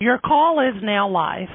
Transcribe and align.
Your 0.00 0.18
call 0.18 0.60
is 0.60 0.80
now 0.80 1.08
live. 1.08 1.48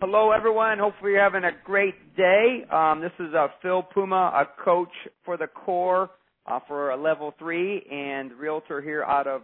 Hello, 0.00 0.32
everyone. 0.32 0.80
Hopefully, 0.80 1.12
you're 1.12 1.22
having 1.22 1.44
a 1.44 1.52
great 1.64 1.94
day. 2.16 2.64
Um, 2.72 3.00
this 3.00 3.12
is 3.20 3.32
uh, 3.32 3.46
Phil 3.62 3.84
Puma, 3.84 4.32
a 4.34 4.64
coach 4.64 4.90
for 5.24 5.36
the 5.36 5.46
core 5.46 6.10
uh, 6.46 6.58
for 6.66 6.90
a 6.90 6.96
level 7.00 7.32
three 7.38 7.86
and 7.88 8.32
realtor 8.32 8.82
here 8.82 9.04
out 9.04 9.28
of 9.28 9.42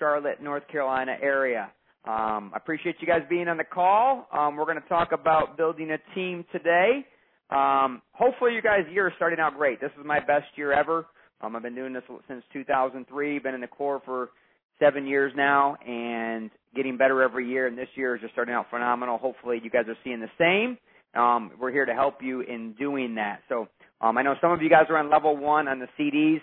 Charlotte, 0.00 0.42
North 0.42 0.66
Carolina 0.66 1.16
area. 1.22 1.70
Um, 2.04 2.50
I 2.52 2.56
appreciate 2.56 2.96
you 2.98 3.06
guys 3.06 3.22
being 3.30 3.46
on 3.46 3.56
the 3.56 3.62
call. 3.62 4.26
Um, 4.32 4.56
we're 4.56 4.64
going 4.64 4.82
to 4.82 4.88
talk 4.88 5.12
about 5.12 5.56
building 5.56 5.92
a 5.92 6.14
team 6.16 6.44
today. 6.50 7.06
Um, 7.50 8.02
hopefully, 8.10 8.54
you 8.56 8.62
guys' 8.62 8.86
year 8.92 9.06
is 9.06 9.14
starting 9.14 9.38
out 9.38 9.56
great. 9.56 9.80
This 9.80 9.92
is 9.96 10.04
my 10.04 10.18
best 10.18 10.46
year 10.56 10.72
ever. 10.72 11.06
Um, 11.40 11.54
I've 11.54 11.62
been 11.62 11.76
doing 11.76 11.92
this 11.92 12.02
since 12.26 12.42
2003. 12.52 13.38
Been 13.38 13.54
in 13.54 13.60
the 13.60 13.68
core 13.68 14.02
for 14.04 14.30
seven 14.78 15.06
years 15.06 15.32
now 15.36 15.76
and 15.86 16.50
getting 16.74 16.96
better 16.96 17.22
every 17.22 17.48
year. 17.48 17.66
And 17.66 17.76
this 17.76 17.88
year 17.94 18.16
is 18.16 18.20
just 18.20 18.32
starting 18.32 18.54
out 18.54 18.66
phenomenal. 18.70 19.18
Hopefully, 19.18 19.60
you 19.62 19.70
guys 19.70 19.84
are 19.88 19.96
seeing 20.04 20.20
the 20.20 20.30
same. 20.38 20.78
Um, 21.20 21.52
we're 21.60 21.72
here 21.72 21.84
to 21.84 21.94
help 21.94 22.22
you 22.22 22.40
in 22.40 22.74
doing 22.78 23.14
that. 23.16 23.40
So 23.48 23.68
um, 24.00 24.16
I 24.16 24.22
know 24.22 24.34
some 24.40 24.50
of 24.50 24.62
you 24.62 24.70
guys 24.70 24.84
are 24.88 24.96
on 24.96 25.10
level 25.10 25.36
one 25.36 25.68
on 25.68 25.78
the 25.78 25.88
CDs. 25.98 26.40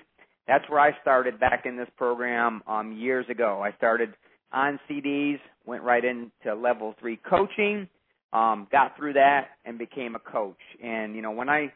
That's 0.48 0.68
where 0.70 0.80
I 0.80 0.92
started 1.02 1.40
back 1.40 1.66
in 1.66 1.78
this 1.78 1.90
program 1.98 2.64
um, 2.68 2.94
years 2.94 3.26
ago. 3.30 3.62
I 3.64 3.72
started 3.78 4.14
on 4.52 4.80
CDs, 4.90 5.40
went 5.66 5.84
right 5.84 6.04
into 6.04 6.56
level 6.56 6.96
three 7.00 7.20
coaching, 7.30 7.88
um, 8.34 8.68
got 8.72 8.96
through 8.98 9.14
that, 9.14 9.50
and 9.66 9.78
became 9.78 10.16
a 10.16 10.20
coach. 10.20 10.58
And 10.84 11.16
you 11.16 11.22
know 11.22 11.32
when 11.32 11.50
I 11.50 11.72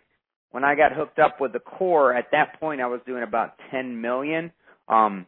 when 0.52 0.64
I 0.64 0.76
got 0.76 0.94
hooked 0.94 1.20
up 1.20 1.42
with 1.42 1.54
the 1.54 1.60
core, 1.60 2.16
at 2.16 2.28
that 2.32 2.60
point 2.60 2.80
I 2.80 2.88
was 2.88 3.02
doing 3.06 3.24
about 3.24 3.56
10 3.72 4.00
million. 4.00 4.52
Um, 4.88 5.26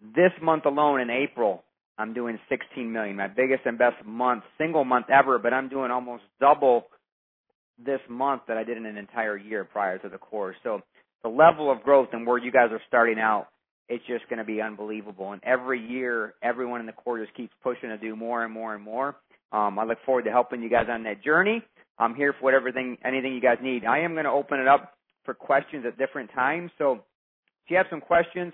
this 0.00 0.32
month 0.42 0.66
alone 0.66 1.00
in 1.00 1.10
April, 1.10 1.62
I'm 1.98 2.12
doing 2.12 2.38
16 2.48 2.92
million, 2.92 3.16
my 3.16 3.28
biggest 3.28 3.62
and 3.64 3.78
best 3.78 4.04
month, 4.04 4.44
single 4.58 4.84
month 4.84 5.06
ever, 5.10 5.38
but 5.38 5.52
I'm 5.52 5.68
doing 5.68 5.90
almost 5.90 6.24
double 6.40 6.86
this 7.82 8.00
month 8.08 8.42
that 8.48 8.56
I 8.56 8.64
did 8.64 8.76
in 8.76 8.86
an 8.86 8.96
entire 8.96 9.36
year 9.36 9.64
prior 9.64 9.98
to 9.98 10.08
the 10.08 10.18
course. 10.18 10.56
So 10.62 10.82
the 11.22 11.28
level 11.28 11.70
of 11.70 11.82
growth 11.82 12.08
and 12.12 12.26
where 12.26 12.38
you 12.38 12.52
guys 12.52 12.68
are 12.70 12.80
starting 12.88 13.18
out, 13.18 13.48
it's 13.88 14.04
just 14.06 14.28
going 14.28 14.38
to 14.38 14.44
be 14.44 14.60
unbelievable. 14.60 15.32
And 15.32 15.42
every 15.44 15.80
year, 15.80 16.34
everyone 16.42 16.80
in 16.80 16.86
the 16.86 16.92
core 16.92 17.22
just 17.22 17.36
keeps 17.36 17.52
pushing 17.62 17.88
to 17.88 17.98
do 17.98 18.16
more 18.16 18.44
and 18.44 18.52
more 18.52 18.74
and 18.74 18.82
more. 18.82 19.16
Um, 19.52 19.78
I 19.78 19.84
look 19.84 19.98
forward 20.04 20.24
to 20.24 20.30
helping 20.30 20.62
you 20.62 20.68
guys 20.68 20.86
on 20.90 21.04
that 21.04 21.22
journey. 21.22 21.62
I'm 21.98 22.14
here 22.14 22.34
for 22.34 22.44
whatever 22.44 22.72
thing, 22.72 22.98
anything 23.04 23.32
you 23.32 23.40
guys 23.40 23.58
need. 23.62 23.84
I 23.84 24.00
am 24.00 24.12
going 24.12 24.24
to 24.24 24.30
open 24.30 24.60
it 24.60 24.68
up 24.68 24.94
for 25.24 25.34
questions 25.34 25.84
at 25.86 25.96
different 25.96 26.30
times. 26.34 26.70
So 26.78 26.94
if 27.64 27.70
you 27.70 27.76
have 27.76 27.86
some 27.88 28.00
questions, 28.00 28.52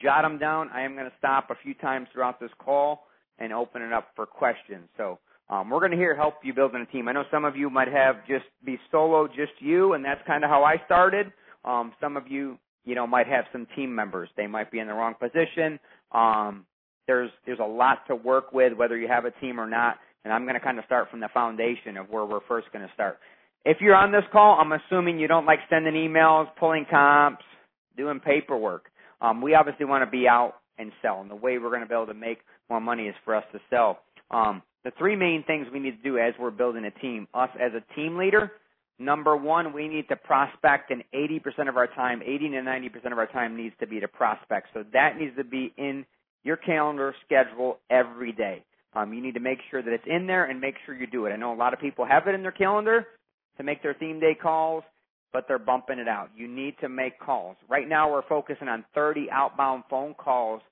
jot 0.00 0.22
them 0.22 0.38
down. 0.38 0.70
I 0.72 0.82
am 0.82 0.94
going 0.94 1.06
to 1.06 1.16
stop 1.18 1.50
a 1.50 1.54
few 1.62 1.74
times 1.74 2.08
throughout 2.12 2.40
this 2.40 2.50
call 2.58 3.06
and 3.38 3.52
open 3.52 3.82
it 3.82 3.92
up 3.92 4.08
for 4.14 4.26
questions. 4.26 4.88
So 4.96 5.18
um, 5.50 5.70
we're 5.70 5.80
going 5.80 5.90
to 5.90 5.96
hear 5.96 6.16
help 6.16 6.34
you 6.42 6.54
building 6.54 6.84
a 6.88 6.92
team. 6.92 7.08
I 7.08 7.12
know 7.12 7.24
some 7.30 7.44
of 7.44 7.56
you 7.56 7.68
might 7.70 7.88
have 7.88 8.26
just 8.26 8.46
be 8.64 8.78
solo, 8.90 9.26
just 9.26 9.52
you, 9.58 9.92
and 9.94 10.04
that's 10.04 10.20
kind 10.26 10.44
of 10.44 10.50
how 10.50 10.64
I 10.64 10.76
started. 10.86 11.32
Um, 11.64 11.92
some 12.00 12.16
of 12.16 12.28
you, 12.28 12.58
you 12.84 12.94
know, 12.94 13.06
might 13.06 13.26
have 13.26 13.44
some 13.52 13.66
team 13.76 13.94
members. 13.94 14.28
They 14.36 14.46
might 14.46 14.70
be 14.70 14.78
in 14.78 14.86
the 14.86 14.94
wrong 14.94 15.14
position. 15.14 15.78
Um, 16.12 16.66
there's 17.06 17.30
there's 17.44 17.58
a 17.58 17.66
lot 17.66 18.06
to 18.08 18.16
work 18.16 18.52
with, 18.52 18.72
whether 18.72 18.96
you 18.96 19.08
have 19.08 19.24
a 19.24 19.30
team 19.32 19.60
or 19.60 19.68
not. 19.68 19.96
And 20.24 20.32
I'm 20.32 20.44
going 20.44 20.54
to 20.54 20.60
kind 20.60 20.78
of 20.78 20.86
start 20.86 21.10
from 21.10 21.20
the 21.20 21.28
foundation 21.34 21.98
of 21.98 22.08
where 22.08 22.24
we're 22.24 22.40
first 22.48 22.72
going 22.72 22.86
to 22.86 22.94
start. 22.94 23.18
If 23.66 23.78
you're 23.80 23.94
on 23.94 24.10
this 24.10 24.24
call, 24.32 24.58
I'm 24.58 24.72
assuming 24.72 25.18
you 25.18 25.28
don't 25.28 25.44
like 25.44 25.58
sending 25.68 25.94
emails, 25.94 26.46
pulling 26.58 26.86
comps, 26.90 27.44
doing 27.96 28.20
paperwork. 28.20 28.86
Um, 29.24 29.40
we 29.40 29.54
obviously 29.54 29.86
want 29.86 30.04
to 30.04 30.10
be 30.10 30.28
out 30.28 30.56
and 30.76 30.92
sell, 31.00 31.22
and 31.22 31.30
the 31.30 31.34
way 31.34 31.56
we're 31.56 31.70
going 31.70 31.80
to 31.80 31.86
be 31.86 31.94
able 31.94 32.06
to 32.06 32.14
make 32.14 32.40
more 32.68 32.80
money 32.80 33.04
is 33.04 33.14
for 33.24 33.34
us 33.34 33.44
to 33.52 33.60
sell. 33.70 34.00
Um, 34.30 34.62
the 34.84 34.92
three 34.98 35.16
main 35.16 35.42
things 35.44 35.66
we 35.72 35.80
need 35.80 35.96
to 35.96 36.02
do 36.02 36.18
as 36.18 36.34
we're 36.38 36.50
building 36.50 36.84
a 36.84 36.90
team, 36.90 37.26
us 37.32 37.48
as 37.58 37.72
a 37.72 37.94
team 37.94 38.18
leader, 38.18 38.52
number 38.98 39.34
one, 39.34 39.72
we 39.72 39.88
need 39.88 40.08
to 40.08 40.16
prospect, 40.16 40.90
and 40.90 41.02
80% 41.14 41.70
of 41.70 41.78
our 41.78 41.86
time, 41.86 42.20
80 42.22 42.50
to 42.50 42.56
90% 42.56 43.12
of 43.12 43.18
our 43.18 43.26
time 43.26 43.56
needs 43.56 43.74
to 43.80 43.86
be 43.86 43.98
to 43.98 44.08
prospect. 44.08 44.68
So 44.74 44.84
that 44.92 45.16
needs 45.18 45.34
to 45.38 45.44
be 45.44 45.72
in 45.78 46.04
your 46.42 46.58
calendar 46.58 47.14
schedule 47.24 47.78
every 47.88 48.32
day. 48.32 48.62
Um, 48.92 49.14
you 49.14 49.22
need 49.22 49.34
to 49.34 49.40
make 49.40 49.58
sure 49.70 49.82
that 49.82 49.92
it's 49.92 50.04
in 50.06 50.26
there 50.26 50.44
and 50.44 50.60
make 50.60 50.74
sure 50.84 50.94
you 50.94 51.06
do 51.06 51.24
it. 51.24 51.30
I 51.30 51.36
know 51.36 51.54
a 51.54 51.56
lot 51.56 51.72
of 51.72 51.80
people 51.80 52.04
have 52.04 52.28
it 52.28 52.34
in 52.34 52.42
their 52.42 52.52
calendar 52.52 53.06
to 53.56 53.62
make 53.62 53.82
their 53.82 53.94
theme 53.94 54.20
day 54.20 54.36
calls 54.40 54.84
but 55.34 55.46
they're 55.48 55.58
bumping 55.58 55.98
it 55.98 56.08
out. 56.08 56.30
You 56.34 56.48
need 56.48 56.76
to 56.80 56.88
make 56.88 57.18
calls. 57.18 57.56
Right 57.68 57.88
now 57.88 58.10
we're 58.10 58.26
focusing 58.26 58.68
on 58.68 58.84
30 58.94 59.26
outbound 59.32 59.82
phone 59.90 60.14
calls 60.14 60.62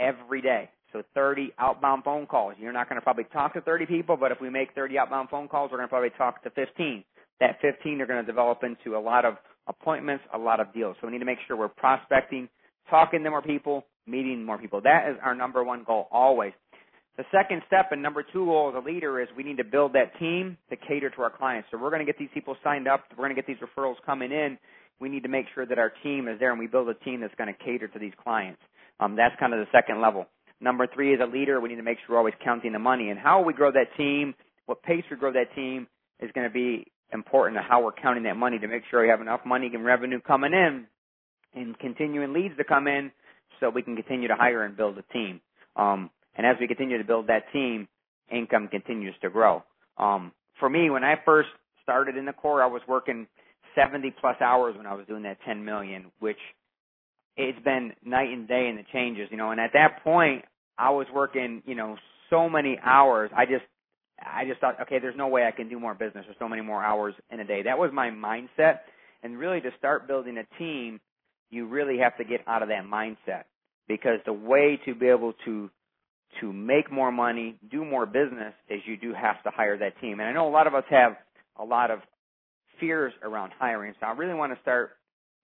every 0.00 0.42
day. 0.42 0.68
So 0.92 1.02
30 1.14 1.52
outbound 1.58 2.02
phone 2.04 2.26
calls. 2.26 2.54
You're 2.58 2.72
not 2.72 2.88
going 2.88 3.00
to 3.00 3.02
probably 3.02 3.24
talk 3.32 3.54
to 3.54 3.62
30 3.62 3.86
people, 3.86 4.16
but 4.18 4.32
if 4.32 4.40
we 4.40 4.50
make 4.50 4.74
30 4.74 4.98
outbound 4.98 5.30
phone 5.30 5.48
calls, 5.48 5.70
we're 5.70 5.78
going 5.78 5.88
to 5.88 5.90
probably 5.90 6.10
talk 6.18 6.42
to 6.42 6.50
15. 6.50 7.04
That 7.40 7.56
15 7.62 8.00
are 8.00 8.06
going 8.06 8.20
to 8.20 8.26
develop 8.26 8.62
into 8.64 8.96
a 8.96 9.00
lot 9.00 9.24
of 9.24 9.36
appointments, 9.68 10.24
a 10.34 10.38
lot 10.38 10.58
of 10.58 10.74
deals. 10.74 10.96
So 11.00 11.06
we 11.06 11.12
need 11.12 11.20
to 11.20 11.24
make 11.24 11.38
sure 11.46 11.56
we're 11.56 11.68
prospecting, 11.68 12.48
talking 12.90 13.22
to 13.22 13.30
more 13.30 13.40
people, 13.40 13.86
meeting 14.06 14.44
more 14.44 14.58
people. 14.58 14.80
That 14.82 15.08
is 15.08 15.16
our 15.22 15.34
number 15.34 15.62
one 15.62 15.84
goal 15.86 16.08
always. 16.10 16.52
The 17.18 17.24
second 17.30 17.62
step 17.66 17.92
and 17.92 18.02
number 18.02 18.22
two 18.22 18.46
goal 18.46 18.72
as 18.74 18.82
a 18.82 18.86
leader 18.86 19.20
is 19.20 19.28
we 19.36 19.42
need 19.42 19.58
to 19.58 19.64
build 19.64 19.92
that 19.92 20.18
team 20.18 20.56
to 20.70 20.76
cater 20.76 21.10
to 21.10 21.22
our 21.22 21.30
clients. 21.30 21.68
So 21.70 21.76
we're 21.76 21.90
going 21.90 22.04
to 22.04 22.10
get 22.10 22.18
these 22.18 22.30
people 22.32 22.56
signed 22.64 22.88
up. 22.88 23.04
We're 23.10 23.24
going 23.24 23.36
to 23.36 23.42
get 23.42 23.46
these 23.46 23.58
referrals 23.58 23.96
coming 24.06 24.32
in. 24.32 24.56
We 24.98 25.08
need 25.10 25.22
to 25.24 25.28
make 25.28 25.46
sure 25.54 25.66
that 25.66 25.78
our 25.78 25.92
team 26.02 26.26
is 26.26 26.38
there 26.38 26.50
and 26.50 26.58
we 26.58 26.66
build 26.66 26.88
a 26.88 26.94
team 26.94 27.20
that's 27.20 27.34
going 27.34 27.52
to 27.52 27.64
cater 27.64 27.88
to 27.88 27.98
these 27.98 28.14
clients. 28.22 28.60
Um, 28.98 29.14
that's 29.16 29.34
kind 29.38 29.52
of 29.52 29.60
the 29.60 29.66
second 29.72 30.00
level. 30.00 30.26
Number 30.60 30.86
three, 30.86 31.12
as 31.12 31.20
a 31.20 31.26
leader, 31.26 31.60
we 31.60 31.68
need 31.68 31.76
to 31.76 31.82
make 31.82 31.98
sure 31.98 32.14
we're 32.14 32.18
always 32.18 32.34
counting 32.42 32.72
the 32.72 32.78
money. 32.78 33.10
And 33.10 33.18
how 33.18 33.42
we 33.42 33.52
grow 33.52 33.72
that 33.72 33.94
team, 33.96 34.34
what 34.66 34.82
pace 34.82 35.04
we 35.10 35.16
grow 35.16 35.32
that 35.32 35.54
team 35.54 35.88
is 36.20 36.30
going 36.34 36.48
to 36.48 36.52
be 36.52 36.86
important 37.12 37.58
to 37.58 37.62
how 37.62 37.82
we're 37.82 37.92
counting 37.92 38.22
that 38.22 38.36
money 38.36 38.58
to 38.58 38.68
make 38.68 38.84
sure 38.90 39.02
we 39.02 39.08
have 39.08 39.20
enough 39.20 39.40
money 39.44 39.70
and 39.74 39.84
revenue 39.84 40.20
coming 40.20 40.52
in 40.52 40.86
and 41.54 41.78
continuing 41.78 42.32
leads 42.32 42.56
to 42.56 42.64
come 42.64 42.86
in 42.86 43.10
so 43.60 43.68
we 43.68 43.82
can 43.82 43.96
continue 43.96 44.28
to 44.28 44.34
hire 44.34 44.64
and 44.64 44.76
build 44.76 44.96
a 44.96 45.02
team. 45.12 45.40
Um, 45.76 46.10
and 46.36 46.46
as 46.46 46.56
we 46.60 46.66
continue 46.66 46.98
to 46.98 47.04
build 47.04 47.26
that 47.28 47.44
team, 47.52 47.88
income 48.30 48.68
continues 48.68 49.14
to 49.22 49.30
grow. 49.30 49.62
Um, 49.98 50.32
for 50.58 50.70
me, 50.70 50.90
when 50.90 51.04
I 51.04 51.14
first 51.24 51.48
started 51.82 52.16
in 52.16 52.24
the 52.24 52.32
core, 52.32 52.62
I 52.62 52.66
was 52.66 52.82
working 52.88 53.26
70 53.74 54.14
plus 54.20 54.36
hours 54.40 54.76
when 54.76 54.86
I 54.86 54.94
was 54.94 55.06
doing 55.06 55.22
that 55.24 55.38
10 55.44 55.64
million, 55.64 56.06
which 56.20 56.38
it's 57.36 57.58
been 57.64 57.92
night 58.04 58.28
and 58.30 58.46
day 58.46 58.68
in 58.68 58.76
the 58.76 58.84
changes, 58.92 59.28
you 59.30 59.36
know. 59.36 59.50
And 59.50 59.60
at 59.60 59.72
that 59.74 60.02
point, 60.04 60.44
I 60.78 60.90
was 60.90 61.06
working, 61.14 61.62
you 61.66 61.74
know, 61.74 61.96
so 62.30 62.48
many 62.48 62.78
hours. 62.82 63.30
I 63.36 63.44
just, 63.46 63.64
I 64.20 64.44
just 64.44 64.60
thought, 64.60 64.80
okay, 64.82 64.98
there's 64.98 65.16
no 65.16 65.28
way 65.28 65.46
I 65.46 65.50
can 65.50 65.68
do 65.68 65.80
more 65.80 65.94
business 65.94 66.24
or 66.28 66.34
so 66.38 66.48
many 66.48 66.62
more 66.62 66.82
hours 66.82 67.14
in 67.30 67.40
a 67.40 67.44
day. 67.44 67.62
That 67.62 67.78
was 67.78 67.90
my 67.92 68.10
mindset. 68.10 68.80
And 69.22 69.38
really, 69.38 69.60
to 69.60 69.70
start 69.78 70.06
building 70.06 70.38
a 70.38 70.58
team, 70.58 71.00
you 71.50 71.66
really 71.66 71.98
have 71.98 72.16
to 72.18 72.24
get 72.24 72.40
out 72.46 72.62
of 72.62 72.68
that 72.68 72.84
mindset 72.84 73.44
because 73.88 74.18
the 74.24 74.32
way 74.32 74.80
to 74.84 74.94
be 74.94 75.06
able 75.06 75.34
to 75.44 75.70
to 76.40 76.52
make 76.52 76.90
more 76.90 77.12
money, 77.12 77.56
do 77.70 77.84
more 77.84 78.06
business, 78.06 78.54
is 78.68 78.80
you 78.86 78.96
do 78.96 79.12
have 79.12 79.42
to 79.44 79.50
hire 79.50 79.78
that 79.78 80.00
team. 80.00 80.20
And 80.20 80.28
I 80.28 80.32
know 80.32 80.48
a 80.48 80.50
lot 80.50 80.66
of 80.66 80.74
us 80.74 80.84
have 80.90 81.16
a 81.58 81.64
lot 81.64 81.90
of 81.90 82.00
fears 82.80 83.12
around 83.22 83.52
hiring. 83.58 83.94
So 84.00 84.06
I 84.06 84.12
really 84.12 84.34
want 84.34 84.52
to 84.54 84.60
start 84.62 84.92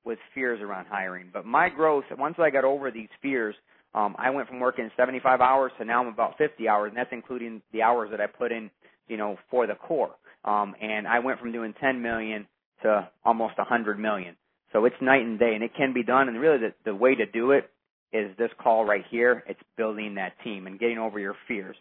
with 0.04 0.19
fears 0.34 0.60
around 0.62 0.87
hiring. 0.91 1.31
But 1.32 1.44
my 1.44 1.69
growth, 1.69 2.04
once 2.16 2.37
I 2.38 2.50
got 2.50 2.65
over 2.65 2.91
these 2.91 3.09
fears, 3.21 3.54
um, 3.94 4.16
I 4.19 4.31
went 4.31 4.48
from 4.48 4.60
working 4.60 4.91
75 4.97 5.41
hours 5.41 5.72
to 5.78 5.84
now 5.84 6.00
I'm 6.03 6.09
about 6.09 6.37
50 6.38 6.69
hours, 6.69 6.88
and 6.88 6.97
that's 6.97 7.12
including 7.12 7.62
the 7.72 7.82
hours 7.82 8.10
that 8.10 8.21
I 8.21 8.27
put 8.27 8.53
in, 8.53 8.71
you 9.09 9.16
know, 9.16 9.37
for 9.50 9.66
the 9.66 9.75
core. 9.75 10.10
Um, 10.44 10.75
and 10.81 11.06
I 11.06 11.19
went 11.19 11.41
from 11.41 11.53
doing 11.53 11.75
10 11.81 12.03
million 12.03 12.47
to 12.82 13.09
almost 13.25 13.59
100 13.59 13.98
million. 13.98 14.37
So 14.72 14.84
it's 14.84 14.97
night 15.00 15.22
and 15.22 15.38
day, 15.38 15.54
and 15.54 15.65
it 15.65 15.72
can 15.77 15.93
be 15.93 16.03
done. 16.03 16.28
And 16.28 16.38
really, 16.38 16.59
the, 16.59 16.75
the 16.84 16.94
way 16.94 17.15
to 17.15 17.27
do 17.27 17.53
it 17.53 17.71
is 18.12 18.36
this 18.38 18.50
call 18.60 18.84
right 18.84 19.04
here. 19.10 19.44
It's 19.46 19.60
building 19.76 20.14
that 20.16 20.32
team 20.42 20.66
and 20.66 20.78
getting 20.78 20.98
over 20.98 21.19
your 21.19 21.34
fears. 21.46 21.77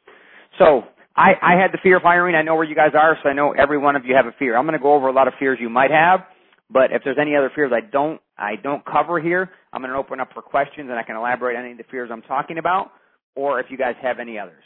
So 0.57 0.84
I, 1.16 1.31
I 1.42 1.60
had 1.60 1.72
the 1.72 1.80
fear 1.81 1.98
of 1.98 2.04
hiring. 2.04 2.36
I 2.36 2.42
know 2.42 2.56
where 2.56 2.63
you 2.63 2.75
guys 2.75 2.92
are, 3.00 3.18
so 3.24 3.30
I 3.30 3.34
know 3.34 3.54
every 3.54 3.78
one 3.78 3.96
of 3.96 4.06
you 4.06 4.16
have 4.16 4.25
a 4.25 4.36
fear. 4.38 4.57
I'm 4.57 4.66
going 4.66 4.78
to 4.78 4.84
go 4.84 4.94
over 4.94 5.07
a 5.07 5.13
lot 5.13 5.28
of 5.28 5.34
fears 5.40 5.57
you 5.62 5.69
might 5.69 5.92
have, 5.92 6.22
but 6.69 6.92
if 6.92 7.02
there's 7.04 7.18
any 7.19 7.36
other 7.36 7.52
fears 7.54 7.72
I 7.74 7.81
don't 7.81 8.22
I 8.38 8.56
don't 8.56 8.86
cover 8.86 9.19
here, 9.19 9.50
I'm 9.74 9.81
going 9.81 9.92
to 9.92 9.98
open 9.98 10.19
up 10.19 10.30
for 10.34 10.42
questions 10.42 10.90
and 10.90 11.00
I 11.00 11.04
can 11.04 11.16
elaborate 11.16 11.57
on 11.57 11.63
any 11.63 11.72
of 11.72 11.78
the 11.80 11.86
fears 11.90 12.10
I'm 12.12 12.22
talking 12.22 12.60
about, 12.60 12.92
or 13.36 13.60
if 13.60 13.68
you 13.69 13.78
guys 13.78 13.96
have 14.02 14.19
any 14.19 14.38
others. 14.38 14.63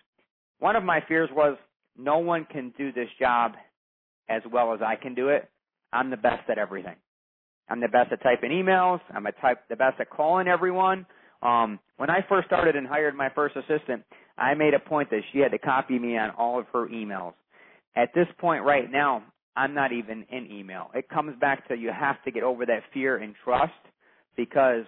One 0.60 0.76
of 0.76 0.84
my 0.84 1.02
fears 1.08 1.30
was 1.34 1.58
no 1.98 2.18
one 2.18 2.46
can 2.52 2.74
do 2.78 2.92
this 2.92 3.08
job 3.20 3.54
as 4.30 4.42
well 4.52 4.74
as 4.74 4.82
I 4.82 4.96
can 4.96 5.16
do 5.16 5.30
it. 5.30 5.50
I'm 5.94 6.10
the 6.10 6.18
best 6.18 6.50
at 6.50 6.58
everything. 6.58 6.96
I'm 7.70 7.80
the 7.80 7.88
best 7.88 8.12
at 8.12 8.22
typing 8.22 8.52
emails. 8.52 9.00
I'm 9.14 9.26
a 9.26 9.32
type, 9.34 9.60
the 9.70 9.76
best 9.76 10.00
at 10.00 10.10
calling 10.10 10.48
everyone. 10.48 11.06
Um, 11.42 11.80
when 11.98 12.10
I 12.10 12.26
first 12.28 12.48
started 12.48 12.76
and 12.76 12.88
hired 12.88 13.16
my 13.16 13.30
first 13.30 13.56
assistant, 13.56 14.04
I 14.38 14.54
made 14.54 14.74
a 14.74 14.80
point 14.80 15.10
that 15.10 15.22
she 15.32 15.40
had 15.40 15.52
to 15.52 15.58
copy 15.58 16.00
me 16.00 16.18
on 16.18 16.32
all 16.32 16.60
of 16.60 16.66
her 16.74 16.88
emails. 16.88 17.34
At 17.96 18.14
this 18.14 18.28
point 18.40 18.64
right 18.64 18.90
now, 18.92 19.24
I'm 19.56 19.74
not 19.74 19.92
even 19.92 20.26
in 20.32 20.50
email. 20.52 20.92
It 20.94 21.10
comes 21.10 21.38
back 21.40 21.68
to 21.68 21.76
you 21.76 21.92
have 21.92 22.24
to 22.24 22.32
get 22.32 22.44
over 22.44 22.66
that 22.66 22.84
fear 22.94 23.18
and 23.18 23.36
trust 23.44 23.74
because 24.38 24.86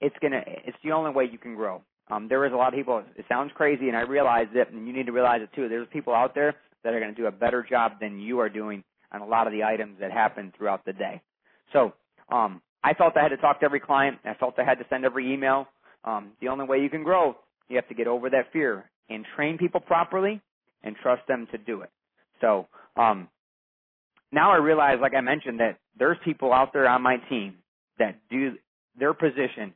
it's 0.00 0.14
gonna 0.22 0.42
it's 0.46 0.76
the 0.84 0.92
only 0.92 1.10
way 1.10 1.28
you 1.30 1.38
can 1.38 1.56
grow. 1.56 1.82
Um, 2.08 2.28
there 2.28 2.46
is 2.46 2.52
a 2.52 2.56
lot 2.56 2.72
of 2.72 2.74
people. 2.74 3.02
It 3.16 3.24
sounds 3.28 3.50
crazy, 3.54 3.88
and 3.88 3.96
I 3.96 4.02
realize 4.02 4.46
it, 4.54 4.70
and 4.70 4.86
you 4.86 4.92
need 4.92 5.06
to 5.06 5.12
realize 5.12 5.40
it 5.42 5.50
too. 5.56 5.68
There's 5.68 5.88
people 5.92 6.14
out 6.14 6.34
there 6.34 6.54
that 6.84 6.94
are 6.94 7.00
going 7.00 7.12
to 7.12 7.20
do 7.20 7.26
a 7.26 7.32
better 7.32 7.66
job 7.68 7.92
than 8.00 8.20
you 8.20 8.38
are 8.38 8.48
doing 8.48 8.84
on 9.10 9.22
a 9.22 9.26
lot 9.26 9.48
of 9.48 9.52
the 9.52 9.64
items 9.64 9.96
that 10.00 10.12
happen 10.12 10.52
throughout 10.56 10.84
the 10.84 10.92
day. 10.92 11.20
So 11.72 11.94
um, 12.30 12.62
I 12.84 12.94
felt 12.94 13.16
I 13.16 13.22
had 13.22 13.30
to 13.30 13.36
talk 13.38 13.58
to 13.60 13.64
every 13.64 13.80
client. 13.80 14.18
I 14.24 14.34
felt 14.34 14.54
I 14.58 14.64
had 14.64 14.78
to 14.78 14.84
send 14.88 15.04
every 15.04 15.32
email. 15.32 15.66
Um, 16.04 16.32
the 16.40 16.48
only 16.48 16.66
way 16.66 16.78
you 16.78 16.90
can 16.90 17.02
grow, 17.02 17.36
you 17.68 17.76
have 17.76 17.88
to 17.88 17.94
get 17.94 18.06
over 18.06 18.30
that 18.30 18.52
fear 18.52 18.88
and 19.08 19.24
train 19.34 19.58
people 19.58 19.80
properly 19.80 20.40
and 20.82 20.94
trust 21.02 21.22
them 21.26 21.48
to 21.52 21.58
do 21.58 21.82
it. 21.82 21.90
So 22.40 22.68
um, 22.96 23.28
now 24.32 24.52
I 24.52 24.56
realize, 24.56 24.98
like 25.00 25.14
I 25.14 25.20
mentioned, 25.20 25.60
that 25.60 25.78
there's 25.98 26.18
people 26.24 26.52
out 26.52 26.72
there 26.72 26.88
on 26.88 27.02
my 27.02 27.16
team 27.28 27.54
that 27.98 28.16
do 28.30 28.52
their 28.98 29.14
position 29.14 29.74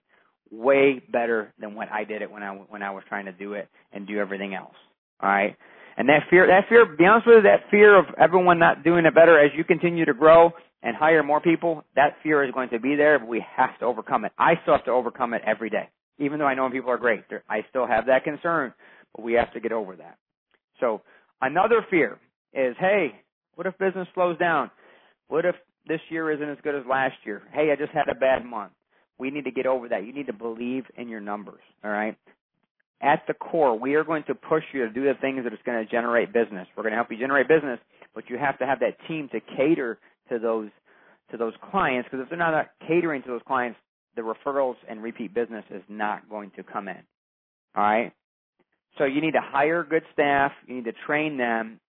way 0.50 1.00
better 1.10 1.52
than 1.60 1.74
what 1.74 1.88
I 1.90 2.04
did 2.04 2.22
it 2.22 2.30
when 2.30 2.42
I 2.42 2.50
when 2.52 2.82
I 2.82 2.90
was 2.90 3.04
trying 3.08 3.26
to 3.26 3.32
do 3.32 3.54
it 3.54 3.68
and 3.92 4.06
do 4.06 4.18
everything 4.18 4.54
else. 4.54 4.74
All 5.22 5.28
right. 5.28 5.56
And 5.96 6.08
that 6.08 6.22
fear, 6.30 6.46
that 6.46 6.68
fear, 6.68 6.86
be 6.86 7.04
honest 7.04 7.26
with 7.26 7.36
you, 7.36 7.42
that 7.42 7.70
fear 7.70 7.98
of 7.98 8.06
everyone 8.18 8.58
not 8.58 8.84
doing 8.84 9.04
it 9.04 9.14
better 9.14 9.38
as 9.38 9.50
you 9.56 9.64
continue 9.64 10.04
to 10.04 10.14
grow 10.14 10.50
and 10.82 10.96
hire 10.96 11.22
more 11.22 11.40
people, 11.40 11.84
that 11.94 12.16
fear 12.22 12.42
is 12.42 12.52
going 12.52 12.70
to 12.70 12.80
be 12.80 12.96
there, 12.96 13.18
but 13.18 13.28
we 13.28 13.44
have 13.56 13.78
to 13.80 13.84
overcome 13.84 14.24
it. 14.24 14.32
I 14.38 14.54
still 14.62 14.74
have 14.74 14.84
to 14.86 14.92
overcome 14.92 15.34
it 15.34 15.42
every 15.46 15.68
day. 15.68 15.88
Even 16.20 16.38
though 16.38 16.46
I 16.46 16.54
know 16.54 16.70
people 16.70 16.90
are 16.90 16.98
great, 16.98 17.24
I 17.48 17.64
still 17.70 17.86
have 17.86 18.06
that 18.06 18.24
concern, 18.24 18.72
but 19.14 19.24
we 19.24 19.32
have 19.34 19.52
to 19.54 19.60
get 19.60 19.72
over 19.72 19.96
that. 19.96 20.18
So 20.78 21.02
another 21.40 21.84
fear 21.90 22.18
is, 22.52 22.76
hey, 22.78 23.20
what 23.54 23.66
if 23.66 23.76
business 23.78 24.06
slows 24.14 24.38
down? 24.38 24.70
What 25.28 25.44
if 25.44 25.54
this 25.88 26.00
year 26.10 26.30
isn't 26.30 26.48
as 26.48 26.58
good 26.62 26.74
as 26.74 26.82
last 26.88 27.14
year? 27.24 27.42
Hey, 27.52 27.72
I 27.72 27.76
just 27.76 27.92
had 27.92 28.08
a 28.08 28.14
bad 28.14 28.44
month. 28.44 28.72
We 29.18 29.30
need 29.30 29.44
to 29.44 29.50
get 29.50 29.66
over 29.66 29.88
that. 29.88 30.06
You 30.06 30.12
need 30.12 30.26
to 30.26 30.32
believe 30.32 30.84
in 30.96 31.08
your 31.08 31.20
numbers, 31.20 31.60
all 31.84 31.90
right? 31.90 32.16
At 33.02 33.22
the 33.26 33.34
core, 33.34 33.78
we 33.78 33.94
are 33.94 34.04
going 34.04 34.24
to 34.24 34.34
push 34.34 34.64
you 34.72 34.86
to 34.86 34.90
do 34.90 35.04
the 35.04 35.14
things 35.20 35.44
that 35.44 35.52
is 35.52 35.58
going 35.64 35.82
to 35.84 35.90
generate 35.90 36.32
business. 36.32 36.66
We're 36.76 36.82
going 36.82 36.92
to 36.92 36.96
help 36.96 37.10
you 37.10 37.18
generate 37.18 37.48
business, 37.48 37.78
but 38.14 38.28
you 38.28 38.36
have 38.38 38.58
to 38.58 38.66
have 38.66 38.80
that 38.80 38.96
team 39.08 39.28
to 39.32 39.40
cater 39.56 39.98
to 40.28 40.38
those 40.38 40.68
to 41.30 41.36
those 41.36 41.52
clients 41.70 42.08
because 42.10 42.24
if 42.24 42.28
they're 42.28 42.38
not 42.38 42.70
catering 42.86 43.22
to 43.22 43.28
those 43.28 43.40
clients, 43.46 43.78
the 44.16 44.22
referrals 44.22 44.76
and 44.88 45.02
repeat 45.02 45.34
business 45.34 45.64
is 45.70 45.82
not 45.88 46.28
going 46.28 46.50
to 46.56 46.62
come 46.62 46.88
in. 46.88 47.02
All 47.76 47.82
right? 47.82 48.12
So 48.98 49.04
you 49.04 49.20
need 49.20 49.32
to 49.32 49.40
hire 49.42 49.84
good 49.84 50.02
staff, 50.12 50.52
you 50.66 50.76
need 50.76 50.84
to 50.84 50.92
train 51.06 51.36
them 51.36 51.80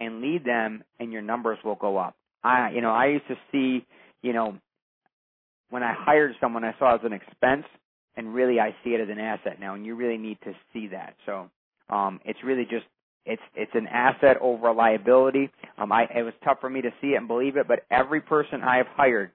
and 0.00 0.20
lead 0.20 0.44
them 0.44 0.82
and 1.00 1.12
your 1.12 1.22
numbers 1.22 1.58
will 1.64 1.74
go 1.74 1.96
up. 1.96 2.16
I 2.42 2.70
you 2.70 2.80
know, 2.80 2.90
I 2.90 3.06
used 3.06 3.28
to 3.28 3.36
see, 3.52 3.86
you 4.22 4.32
know, 4.32 4.56
when 5.70 5.82
I 5.82 5.94
hired 5.96 6.34
someone 6.40 6.64
I 6.64 6.74
saw 6.78 6.94
as 6.94 7.00
an 7.04 7.12
expense 7.12 7.64
and 8.16 8.34
really 8.34 8.60
I 8.60 8.74
see 8.84 8.90
it 8.90 9.00
as 9.00 9.08
an 9.10 9.18
asset 9.18 9.60
now 9.60 9.74
and 9.74 9.84
you 9.84 9.94
really 9.94 10.18
need 10.18 10.38
to 10.44 10.52
see 10.72 10.88
that. 10.88 11.14
So 11.26 11.50
um 11.90 12.20
it's 12.24 12.42
really 12.44 12.64
just 12.64 12.86
it's 13.26 13.42
it's 13.54 13.72
an 13.74 13.86
asset 13.88 14.38
over 14.40 14.68
a 14.68 14.72
liability. 14.72 15.50
Um 15.78 15.92
I 15.92 16.04
it 16.14 16.22
was 16.22 16.34
tough 16.44 16.60
for 16.60 16.70
me 16.70 16.82
to 16.82 16.90
see 17.00 17.08
it 17.08 17.16
and 17.16 17.28
believe 17.28 17.56
it, 17.56 17.68
but 17.68 17.84
every 17.90 18.20
person 18.20 18.62
I 18.62 18.78
have 18.78 18.88
hired 18.88 19.30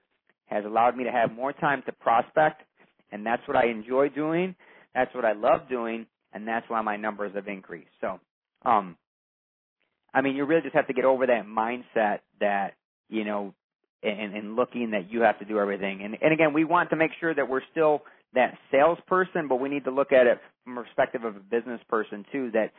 has 0.52 0.64
allowed 0.64 0.96
me 0.96 1.04
to 1.04 1.12
have 1.12 1.32
more 1.32 1.52
time 1.52 1.82
to 1.86 1.92
prospect 1.92 2.62
and 3.10 3.26
that's 3.26 3.46
what 3.46 3.56
I 3.56 3.66
enjoy 3.66 4.08
doing. 4.08 4.54
That's 4.94 5.14
what 5.14 5.24
I 5.24 5.32
love 5.32 5.68
doing 5.68 6.06
and 6.32 6.46
that's 6.46 6.68
why 6.68 6.80
my 6.82 6.96
numbers 6.96 7.32
have 7.34 7.48
increased. 7.48 7.90
So 8.00 8.20
um 8.64 8.96
I 10.14 10.20
mean, 10.20 10.36
you 10.36 10.44
really 10.44 10.62
just 10.62 10.74
have 10.74 10.86
to 10.88 10.92
get 10.92 11.04
over 11.04 11.26
that 11.26 11.46
mindset 11.46 12.18
that, 12.40 12.74
you 13.08 13.24
know, 13.24 13.54
and, 14.02 14.34
and 14.34 14.56
looking 14.56 14.90
that 14.90 15.10
you 15.10 15.22
have 15.22 15.38
to 15.38 15.44
do 15.44 15.58
everything. 15.58 16.02
And, 16.02 16.16
and 16.20 16.32
again, 16.32 16.52
we 16.52 16.64
want 16.64 16.90
to 16.90 16.96
make 16.96 17.12
sure 17.20 17.34
that 17.34 17.48
we're 17.48 17.62
still 17.70 18.02
that 18.34 18.56
salesperson, 18.70 19.48
but 19.48 19.56
we 19.56 19.68
need 19.68 19.84
to 19.84 19.90
look 19.90 20.12
at 20.12 20.26
it 20.26 20.38
from 20.64 20.74
perspective 20.74 21.24
of 21.24 21.36
a 21.36 21.40
business 21.40 21.80
person 21.88 22.24
too, 22.32 22.50
that, 22.52 22.72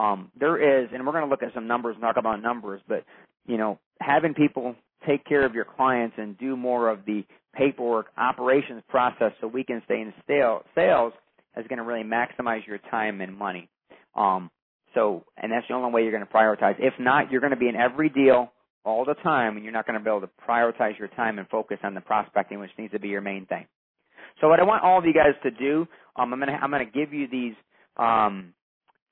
um, 0.00 0.30
there 0.38 0.82
is, 0.82 0.88
and 0.92 1.04
we're 1.04 1.12
going 1.12 1.24
to 1.24 1.30
look 1.30 1.42
at 1.42 1.52
some 1.52 1.66
numbers 1.66 1.94
and 1.94 2.02
talk 2.02 2.16
about 2.16 2.40
numbers, 2.40 2.80
but, 2.88 3.04
you 3.46 3.56
know, 3.56 3.78
having 4.00 4.34
people 4.34 4.74
take 5.06 5.24
care 5.24 5.44
of 5.44 5.54
your 5.54 5.64
clients 5.64 6.16
and 6.18 6.38
do 6.38 6.56
more 6.56 6.88
of 6.88 7.04
the 7.06 7.24
paperwork 7.54 8.06
operations 8.16 8.82
process 8.88 9.32
so 9.40 9.46
we 9.46 9.64
can 9.64 9.82
stay 9.84 10.00
in 10.00 10.12
sales 10.26 11.12
is 11.56 11.66
going 11.68 11.78
to 11.78 11.84
really 11.84 12.04
maximize 12.04 12.66
your 12.66 12.78
time 12.90 13.20
and 13.20 13.36
money. 13.36 13.68
Um, 14.14 14.50
so, 14.94 15.24
and 15.36 15.50
that's 15.52 15.66
the 15.68 15.74
only 15.74 15.92
way 15.92 16.02
you're 16.02 16.12
going 16.12 16.26
to 16.26 16.32
prioritize. 16.32 16.74
If 16.78 16.94
not, 16.98 17.30
you're 17.30 17.40
going 17.40 17.52
to 17.52 17.58
be 17.58 17.68
in 17.68 17.76
every 17.76 18.08
deal 18.08 18.52
all 18.84 19.04
the 19.04 19.14
time, 19.14 19.56
and 19.56 19.64
you're 19.64 19.72
not 19.72 19.86
going 19.86 19.98
to 19.98 20.04
be 20.04 20.10
able 20.10 20.22
to 20.22 20.30
prioritize 20.48 20.98
your 20.98 21.08
time 21.08 21.38
and 21.38 21.48
focus 21.48 21.78
on 21.82 21.94
the 21.94 22.00
prospecting, 22.00 22.58
which 22.58 22.70
needs 22.78 22.92
to 22.92 22.98
be 22.98 23.08
your 23.08 23.20
main 23.20 23.46
thing. 23.46 23.66
So, 24.40 24.48
what 24.48 24.58
I 24.58 24.64
want 24.64 24.82
all 24.82 24.98
of 24.98 25.04
you 25.04 25.12
guys 25.12 25.34
to 25.42 25.50
do, 25.50 25.86
um, 26.16 26.32
I'm 26.32 26.40
going 26.40 26.48
to 26.50 26.54
I'm 26.54 26.70
going 26.70 26.84
to 26.84 26.90
give 26.90 27.12
you 27.12 27.28
these 27.28 27.54
um, 27.96 28.54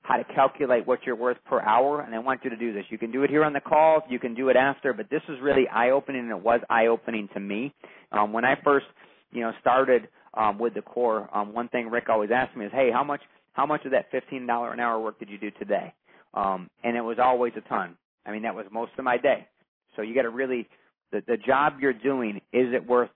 how 0.01 0.17
to 0.17 0.23
calculate 0.23 0.87
what 0.87 0.99
you're 1.05 1.15
worth 1.15 1.37
per 1.45 1.61
hour, 1.61 2.01
and 2.01 2.15
I 2.15 2.19
want 2.19 2.41
you 2.43 2.49
to 2.49 2.57
do 2.57 2.73
this. 2.73 2.85
You 2.89 2.97
can 2.97 3.11
do 3.11 3.23
it 3.23 3.29
here 3.29 3.43
on 3.43 3.53
the 3.53 3.61
call, 3.61 4.01
you 4.09 4.19
can 4.19 4.33
do 4.33 4.49
it 4.49 4.55
after, 4.55 4.93
but 4.93 5.09
this 5.09 5.21
is 5.29 5.37
really 5.41 5.67
eye 5.67 5.91
opening, 5.91 6.21
and 6.21 6.31
it 6.31 6.43
was 6.43 6.61
eye 6.69 6.87
opening 6.87 7.29
to 7.33 7.39
me 7.39 7.73
um, 8.11 8.33
when 8.33 8.45
I 8.45 8.55
first, 8.63 8.85
you 9.31 9.41
know, 9.41 9.51
started 9.61 10.07
um, 10.33 10.57
with 10.57 10.73
the 10.73 10.81
core. 10.81 11.29
Um, 11.35 11.53
one 11.53 11.69
thing 11.69 11.89
Rick 11.89 12.09
always 12.09 12.29
asked 12.33 12.55
me 12.55 12.65
is, 12.65 12.71
"Hey, 12.71 12.89
how 12.91 13.03
much 13.03 13.21
how 13.53 13.65
much 13.65 13.83
of 13.85 13.91
that 13.91 14.11
$15 14.11 14.73
an 14.73 14.79
hour 14.79 14.99
work 14.99 15.19
did 15.19 15.29
you 15.29 15.37
do 15.37 15.51
today? 15.51 15.93
Um, 16.33 16.69
and 16.83 16.95
it 16.95 17.01
was 17.01 17.17
always 17.21 17.53
a 17.57 17.61
ton. 17.67 17.97
I 18.25 18.31
mean, 18.31 18.43
that 18.43 18.55
was 18.55 18.65
most 18.71 18.91
of 18.97 19.03
my 19.03 19.17
day. 19.17 19.47
So 19.95 20.01
you 20.01 20.15
got 20.15 20.21
to 20.21 20.29
really, 20.29 20.67
the, 21.11 21.21
the 21.27 21.35
job 21.35 21.73
you're 21.81 21.91
doing, 21.91 22.37
is 22.53 22.73
it 22.73 22.87
worth 22.87 23.09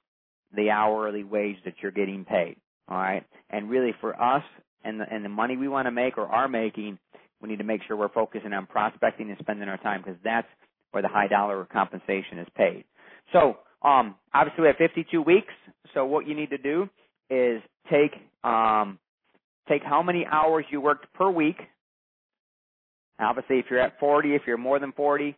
the 0.56 0.69
hourly 0.69 1.24
wage 1.24 1.57
that 1.65 1.75
you're 1.81 1.91
getting 1.91 2.25
paid? 2.25 2.57
All 2.89 2.97
right. 2.97 3.24
And 3.50 3.69
really 3.69 3.94
for 4.01 4.21
us 4.21 4.44
and 4.83 5.00
the, 5.00 5.06
and 5.12 5.24
the 5.24 5.30
money 5.30 5.57
we 5.57 5.68
want 5.68 5.88
to 5.88 5.91
make 5.91 6.18
or 6.18 6.27
are 6.27 6.47
making, 6.47 6.97
we 7.41 7.50
need 7.50 7.57
to 7.57 7.63
make 7.63 7.81
sure 7.88 7.97
we're 7.97 8.09
focusing 8.09 8.53
on 8.53 8.65
prospecting 8.68 9.30
and 9.30 9.38
spending 9.39 9.68
our 9.69 9.77
time 9.77 10.01
because 10.03 10.19
that's 10.24 10.47
where 10.91 11.01
the 11.01 11.09
high 11.09 11.27
dollar 11.27 11.65
compensation 11.71 12.39
is 12.39 12.47
paid. 12.56 12.85
So, 13.33 13.57
um, 13.81 14.15
obviously 14.33 14.62
we 14.62 14.68
have 14.68 14.77
52 14.77 15.21
weeks. 15.21 15.53
So 15.94 16.06
what 16.06 16.27
you 16.27 16.35
need 16.35 16.50
to 16.51 16.57
do 16.57 16.89
is 17.30 17.62
take, 17.91 18.13
um, 18.44 19.00
take 19.68 19.83
how 19.83 20.01
many 20.03 20.25
hours 20.25 20.65
you 20.71 20.81
worked 20.81 21.12
per 21.13 21.29
week. 21.29 21.57
Obviously, 23.19 23.59
if 23.59 23.65
you're 23.69 23.79
at 23.79 24.00
40, 24.00 24.36
if 24.36 24.44
you're 24.47 24.57
more 24.57 24.79
than 24.79 24.91
40, 24.94 25.36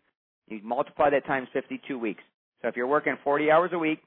you 0.48 0.60
multiply 0.64 1.10
that 1.10 1.26
times 1.26 1.48
52 1.54 1.98
weeks. 1.98 2.24
So 2.62 2.68
if 2.68 2.76
you're 2.76 2.88
working 2.88 3.16
40 3.24 3.52
hours 3.52 3.72
a 3.74 3.80
week 3.80 4.00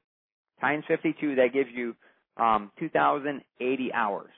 times 0.61 0.85
52, 0.89 1.37
that 1.37 1.53
gives 1.53 1.71
you 1.75 1.95
um, 2.37 2.71
2,080 2.79 3.93
hours. 3.93 4.31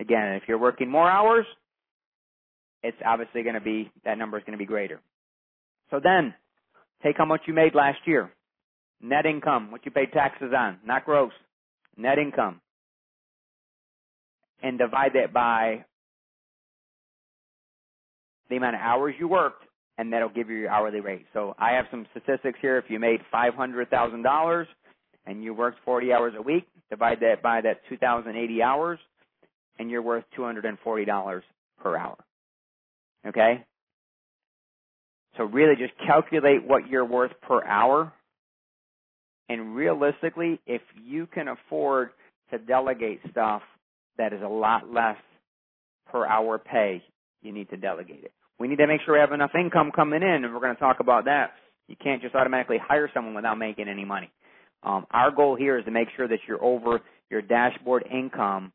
Again, 0.00 0.34
if 0.34 0.44
you're 0.48 0.58
working 0.58 0.90
more 0.90 1.10
hours, 1.10 1.46
it's 2.82 2.96
obviously 3.04 3.42
going 3.42 3.54
to 3.54 3.60
be, 3.60 3.90
that 4.04 4.18
number 4.18 4.38
is 4.38 4.44
going 4.44 4.58
to 4.58 4.62
be 4.62 4.66
greater. 4.66 5.00
So 5.90 6.00
then, 6.02 6.34
take 7.02 7.16
how 7.18 7.24
much 7.24 7.42
you 7.46 7.54
made 7.54 7.74
last 7.74 7.98
year. 8.06 8.32
Net 9.00 9.26
income, 9.26 9.70
what 9.70 9.84
you 9.84 9.90
paid 9.90 10.12
taxes 10.12 10.52
on, 10.56 10.78
not 10.84 11.04
gross. 11.04 11.32
Net 11.96 12.18
income 12.18 12.60
and 14.62 14.78
divide 14.78 15.12
that 15.14 15.32
by 15.32 15.84
the 18.48 18.56
amount 18.56 18.76
of 18.76 18.80
hours 18.80 19.14
you 19.18 19.28
worked, 19.28 19.64
and 19.98 20.12
that'll 20.12 20.28
give 20.28 20.48
you 20.48 20.56
your 20.56 20.70
hourly 20.70 21.00
rate. 21.00 21.26
So 21.32 21.54
I 21.58 21.72
have 21.72 21.86
some 21.90 22.06
statistics 22.12 22.58
here. 22.60 22.78
If 22.78 22.84
you 22.88 22.98
made 22.98 23.20
$500,000 23.32 24.66
and 25.26 25.42
you 25.42 25.54
worked 25.54 25.78
40 25.84 26.12
hours 26.12 26.34
a 26.36 26.42
week, 26.42 26.66
divide 26.90 27.20
that 27.20 27.42
by 27.42 27.60
that 27.60 27.80
2,080 27.88 28.62
hours, 28.62 28.98
and 29.78 29.90
you're 29.90 30.02
worth 30.02 30.24
$240 30.38 31.42
per 31.82 31.96
hour. 31.96 32.16
Okay? 33.26 33.64
So 35.36 35.44
really 35.44 35.76
just 35.76 35.92
calculate 36.06 36.66
what 36.66 36.88
you're 36.88 37.04
worth 37.04 37.32
per 37.42 37.64
hour. 37.64 38.12
And 39.48 39.74
realistically, 39.74 40.60
if 40.66 40.82
you 41.02 41.26
can 41.26 41.48
afford 41.48 42.10
to 42.50 42.58
delegate 42.58 43.20
stuff 43.30 43.62
that 44.18 44.32
is 44.32 44.42
a 44.42 44.48
lot 44.48 44.92
less 44.92 45.16
per 46.10 46.26
hour 46.26 46.58
pay, 46.58 47.02
you 47.42 47.52
need 47.52 47.68
to 47.70 47.76
delegate 47.76 48.24
it. 48.24 48.32
We 48.58 48.68
need 48.68 48.76
to 48.76 48.86
make 48.86 49.00
sure 49.04 49.14
we 49.14 49.20
have 49.20 49.32
enough 49.32 49.52
income 49.58 49.90
coming 49.94 50.22
in, 50.22 50.44
and 50.44 50.54
we're 50.54 50.60
going 50.60 50.74
to 50.74 50.80
talk 50.80 51.00
about 51.00 51.24
that. 51.24 51.52
You 51.88 51.96
can't 52.02 52.22
just 52.22 52.34
automatically 52.34 52.78
hire 52.78 53.10
someone 53.12 53.34
without 53.34 53.58
making 53.58 53.88
any 53.88 54.04
money. 54.04 54.30
Um, 54.82 55.06
our 55.10 55.30
goal 55.30 55.56
here 55.56 55.78
is 55.78 55.84
to 55.86 55.90
make 55.90 56.08
sure 56.16 56.28
that 56.28 56.38
you're 56.46 56.62
over 56.62 57.00
your 57.30 57.42
dashboard 57.42 58.04
income 58.12 58.72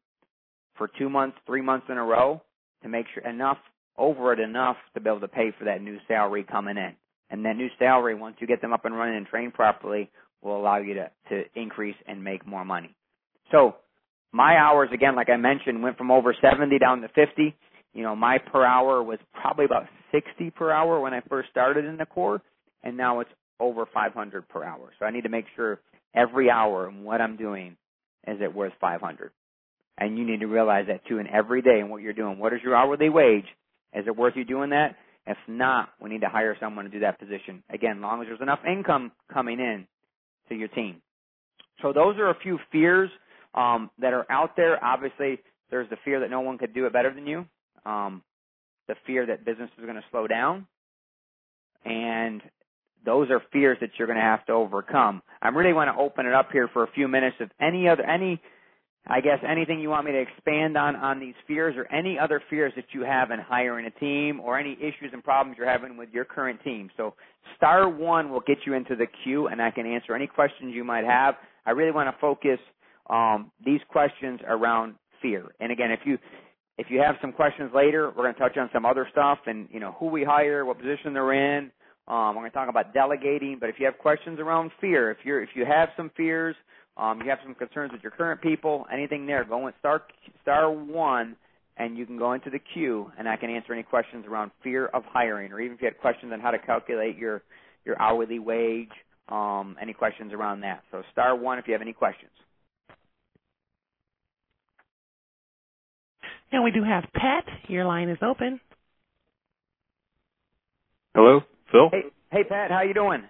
for 0.78 0.90
two 0.98 1.10
months, 1.10 1.38
three 1.46 1.62
months 1.62 1.88
in 1.90 1.98
a 1.98 2.04
row 2.04 2.42
to 2.84 2.90
make 2.90 3.06
sure 3.14 3.28
enough 3.28 3.58
over 3.98 4.34
it 4.34 4.40
enough 4.40 4.78
to 4.94 5.02
be 5.02 5.10
able 5.10 5.20
to 5.20 5.28
pay 5.28 5.52
for 5.58 5.66
that 5.66 5.82
new 5.82 5.98
salary 6.08 6.44
coming 6.44 6.78
in. 6.78 6.94
And 7.30 7.44
that 7.46 7.58
new 7.58 7.68
salary, 7.78 8.16
once 8.16 8.38
you 8.40 8.48
get 8.48 8.62
them 8.62 8.74
up 8.74 8.86
and 8.86 8.96
running 8.96 9.18
and 9.18 9.26
trained 9.26 9.54
properly, 9.54 10.10
will 10.42 10.58
allow 10.58 10.78
you 10.78 10.94
to, 10.94 11.10
to 11.30 11.44
increase 11.56 11.96
and 12.08 12.24
make 12.24 12.46
more 12.46 12.64
money. 12.64 12.96
So 13.52 13.76
my 14.32 14.58
hours, 14.58 14.90
again, 14.94 15.16
like 15.16 15.30
I 15.30 15.38
mentioned, 15.38 15.82
went 15.82 15.98
from 15.98 16.12
over 16.12 16.36
70 16.40 16.78
down 16.80 17.02
to 17.02 17.08
50. 17.10 17.56
You 17.94 18.04
know, 18.04 18.16
my 18.16 18.38
per 18.38 18.64
hour 18.64 19.02
was 19.02 19.20
probably 19.34 19.66
about 19.66 19.88
60 20.12 20.52
per 20.52 20.72
hour 20.72 21.00
when 21.00 21.14
I 21.14 21.22
first 21.28 21.50
started 21.50 21.86
in 21.86 21.98
the 21.98 22.06
core, 22.06 22.42
and 22.84 22.96
now 22.96 23.20
it's 23.20 23.32
over 23.60 23.86
500 23.92 24.48
per 24.48 24.64
hour. 24.64 24.92
So 25.00 25.06
I 25.06 25.12
need 25.12 25.24
to 25.24 25.30
make 25.30 25.46
sure 25.56 25.80
every 26.16 26.50
hour 26.50 26.88
and 26.88 27.04
what 27.04 27.22
I'm 27.22 27.36
doing 27.36 27.76
is 28.28 28.38
it 28.42 28.54
worth 28.54 28.74
500. 28.80 29.32
And 29.98 30.18
you 30.18 30.25
need 30.25 30.42
to 30.42 30.46
realize 30.48 30.86
that 30.88 31.06
too 31.08 31.18
in 31.18 31.27
every 31.27 31.62
day 31.62 31.80
and 31.80 31.89
what 31.89 32.01
you're 32.01 32.13
doing. 32.13 32.38
What 32.38 32.54
is 32.54 32.60
your 32.63 32.75
hourly 32.75 33.10
wage? 33.10 33.46
Is 33.94 34.06
it 34.06 34.16
worth 34.16 34.36
you 34.36 34.46
doing 34.46 34.70
that? 34.70 34.96
If 35.25 35.38
not, 35.48 35.89
we 36.00 36.10
need 36.10 36.22
to 36.22 36.30
hire 36.30 36.56
someone 36.60 36.86
to 36.86 36.92
do 36.92 37.00
that 37.00 37.20
position. 37.20 37.63
Again, 37.70 38.00
long 38.00 38.22
as 38.22 38.27
there's 38.27 38.42
enough 38.42 38.60
income 38.66 39.12
coming 39.34 39.60
in 39.60 39.88
to 40.50 40.56
your 40.56 40.70
team. 40.70 41.01
So 41.82 41.94
those 41.94 42.18
are 42.18 42.30
a 42.30 42.39
few 42.42 42.60
fears 42.72 43.10
um, 43.54 43.89
that 44.00 44.13
are 44.13 44.25
out 44.32 44.56
there. 44.56 44.84
Obviously, 44.84 45.39
there's 45.70 45.89
the 45.89 45.98
fear 46.06 46.20
that 46.22 46.30
no 46.30 46.42
one 46.42 46.58
could 46.58 46.74
do 46.74 46.86
it 46.86 46.94
better 46.94 47.13
than 47.13 47.27
you, 47.27 47.46
um, 47.86 48.24
the 48.88 48.96
fear 49.06 49.25
that 49.25 49.46
business 49.46 49.70
is 49.77 49.84
going 49.84 49.96
to 49.96 50.04
slow 50.12 50.27
down, 50.27 50.66
and 51.84 52.42
those 53.06 53.30
are 53.30 53.42
fears 53.51 53.77
that 53.82 53.89
you're 53.98 54.08
going 54.08 54.18
to 54.18 54.24
have 54.24 54.46
to 54.46 54.54
overcome. 54.54 55.22
I 55.42 55.50
really 55.50 55.74
want 55.74 55.94
to 55.94 56.01
open 56.01 56.25
it 56.25 56.34
up 56.34 56.50
here 56.51 56.70
for 56.72 56.84
a 56.84 56.92
few 56.92 57.08
minutes. 57.08 57.36
If 57.39 57.50
any 57.60 57.88
other 57.88 58.04
any 58.04 58.42
I 59.10 59.22
guess 59.22 59.40
anything 59.48 59.80
you 59.80 59.90
want 59.90 60.06
me 60.06 60.12
to 60.12 60.20
expand 60.20 60.78
on 60.78 60.96
on 60.96 61.20
these 61.20 61.36
fears 61.48 61.76
or 61.78 61.86
any 61.94 62.20
other 62.20 62.42
fears 62.50 62.74
that 62.76 62.86
you 62.94 63.04
have 63.04 63.32
in 63.32 63.40
hiring 63.40 63.86
a 63.86 63.92
team 63.92 64.40
or 64.40 64.60
any 64.60 64.74
issues 64.74 65.12
and 65.14 65.24
problems 65.24 65.58
you're 65.58 65.70
having 65.70 65.96
with 65.98 66.10
your 66.12 66.26
current 66.26 66.62
team. 66.64 66.90
So 66.98 67.14
star 67.56 67.90
one 67.90 68.30
will 68.32 68.42
get 68.42 68.58
you 68.66 68.74
into 68.74 68.96
the 68.96 69.08
queue 69.24 69.48
and 69.48 69.62
I 69.62 69.72
can 69.72 69.86
answer 69.86 70.14
any 70.14 70.28
questions 70.28 70.74
you 70.76 70.84
might 70.84 71.06
have. 71.06 71.36
I 71.66 71.72
really 71.72 71.92
want 71.92 72.14
to 72.14 72.20
focus 72.20 72.60
um, 73.10 73.52
these 73.66 73.80
questions 73.90 74.42
around 74.46 74.96
fear. 75.22 75.46
And 75.60 75.72
again, 75.72 75.92
if 75.92 76.02
you 76.06 76.18
if 76.78 76.88
you 76.90 77.00
have 77.00 77.16
some 77.22 77.32
questions 77.32 77.72
later, 77.74 78.10
we're 78.10 78.24
going 78.24 78.36
to 78.36 78.40
touch 78.40 78.58
on 78.58 78.70
some 78.74 78.86
other 78.86 79.08
stuff 79.12 79.40
and 79.48 79.68
you 79.72 79.80
know 79.80 79.96
who 80.00 80.08
we 80.08 80.24
hire, 80.24 80.66
what 80.66 80.80
position 80.80 81.14
they're 81.14 81.34
in. 81.34 81.72
Um, 82.08 82.36
we're 82.36 82.42
going 82.42 82.52
to 82.52 82.56
talk 82.56 82.70
about 82.70 82.94
delegating. 82.94 83.58
But 83.60 83.70
if 83.70 83.76
you 83.80 83.86
have 83.86 83.98
questions 83.98 84.40
around 84.40 84.72
fear, 84.82 85.12
if 85.12 85.18
you're 85.24 85.42
if 85.42 85.50
you 85.56 85.66
have 85.66 85.90
some 85.96 86.12
fears 86.18 86.56
um, 86.98 87.22
you 87.22 87.30
have 87.30 87.39
some 87.44 87.54
concerns 87.54 87.92
with 87.92 88.01
your 88.01 88.12
current 88.12 88.42
people, 88.42 88.86
anything 88.92 89.25
there, 89.25 89.44
go 89.44 89.68
in 89.68 89.74
star 89.80 90.04
star 90.42 90.72
one, 90.72 91.36
and 91.77 91.98
you 91.98 92.06
can 92.06 92.18
go 92.18 92.34
into 92.34 92.50
the 92.50 92.60
queue, 92.74 93.12
and 93.18 93.30
I 93.30 93.38
can 93.38 93.50
answer 93.50 93.72
any 93.74 93.84
questions 93.84 94.25
around 94.27 94.51
fear 94.63 94.88
of 94.88 95.04
hiring, 95.06 95.51
or 95.51 95.62
even 95.62 95.75
if 95.75 95.82
you 95.82 95.86
had 95.88 96.00
questions 96.00 96.34
on 96.34 96.39
how 96.39 96.51
to 96.51 96.60
calculate 96.60 97.18
your 97.18 97.44
your 97.86 98.01
hourly 98.01 98.39
wage, 98.39 98.89
um, 99.30 99.77
any 99.82 99.94
questions 99.94 100.34
around 100.34 100.62
that. 100.62 100.84
So 100.92 101.04
star 101.12 101.36
one 101.36 101.60
if 101.60 101.68
you 101.68 101.74
have 101.74 101.82
any 101.82 101.94
questions. 101.94 102.32
And 106.51 106.63
we 106.63 106.72
do 106.72 106.84
have 106.84 107.04
Pat. 107.13 107.46
Your 107.68 107.86
line 107.86 108.10
is 108.10 108.18
open. 108.22 108.60
Hello, 111.13 111.42
Phil. 111.72 111.89
Hey, 111.92 112.01
hey 112.32 112.44
Pat, 112.44 112.72
how 112.72 112.82
you 112.82 112.94
doing? 112.94 113.24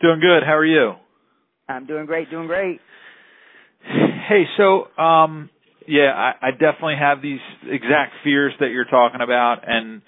Doing 0.00 0.20
good. 0.20 0.42
How 0.44 0.56
are 0.56 0.64
you? 0.64 0.94
I'm 1.68 1.86
doing 1.86 2.06
great, 2.06 2.30
doing 2.30 2.46
great. 2.46 2.80
Hey, 4.28 4.44
so 4.56 4.86
um 5.02 5.50
yeah, 5.88 6.12
I, 6.14 6.48
I 6.48 6.50
definitely 6.50 6.96
have 6.98 7.22
these 7.22 7.40
exact 7.64 8.12
fears 8.24 8.52
that 8.58 8.70
you're 8.70 8.84
talking 8.86 9.20
about 9.20 9.58
and 9.66 10.02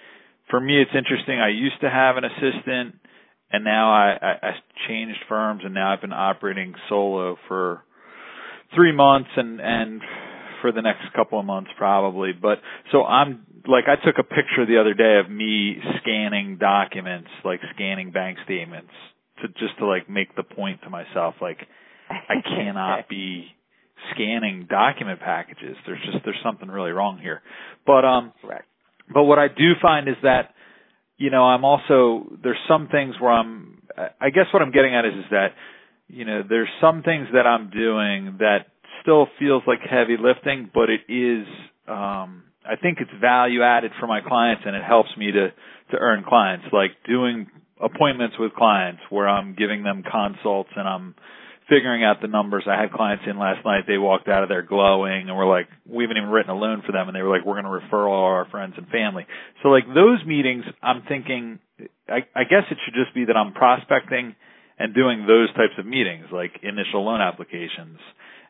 for 0.50 0.60
me 0.60 0.80
it's 0.80 0.90
interesting. 0.96 1.38
I 1.40 1.48
used 1.50 1.80
to 1.82 1.90
have 1.90 2.16
an 2.16 2.24
assistant 2.24 2.96
and 3.50 3.64
now 3.64 3.90
I, 3.92 4.18
I, 4.20 4.48
I 4.48 4.50
changed 4.88 5.18
firms 5.28 5.62
and 5.64 5.74
now 5.74 5.92
I've 5.92 6.00
been 6.00 6.12
operating 6.12 6.74
solo 6.88 7.36
for 7.48 7.82
three 8.74 8.92
months 8.92 9.30
and 9.36 9.60
and 9.60 10.00
for 10.60 10.72
the 10.72 10.82
next 10.82 11.12
couple 11.14 11.38
of 11.38 11.44
months 11.46 11.70
probably. 11.76 12.32
But 12.32 12.58
so 12.92 13.04
I'm 13.04 13.46
like 13.66 13.84
I 13.88 13.96
took 14.04 14.16
a 14.18 14.24
picture 14.24 14.66
the 14.66 14.80
other 14.80 14.94
day 14.94 15.18
of 15.24 15.30
me 15.30 15.76
scanning 16.02 16.56
documents, 16.58 17.28
like 17.44 17.60
scanning 17.74 18.10
bank 18.12 18.38
statements 18.44 18.90
to 19.42 19.48
just 19.48 19.78
to 19.78 19.86
like 19.86 20.08
make 20.08 20.34
the 20.36 20.42
point 20.42 20.82
to 20.82 20.90
myself 20.90 21.34
like 21.40 21.58
I 22.10 22.40
cannot 22.44 23.08
be 23.08 23.46
scanning 24.14 24.66
document 24.68 25.20
packages. 25.20 25.76
There's 25.86 26.00
just 26.04 26.24
there's 26.24 26.40
something 26.44 26.68
really 26.68 26.92
wrong 26.92 27.18
here. 27.18 27.42
But 27.86 28.04
um 28.04 28.32
but 29.12 29.24
what 29.24 29.38
I 29.38 29.48
do 29.48 29.72
find 29.80 30.08
is 30.08 30.16
that 30.22 30.54
you 31.16 31.30
know, 31.30 31.42
I'm 31.42 31.64
also 31.64 32.26
there's 32.42 32.58
some 32.68 32.88
things 32.88 33.14
where 33.20 33.32
I'm 33.32 33.82
I 34.20 34.30
guess 34.30 34.46
what 34.52 34.62
I'm 34.62 34.70
getting 34.70 34.94
at 34.94 35.04
is 35.04 35.14
is 35.14 35.24
that 35.30 35.48
you 36.08 36.24
know, 36.24 36.42
there's 36.48 36.68
some 36.80 37.02
things 37.02 37.28
that 37.34 37.46
I'm 37.46 37.70
doing 37.70 38.36
that 38.38 38.66
still 39.02 39.26
feels 39.38 39.62
like 39.66 39.80
heavy 39.80 40.16
lifting, 40.18 40.70
but 40.72 40.88
it 40.90 41.00
is 41.08 41.46
um 41.88 42.44
I 42.64 42.76
think 42.76 42.98
it's 43.00 43.10
value 43.20 43.62
added 43.62 43.92
for 43.98 44.06
my 44.06 44.20
clients 44.20 44.62
and 44.66 44.76
it 44.76 44.84
helps 44.84 45.10
me 45.16 45.32
to 45.32 45.48
to 45.90 45.96
earn 45.96 46.24
clients 46.26 46.66
like 46.72 46.90
doing 47.06 47.48
appointments 47.80 48.36
with 48.38 48.52
clients 48.54 49.00
where 49.10 49.28
I'm 49.28 49.54
giving 49.54 49.82
them 49.82 50.02
consults 50.02 50.70
and 50.76 50.88
I'm 50.88 51.14
figuring 51.68 52.02
out 52.02 52.22
the 52.22 52.28
numbers. 52.28 52.64
I 52.66 52.80
had 52.80 52.90
clients 52.92 53.24
in 53.28 53.38
last 53.38 53.64
night. 53.64 53.84
They 53.86 53.98
walked 53.98 54.28
out 54.28 54.42
of 54.42 54.48
there 54.48 54.62
glowing 54.62 55.28
and 55.28 55.36
we're 55.36 55.48
like, 55.48 55.68
we 55.86 56.04
haven't 56.04 56.16
even 56.16 56.30
written 56.30 56.50
a 56.50 56.56
loan 56.56 56.82
for 56.84 56.92
them. 56.92 57.08
And 57.08 57.14
they 57.14 57.22
were 57.22 57.28
like, 57.28 57.44
we're 57.44 57.60
going 57.60 57.64
to 57.64 57.70
refer 57.70 58.08
all 58.08 58.24
our 58.24 58.48
friends 58.50 58.74
and 58.76 58.88
family. 58.88 59.26
So 59.62 59.68
like 59.68 59.86
those 59.86 60.24
meetings, 60.26 60.64
I'm 60.82 61.02
thinking, 61.08 61.58
I, 62.08 62.24
I 62.34 62.44
guess 62.44 62.64
it 62.70 62.78
should 62.84 62.94
just 62.94 63.14
be 63.14 63.26
that 63.26 63.36
I'm 63.36 63.52
prospecting 63.52 64.34
and 64.78 64.94
doing 64.94 65.26
those 65.26 65.48
types 65.54 65.74
of 65.78 65.86
meetings, 65.86 66.26
like 66.32 66.52
initial 66.62 67.04
loan 67.04 67.20
applications 67.20 67.98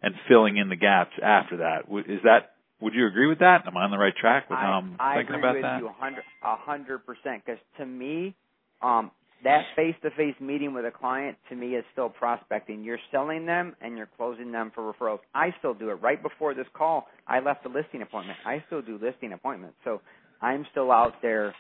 and 0.03 0.15
filling 0.29 0.57
in 0.57 0.69
the 0.69 0.77
gaps 0.77 1.13
after 1.23 1.59
that. 1.59 1.91
Is 2.07 2.21
that, 2.23 2.55
would 2.81 2.95
you 2.95 3.07
agree 3.07 3.27
with 3.27 3.41
that? 3.41 3.67
Am 3.67 3.77
I 3.77 3.83
on 3.83 3.91
the 3.91 3.99
right 3.99 4.15
track 4.15 4.49
with 4.49 4.59
how 4.59 4.79
I'm 4.79 4.97
I, 5.01 5.17
thinking 5.17 5.35
I 5.35 5.39
about 5.39 5.57
agree 5.57 5.63
that? 5.63 5.83
with 5.83 5.91
you 5.91 6.15
a 6.45 6.57
hundred 6.57 7.05
percent. 7.05 7.43
Because 7.45 7.59
to 7.79 7.85
me, 7.87 8.37
um, 8.83 9.11
that 9.45 9.65
face-to-face 9.77 10.35
meeting 10.41 10.75
with 10.75 10.85
a 10.85 10.91
client 10.91 11.37
to 11.49 11.57
me 11.57 11.75
is 11.77 11.85
still 11.93 12.09
prospecting. 12.09 12.83
You're 12.83 12.99
selling 13.13 13.47
them 13.47 13.77
and 13.81 13.97
you're 13.97 14.09
closing 14.17 14.53
them 14.53 14.73
for 14.75 14.93
referrals. 14.93 15.21
I 15.35 15.55
still 15.59 15.75
do 15.75 15.91
it. 15.91 15.95
Right 15.95 16.23
before 16.23 16.55
this 16.55 16.67
call, 16.75 17.07
I 17.27 17.41
left 17.41 17.65
a 17.67 17.69
listing 17.69 18.03
appointment. 18.03 18.39
I 18.45 18.63
still 18.67 18.83
do 18.83 18.99
listing 19.01 19.33
appointments. 19.33 19.77
So 19.85 20.01
I'm 20.43 20.67
still 20.73 20.91
out 20.91 21.15
there 21.23 21.55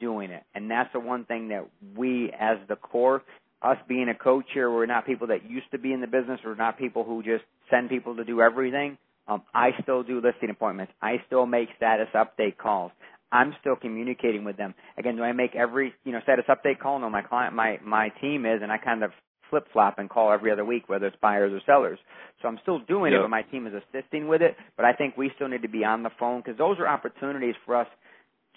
doing 0.00 0.30
it. 0.30 0.42
And 0.54 0.70
that's 0.70 0.92
the 0.92 1.00
one 1.00 1.24
thing 1.24 1.48
that 1.48 1.66
we 1.96 2.30
as 2.38 2.58
the 2.68 2.76
core, 2.76 3.22
us 3.62 3.78
being 3.88 4.08
a 4.08 4.14
coach 4.14 4.46
here, 4.52 4.70
we're 4.70 4.86
not 4.86 5.06
people 5.06 5.28
that 5.28 5.48
used 5.48 5.70
to 5.70 5.78
be 5.78 5.92
in 5.92 6.00
the 6.00 6.06
business. 6.06 6.40
We're 6.44 6.54
not 6.54 6.78
people 6.78 7.04
who 7.04 7.22
just 7.22 7.44
send 7.70 7.88
people 7.88 8.16
to 8.16 8.24
do 8.24 8.40
everything. 8.40 8.98
Um, 9.28 9.42
I 9.54 9.70
still 9.82 10.02
do 10.02 10.20
listing 10.20 10.50
appointments. 10.50 10.92
I 11.00 11.22
still 11.26 11.46
make 11.46 11.68
status 11.76 12.08
update 12.14 12.58
calls. 12.58 12.90
I'm 13.32 13.54
still 13.60 13.74
communicating 13.74 14.44
with 14.44 14.56
them. 14.56 14.74
Again, 14.98 15.16
do 15.16 15.24
I 15.24 15.32
make 15.32 15.56
every 15.56 15.94
you 16.04 16.12
know 16.12 16.20
status 16.22 16.44
update 16.48 16.78
call? 16.78 16.98
No, 16.98 17.10
my 17.10 17.22
client, 17.22 17.54
my 17.54 17.78
my 17.84 18.10
team 18.20 18.46
is, 18.46 18.60
and 18.62 18.70
I 18.70 18.78
kind 18.78 19.02
of 19.02 19.10
flip 19.50 19.66
flop 19.72 19.98
and 19.98 20.08
call 20.08 20.32
every 20.32 20.50
other 20.50 20.64
week, 20.64 20.88
whether 20.88 21.06
it's 21.06 21.16
buyers 21.20 21.52
or 21.52 21.60
sellers. 21.66 21.98
So 22.40 22.48
I'm 22.48 22.58
still 22.62 22.78
doing 22.80 23.12
it, 23.12 23.20
but 23.20 23.28
my 23.28 23.42
team 23.42 23.66
is 23.66 23.74
assisting 23.74 24.28
with 24.28 24.40
it. 24.40 24.56
But 24.76 24.86
I 24.86 24.92
think 24.92 25.16
we 25.16 25.30
still 25.34 25.48
need 25.48 25.62
to 25.62 25.68
be 25.68 25.84
on 25.84 26.02
the 26.02 26.10
phone 26.18 26.40
because 26.40 26.56
those 26.56 26.78
are 26.78 26.88
opportunities 26.88 27.54
for 27.66 27.76
us 27.76 27.86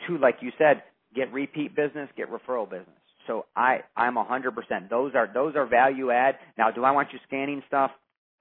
to, 0.08 0.18
like 0.18 0.38
you 0.42 0.52
said, 0.58 0.84
get 1.14 1.32
repeat 1.34 1.76
business, 1.76 2.10
get 2.16 2.30
referral 2.32 2.70
business. 2.70 2.96
So 3.28 3.46
I 3.56 3.80
I'm 3.96 4.16
100%. 4.16 4.90
Those 4.90 5.14
are 5.16 5.30
those 5.34 5.56
are 5.56 5.66
value 5.66 6.12
add. 6.12 6.36
Now, 6.58 6.72
do 6.72 6.84
I 6.84 6.92
want 6.92 7.10
you 7.12 7.20
scanning 7.28 7.64
stuff? 7.68 7.92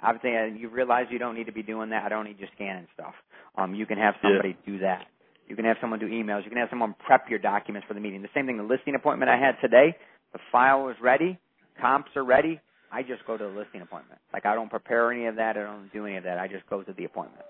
Obviously, 0.02 0.36
uh, 0.36 0.44
you 0.44 0.68
realize 0.68 1.06
you 1.10 1.18
don't 1.18 1.34
need 1.34 1.46
to 1.46 1.52
be 1.52 1.62
doing 1.62 1.90
that. 1.90 2.04
I 2.04 2.08
don't 2.08 2.24
need 2.24 2.38
you 2.38 2.46
scanning 2.54 2.86
stuff. 2.92 3.14
Um, 3.56 3.74
you 3.74 3.86
can 3.86 3.98
have 3.98 4.14
somebody 4.22 4.50
yeah. 4.50 4.72
do 4.72 4.78
that. 4.80 5.06
You 5.46 5.56
can 5.56 5.64
have 5.64 5.76
someone 5.80 5.98
do 6.00 6.08
emails. 6.08 6.44
You 6.44 6.50
can 6.50 6.58
have 6.58 6.70
someone 6.70 6.94
prep 7.06 7.28
your 7.28 7.38
documents 7.38 7.86
for 7.86 7.94
the 7.94 8.00
meeting. 8.00 8.22
The 8.22 8.28
same 8.34 8.46
thing, 8.46 8.56
the 8.56 8.62
listing 8.62 8.94
appointment 8.94 9.30
I 9.30 9.36
had 9.36 9.56
today, 9.60 9.96
the 10.32 10.38
file 10.50 10.88
is 10.88 10.96
ready, 11.02 11.38
comps 11.80 12.10
are 12.16 12.24
ready. 12.24 12.60
I 12.90 13.02
just 13.02 13.26
go 13.26 13.36
to 13.36 13.44
the 13.44 13.50
listing 13.50 13.82
appointment. 13.82 14.20
Like 14.32 14.46
I 14.46 14.54
don't 14.54 14.70
prepare 14.70 15.12
any 15.12 15.26
of 15.26 15.36
that. 15.36 15.56
I 15.56 15.64
don't 15.64 15.92
do 15.92 16.06
any 16.06 16.16
of 16.16 16.24
that. 16.24 16.38
I 16.38 16.48
just 16.48 16.68
go 16.70 16.82
to 16.82 16.92
the 16.92 17.04
appointment. 17.04 17.44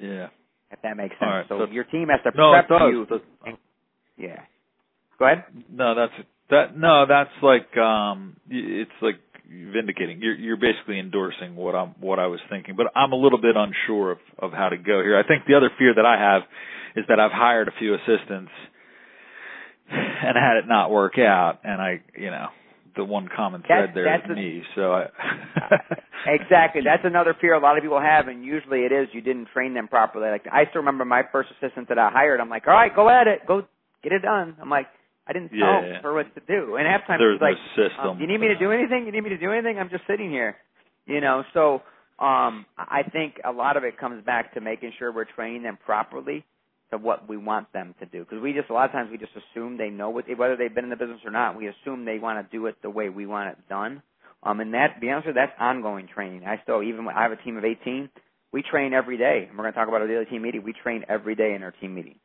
Yeah. 0.00 0.28
If 0.70 0.82
that 0.82 0.96
makes 0.96 1.14
sense. 1.18 1.22
Right, 1.22 1.46
so 1.48 1.58
that's, 1.60 1.72
your 1.72 1.84
team 1.84 2.08
has 2.08 2.20
to 2.24 2.36
no, 2.36 2.52
prep 2.52 2.66
it 2.70 2.92
you. 2.92 3.06
And, 3.46 3.56
yeah. 4.18 4.40
Go 5.18 5.26
ahead. 5.26 5.44
No, 5.72 5.94
that's 5.94 6.12
that. 6.50 6.76
No, 6.76 7.06
that's 7.06 7.30
like 7.42 7.76
um, 7.76 8.36
it's 8.50 8.90
like 9.00 9.16
vindicating. 9.48 10.20
You're 10.20 10.34
you're 10.34 10.56
basically 10.56 10.98
endorsing 10.98 11.56
what 11.56 11.74
I'm 11.74 11.90
what 12.00 12.18
I 12.18 12.26
was 12.26 12.40
thinking, 12.50 12.76
but 12.76 12.86
I'm 12.94 13.12
a 13.12 13.16
little 13.16 13.40
bit 13.40 13.56
unsure 13.56 14.12
of 14.12 14.18
of 14.38 14.52
how 14.52 14.68
to 14.68 14.76
go 14.76 15.02
here. 15.02 15.18
I 15.18 15.26
think 15.26 15.44
the 15.46 15.54
other 15.54 15.70
fear 15.78 15.94
that 15.94 16.06
I 16.06 16.18
have 16.18 16.42
is 16.96 17.04
that 17.08 17.20
I've 17.20 17.32
hired 17.32 17.68
a 17.68 17.72
few 17.78 17.94
assistants 17.94 18.50
and 19.88 20.36
had 20.36 20.56
it 20.56 20.66
not 20.66 20.90
work 20.90 21.18
out, 21.18 21.60
and 21.62 21.80
I, 21.80 22.00
you 22.16 22.30
know, 22.30 22.48
the 22.96 23.04
one 23.04 23.28
common 23.34 23.62
thread 23.62 23.90
That- 23.90 23.94
there 23.94 24.04
that's 24.04 24.24
is 24.24 24.30
a- 24.30 24.34
me. 24.34 24.62
So 24.74 24.92
I 24.94 25.06
Exactly. 26.26 26.80
That's 26.84 27.04
another 27.04 27.36
fear 27.40 27.54
a 27.54 27.60
lot 27.60 27.76
of 27.76 27.82
people 27.84 28.00
have, 28.00 28.26
and 28.26 28.44
usually 28.44 28.80
it 28.80 28.90
is 28.90 29.06
you 29.12 29.20
didn't 29.20 29.46
train 29.52 29.74
them 29.74 29.86
properly. 29.86 30.28
Like 30.28 30.46
I 30.50 30.64
still 30.70 30.80
remember 30.80 31.04
my 31.04 31.22
first 31.30 31.50
assistant 31.60 31.88
that 31.88 31.98
I 31.98 32.10
hired. 32.10 32.40
I'm 32.40 32.48
like, 32.50 32.66
all 32.66 32.72
right, 32.74 32.94
go 32.94 33.08
at 33.08 33.28
it, 33.28 33.46
go 33.46 33.62
get 34.02 34.12
it 34.12 34.22
done. 34.22 34.56
I'm 34.60 34.70
like, 34.70 34.86
I 35.26 35.32
didn't 35.32 35.50
tell 35.50 35.82
Yeah. 35.82 36.00
her 36.02 36.14
what 36.14 36.32
to 36.34 36.40
do, 36.46 36.76
and 36.76 36.86
half 36.86 37.02
the 37.02 37.06
time 37.08 37.18
there's 37.18 37.36
she's 37.36 37.42
like, 37.42 37.56
no 37.76 37.88
system. 37.88 38.06
um, 38.10 38.16
"Do 38.16 38.22
you 38.22 38.28
need 38.28 38.40
me 38.40 38.48
to 38.48 38.56
do 38.56 38.70
anything? 38.72 39.06
You 39.06 39.12
need 39.12 39.22
me 39.22 39.30
to 39.30 39.38
do 39.38 39.50
anything? 39.52 39.78
I'm 39.78 39.88
just 39.88 40.06
sitting 40.06 40.30
here." 40.30 40.56
You 41.06 41.20
know, 41.20 41.44
so 41.52 41.82
um 42.18 42.66
I 42.78 43.02
think 43.12 43.40
a 43.44 43.52
lot 43.52 43.76
of 43.76 43.84
it 43.84 43.98
comes 43.98 44.24
back 44.24 44.54
to 44.54 44.60
making 44.60 44.92
sure 44.98 45.12
we're 45.12 45.24
training 45.24 45.62
them 45.62 45.76
properly 45.84 46.44
to 46.90 46.98
what 46.98 47.28
we 47.28 47.36
want 47.36 47.72
them 47.72 47.94
to 48.00 48.06
do. 48.06 48.20
Because 48.24 48.40
we 48.40 48.52
just 48.52 48.70
a 48.70 48.72
lot 48.72 48.86
of 48.86 48.92
times 48.92 49.10
we 49.10 49.18
just 49.18 49.32
assume 49.36 49.76
they 49.76 49.90
know 49.90 50.10
what 50.10 50.24
whether 50.38 50.56
they've 50.56 50.74
been 50.74 50.84
in 50.84 50.90
the 50.90 50.96
business 50.96 51.20
or 51.24 51.30
not. 51.30 51.56
We 51.56 51.68
assume 51.68 52.04
they 52.04 52.18
want 52.18 52.38
to 52.48 52.56
do 52.56 52.66
it 52.66 52.76
the 52.82 52.90
way 52.90 53.08
we 53.08 53.26
want 53.26 53.50
it 53.50 53.68
done. 53.68 54.02
Um, 54.42 54.60
and 54.60 54.72
that, 54.74 54.94
to 54.94 55.00
be 55.00 55.10
honest 55.10 55.26
with 55.26 55.36
you, 55.36 55.42
that's 55.42 55.52
ongoing 55.58 56.06
training. 56.06 56.44
I 56.46 56.60
still 56.62 56.82
even 56.82 57.08
I 57.08 57.22
have 57.22 57.32
a 57.32 57.36
team 57.36 57.56
of 57.56 57.64
18. 57.64 58.08
we 58.52 58.62
train 58.62 58.92
every 58.94 59.18
day. 59.18 59.46
And 59.48 59.58
we're 59.58 59.64
going 59.64 59.74
to 59.74 59.78
talk 59.78 59.88
about 59.88 60.02
a 60.02 60.06
daily 60.08 60.24
team 60.26 60.42
meeting. 60.42 60.62
We 60.62 60.72
train 60.72 61.04
every 61.08 61.34
day 61.34 61.54
in 61.54 61.62
our 61.62 61.72
team 61.72 61.94
meeting. 61.94 62.16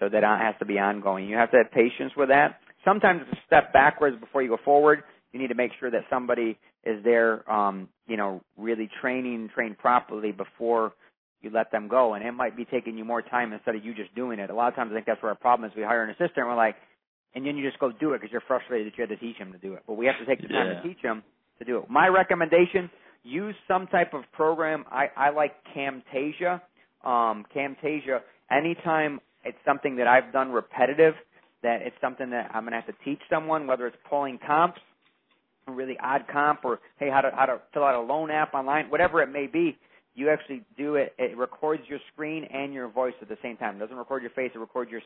So 0.00 0.08
that 0.08 0.24
has 0.24 0.54
to 0.58 0.64
be 0.64 0.78
ongoing. 0.78 1.28
You 1.28 1.36
have 1.36 1.50
to 1.52 1.58
have 1.58 1.70
patience 1.70 2.12
with 2.16 2.30
that. 2.30 2.58
Sometimes 2.84 3.20
it's 3.22 3.38
a 3.38 3.46
step 3.46 3.72
backwards 3.72 4.18
before 4.18 4.42
you 4.42 4.48
go 4.48 4.58
forward. 4.64 5.04
You 5.32 5.38
need 5.38 5.48
to 5.48 5.54
make 5.54 5.72
sure 5.78 5.90
that 5.90 6.02
somebody 6.10 6.58
is 6.84 7.04
there, 7.04 7.48
um, 7.50 7.88
you 8.06 8.16
know, 8.16 8.40
really 8.56 8.88
training, 9.00 9.50
trained 9.54 9.78
properly 9.78 10.32
before 10.32 10.94
you 11.42 11.50
let 11.50 11.70
them 11.70 11.88
go. 11.88 12.14
And 12.14 12.24
it 12.24 12.32
might 12.32 12.56
be 12.56 12.64
taking 12.64 12.96
you 12.96 13.04
more 13.04 13.22
time 13.22 13.52
instead 13.52 13.76
of 13.76 13.84
you 13.84 13.94
just 13.94 14.14
doing 14.14 14.38
it. 14.38 14.50
A 14.50 14.54
lot 14.54 14.68
of 14.68 14.74
times 14.74 14.90
I 14.90 14.94
think 14.94 15.06
that's 15.06 15.22
where 15.22 15.30
our 15.30 15.36
problem 15.36 15.70
is. 15.70 15.76
We 15.76 15.82
hire 15.82 16.02
an 16.02 16.10
assistant 16.10 16.38
and 16.38 16.48
we're 16.48 16.56
like, 16.56 16.76
and 17.34 17.46
then 17.46 17.56
you 17.56 17.66
just 17.66 17.78
go 17.78 17.92
do 17.92 18.14
it 18.14 18.20
because 18.20 18.32
you're 18.32 18.42
frustrated 18.46 18.86
that 18.90 18.98
you 18.98 19.02
had 19.02 19.10
to 19.10 19.16
teach 19.16 19.38
them 19.38 19.52
to 19.52 19.58
do 19.58 19.74
it. 19.74 19.82
But 19.86 19.94
we 19.94 20.06
have 20.06 20.18
to 20.18 20.26
take 20.26 20.42
the 20.42 20.48
time 20.48 20.68
yeah. 20.68 20.80
to 20.80 20.88
teach 20.88 21.02
them 21.02 21.22
to 21.58 21.64
do 21.64 21.78
it. 21.78 21.90
My 21.90 22.08
recommendation: 22.08 22.90
use 23.22 23.54
some 23.68 23.86
type 23.86 24.14
of 24.14 24.24
program. 24.32 24.84
I, 24.90 25.06
I 25.16 25.30
like 25.30 25.52
Camtasia. 25.76 26.60
Um, 27.04 27.44
Camtasia. 27.54 28.20
Anytime 28.50 29.20
it's 29.44 29.58
something 29.64 29.96
that 29.96 30.06
I've 30.06 30.32
done 30.32 30.50
repetitive, 30.50 31.14
that 31.62 31.82
it's 31.82 31.96
something 32.00 32.30
that 32.30 32.50
I'm 32.54 32.62
going 32.62 32.72
to 32.72 32.80
have 32.80 32.86
to 32.86 33.04
teach 33.04 33.20
someone, 33.28 33.66
whether 33.66 33.86
it's 33.86 33.96
pulling 34.08 34.38
comps, 34.44 34.80
a 35.66 35.72
really 35.72 35.96
odd 36.02 36.24
comp, 36.32 36.64
or 36.64 36.80
hey, 36.98 37.10
how 37.10 37.20
to 37.20 37.30
how 37.34 37.46
to 37.46 37.60
fill 37.72 37.84
out 37.84 37.94
a 37.94 38.00
loan 38.00 38.30
app 38.30 38.54
online, 38.54 38.90
whatever 38.90 39.22
it 39.22 39.30
may 39.30 39.46
be 39.46 39.78
you 40.14 40.28
actually 40.28 40.62
do 40.76 40.96
it. 40.96 41.14
It 41.18 41.36
records 41.36 41.82
your 41.88 41.98
screen 42.12 42.44
and 42.52 42.72
your 42.72 42.88
voice 42.88 43.14
at 43.22 43.28
the 43.28 43.38
same 43.42 43.56
time. 43.56 43.76
It 43.76 43.78
doesn't 43.78 43.96
record 43.96 44.22
your 44.22 44.30
face. 44.32 44.50
It 44.54 44.58
records 44.58 44.90
your 44.90 45.00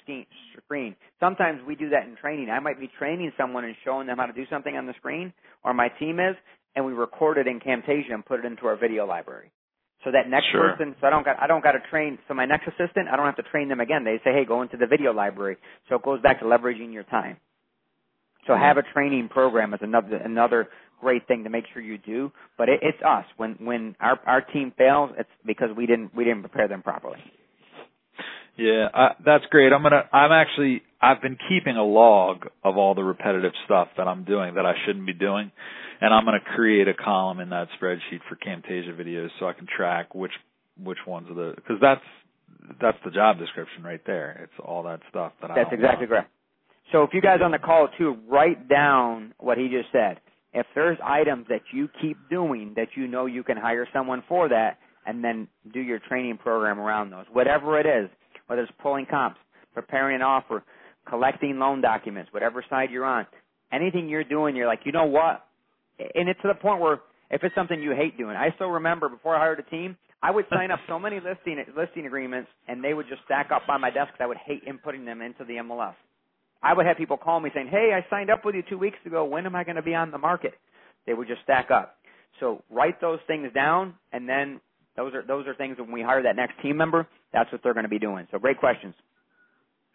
screen. 0.65 0.97
Sometimes 1.21 1.61
we 1.67 1.77
do 1.77 1.91
that 1.91 2.07
in 2.07 2.17
training. 2.17 2.51
I 2.51 2.61
might 2.61 2.81
be 2.81 2.91
training 2.99 3.33
someone 3.37 3.65
and 3.65 3.75
showing 3.85 4.07
them 4.07 4.19
how 4.19 4.27
to 4.27 4.33
do 4.33 4.45
something 4.51 4.77
on 4.77 4.87
the 4.87 4.95
screen, 4.95 5.33
or 5.63 5.75
my 5.75 5.89
team 5.89 6.19
is, 6.19 6.37
and 6.75 6.85
we 6.85 6.93
record 6.93 7.39
it 7.39 7.47
in 7.47 7.61
Camtasia 7.61 8.13
and 8.13 8.25
put 8.25 8.41
it 8.41 8.47
into 8.47 8.67
our 8.67 8.77
video 8.77 9.07
library. 9.07 9.51
So 10.05 10.11
that 10.13 10.29
next 10.29 10.47
sure. 10.53 10.71
person, 10.71 10.95
so 11.01 11.07
I 11.07 11.11
don't 11.11 11.25
got, 11.25 11.41
I 11.41 11.47
don't 11.47 11.63
got 11.63 11.73
to 11.73 11.81
train. 11.91 12.19
So 12.29 12.35
my 12.35 12.45
next 12.45 12.69
assistant, 12.69 13.09
I 13.11 13.17
don't 13.17 13.27
have 13.27 13.37
to 13.37 13.43
train 13.43 13.69
them 13.69 13.81
again. 13.81 14.05
They 14.05 14.21
say, 14.23 14.33
hey, 14.33 14.45
go 14.47 14.63
into 14.63 14.77
the 14.77 14.87
video 14.87 15.13
library. 15.13 15.57
So 15.89 15.97
it 15.97 16.03
goes 16.03 16.21
back 16.21 16.41
to 16.41 16.45
leveraging 16.45 16.93
your 16.93 17.05
time. 17.05 17.39
So 18.47 18.53
mm-hmm. 18.53 18.63
have 18.63 18.77
a 18.77 18.83
training 18.93 19.29
program 19.31 19.73
is 19.73 19.81
another 19.83 20.17
another 20.17 20.69
great 21.01 21.27
thing 21.27 21.45
to 21.45 21.51
make 21.51 21.65
sure 21.73 21.83
you 21.83 21.99
do. 21.99 22.31
But 22.59 22.69
it, 22.69 22.81
it's 22.83 22.99
us 23.03 23.25
when 23.37 23.53
when 23.61 23.97
our 24.01 24.19
our 24.27 24.41
team 24.41 24.73
fails, 24.77 25.11
it's 25.19 25.31
because 25.47 25.71
we 25.77 25.87
didn't 25.87 26.15
we 26.15 26.25
didn't 26.25 26.41
prepare 26.41 26.69
them 26.69 26.83
properly. 26.83 27.19
Yeah, 28.57 28.89
I, 28.93 29.09
that's 29.25 29.45
great. 29.51 29.73
I'm 29.73 29.83
gonna. 29.83 30.09
I'm 30.13 30.33
actually. 30.33 30.83
I've 31.01 31.21
been 31.21 31.37
keeping 31.49 31.77
a 31.77 31.85
log 31.85 32.47
of 32.63 32.77
all 32.77 32.95
the 32.95 33.03
repetitive 33.03 33.53
stuff 33.65 33.89
that 33.97 34.07
I'm 34.09 34.25
doing 34.25 34.55
that 34.55 34.65
I 34.65 34.75
shouldn't 34.87 35.07
be 35.07 35.13
doing, 35.13 35.51
and 36.01 36.15
I'm 36.15 36.25
gonna 36.25 36.39
create 36.55 36.89
a 36.89 36.95
column 36.95 37.41
in 37.41 37.51
that 37.51 37.69
spreadsheet 37.81 38.21
for 38.29 38.37
Camtasia 38.37 38.99
videos 38.99 39.29
so 39.39 39.49
I 39.49 39.53
can 39.53 39.67
track 39.67 40.15
which 40.15 40.33
which 40.83 40.99
ones 41.07 41.29
are 41.31 41.35
the 41.35 41.55
because 41.57 41.77
that's 41.81 42.01
that's 42.81 42.99
the 43.05 43.11
job 43.11 43.39
description 43.39 43.83
right 43.83 44.01
there. 44.07 44.41
It's 44.45 44.65
all 44.65 44.85
that 44.85 45.01
stuff 45.11 45.33
that 45.43 45.51
I. 45.51 45.55
That's 45.57 45.73
exactly 45.73 46.07
correct. 46.07 46.31
So 46.93 47.03
if 47.03 47.11
you 47.13 47.21
guys 47.21 47.41
on 47.43 47.51
the 47.51 47.59
call 47.59 47.89
too, 47.99 48.17
write 48.29 48.69
down 48.69 49.35
what 49.39 49.59
he 49.59 49.69
just 49.69 49.91
said. 49.93 50.21
If 50.53 50.67
there's 50.77 50.99
items 51.03 51.47
that 51.49 51.63
you 51.73 51.89
keep 52.01 52.17
doing 52.31 52.75
that 52.77 52.89
you 52.95 53.09
know 53.09 53.27
you 53.27 53.43
can 53.43 53.57
hire 53.57 53.89
someone 53.93 54.23
for 54.29 54.49
that, 54.49 54.79
and 55.07 55.25
then 55.25 55.49
do 55.73 55.81
your 55.81 55.99
training 55.99 56.39
program 56.39 56.79
around 56.79 57.11
those, 57.11 57.25
whatever 57.33 57.81
it 57.81 57.87
is, 57.87 58.09
whether 58.47 58.63
it's 58.63 58.73
pulling 58.83 59.07
comps, 59.07 59.39
preparing 59.73 60.17
an 60.17 60.23
offer, 60.23 60.63
collecting 61.09 61.59
loan 61.59 61.81
documents, 61.81 62.33
whatever 62.33 62.65
side 62.69 62.91
you're 62.91 63.05
on, 63.05 63.27
anything 63.73 64.09
you're 64.09 64.25
doing, 64.25 64.57
you're 64.57 64.67
like, 64.67 64.81
you 64.85 64.93
know 64.93 65.05
what? 65.05 65.47
And 65.99 66.29
it's 66.29 66.41
to 66.43 66.49
the 66.49 66.55
point 66.55 66.81
where 66.81 67.01
if 67.31 67.43
it's 67.43 67.55
something 67.55 67.81
you 67.81 67.93
hate 67.93 68.17
doing, 68.17 68.37
I 68.37 68.51
still 68.55 68.69
remember 68.69 69.09
before 69.09 69.37
I 69.37 69.41
hired 69.41 69.61
a 69.61 69.63
team, 69.65 69.97
I 70.23 70.31
would 70.31 70.47
sign 70.51 70.71
up 70.71 70.79
so 70.89 70.99
many 70.99 71.17
listing 71.17 71.63
listing 71.77 72.07
agreements, 72.07 72.49
and 72.67 72.83
they 72.83 72.95
would 72.95 73.07
just 73.09 73.23
stack 73.25 73.51
up 73.55 73.63
by 73.67 73.77
my 73.77 73.91
desk. 73.91 74.13
I 74.21 74.27
would 74.27 74.39
hate 74.39 74.63
inputting 74.67 75.05
them 75.05 75.21
into 75.21 75.45
the 75.45 75.55
MLS. 75.55 75.95
I 76.63 76.73
would 76.73 76.87
have 76.87 76.97
people 76.97 77.19
call 77.19 77.41
me 77.41 77.51
saying, 77.55 77.69
"Hey, 77.69 77.93
I 77.93 78.09
signed 78.09 78.31
up 78.31 78.45
with 78.45 78.55
you 78.55 78.63
two 78.63 78.79
weeks 78.79 78.97
ago. 79.05 79.25
When 79.25 79.45
am 79.45 79.55
I 79.55 79.65
going 79.65 79.77
to 79.77 79.83
be 79.83 79.95
on 79.95 80.11
the 80.11 80.19
market?" 80.19 80.55
They 81.07 81.13
would 81.13 81.29
just 81.29 81.43
stack 81.43 81.71
up. 81.71 81.99
So 82.41 82.63
write 82.71 83.01
those 83.01 83.21
things 83.27 83.53
down, 83.53 83.95
and 84.13 84.27
then 84.27 84.61
those 84.97 85.15
are 85.15 85.23
those 85.27 85.47
are 85.47 85.55
things 85.55 85.79
when 85.79 85.91
we 85.91 86.03
hire 86.03 86.23
that 86.23 86.37
next 86.37 86.61
team 86.63 86.77
member, 86.77 87.07
that's 87.33 87.51
what 87.51 87.63
they're 87.63 87.75
going 87.75 87.85
to 87.85 87.91
be 87.91 87.99
doing. 87.99 88.27
So 88.31 88.39
great 88.39 88.59
questions. 88.59 88.95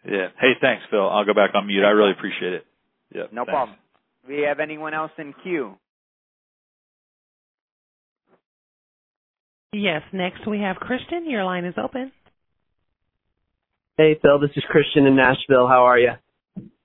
Yeah. 0.04 0.28
Hey, 0.40 0.52
thanks, 0.60 0.82
Phil. 0.90 1.08
I'll 1.08 1.24
go 1.24 1.34
back 1.34 1.50
on 1.54 1.66
mute. 1.66 1.84
I 1.84 1.90
really 1.90 2.12
appreciate 2.12 2.54
it. 2.54 2.66
Yeah. 3.14 3.22
No 3.32 3.42
thanks. 3.44 3.50
problem. 3.50 3.76
We 4.26 4.42
have 4.42 4.60
anyone 4.60 4.94
else 4.94 5.12
in 5.18 5.34
queue? 5.42 5.74
Yes. 9.72 10.02
Next 10.12 10.46
we 10.46 10.60
have 10.60 10.76
Christian. 10.76 11.28
Your 11.28 11.44
line 11.44 11.64
is 11.64 11.74
open. 11.82 12.12
Hey, 13.96 14.18
Phil. 14.22 14.38
This 14.38 14.50
is 14.56 14.64
Christian 14.68 15.06
in 15.06 15.16
Nashville. 15.16 15.68
How 15.68 15.84
are 15.84 15.98
you? 15.98 16.12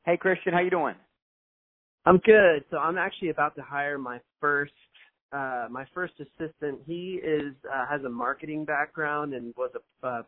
Hey, 0.06 0.18
Christian, 0.18 0.54
how 0.54 0.60
you 0.60 0.70
doing? 0.70 0.96
I'm 2.06 2.18
good. 2.18 2.66
So 2.70 2.78
I'm 2.78 2.98
actually 2.98 3.30
about 3.30 3.56
to 3.56 3.62
hire 3.62 3.98
my 3.98 4.20
first 4.40 4.74
uh 5.34 5.68
my 5.70 5.86
first 5.94 6.14
assistant. 6.20 6.80
He 6.86 7.20
is 7.24 7.54
uh, 7.74 7.86
has 7.90 8.04
a 8.04 8.10
marketing 8.10 8.66
background 8.66 9.34
and 9.34 9.54
was 9.58 9.72
a 10.04 10.26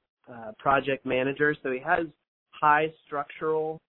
project 0.58 1.06
manager, 1.06 1.56
so 1.64 1.72
he 1.72 1.80
has 1.80 2.08
high 2.52 2.88
structural 3.06 3.80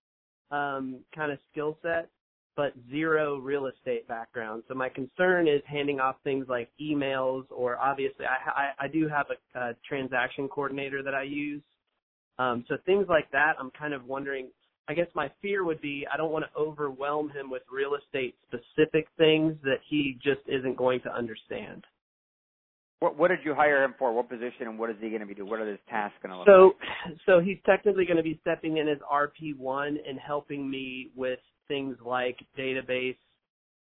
um 0.51 1.01
kind 1.15 1.33
of 1.33 1.39
skill 1.53 1.79
set 1.83 2.11
but 2.57 2.73
zero 2.91 3.39
real 3.39 3.67
estate 3.67 4.09
background. 4.09 4.65
So 4.67 4.75
my 4.75 4.89
concern 4.89 5.47
is 5.47 5.63
handing 5.67 6.01
off 6.01 6.17
things 6.25 6.47
like 6.49 6.69
emails 6.81 7.45
or 7.51 7.77
obviously 7.77 8.27
I 8.27 8.51
I, 8.51 8.87
I 8.87 8.89
do 8.89 9.09
have 9.09 9.27
a, 9.31 9.59
a 9.59 9.75
transaction 9.89 10.49
coordinator 10.49 11.03
that 11.03 11.15
I 11.15 11.23
use. 11.23 11.63
Um 12.39 12.65
so 12.69 12.77
things 12.87 13.07
like 13.09 13.31
that 13.33 13.55
I'm 13.61 13.71
kind 13.79 13.95
of 13.95 14.05
wondering 14.07 14.49
I 14.89 14.95
guess 14.95 15.07
my 15.15 15.31
fear 15.43 15.65
would 15.65 15.81
be 15.81 16.07
I 16.13 16.17
don't 16.17 16.33
want 16.33 16.47
to 16.47 16.61
overwhelm 16.61 17.31
him 17.31 17.51
with 17.51 17.63
real 17.71 17.95
estate 17.95 18.35
specific 18.47 19.07
things 19.19 19.55
that 19.63 19.79
he 19.89 20.19
just 20.23 20.41
isn't 20.47 20.77
going 20.77 21.01
to 21.03 21.15
understand. 21.15 21.85
What 23.01 23.17
what 23.17 23.29
did 23.29 23.41
you 23.45 23.55
hire 23.55 23.85
him 23.85 23.95
for? 23.99 24.13
What 24.13 24.31
position 24.31 24.63
and 24.63 24.79
what 24.79 24.91
is 24.91 24.97
he 25.01 25.09
going 25.09 25.21
to 25.21 25.27
be 25.27 25.35
doing? 25.35 25.51
What 25.51 25.61
are 25.61 25.71
his 25.71 25.79
tasks 25.91 26.17
going 26.23 26.33
to 26.33 26.39
look 26.39 26.49
so, 26.49 26.75
like? 26.79 27.17
So 27.27 27.33
so 27.35 27.41
he's 27.41 27.59
technically 27.67 28.07
going 28.07 28.17
to 28.17 28.23
be 28.23 28.39
stepping 28.41 28.79
in 28.79 28.89
as 28.89 28.99
RP1 29.13 29.97
and 30.09 30.19
helping 30.19 30.69
me 30.69 31.11
with 31.15 31.39
things 31.69 31.97
like 32.05 32.39
database 32.59 33.17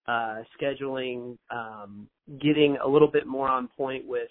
uh, 0.07 0.43
scheduling, 0.61 1.37
um, 1.51 2.07
getting 2.41 2.77
a 2.83 2.89
little 2.89 3.11
bit 3.11 3.27
more 3.27 3.49
on 3.49 3.69
point 3.77 4.07
with 4.07 4.29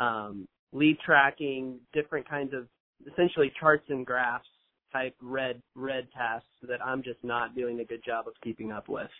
um, 0.00 0.48
lead 0.72 0.98
tracking, 1.04 1.78
different 1.92 2.28
kinds 2.28 2.52
of 2.52 2.66
essentially 3.10 3.52
charts 3.58 3.84
and 3.88 4.04
graphs 4.04 4.46
type 4.92 5.14
red 5.20 5.62
red 5.74 6.08
tasks 6.16 6.46
that 6.62 6.84
I'm 6.84 7.02
just 7.02 7.22
not 7.22 7.56
doing 7.56 7.80
a 7.80 7.84
good 7.84 8.02
job 8.04 8.26
of 8.28 8.34
keeping 8.42 8.72
up 8.72 8.88
with. 8.88 9.10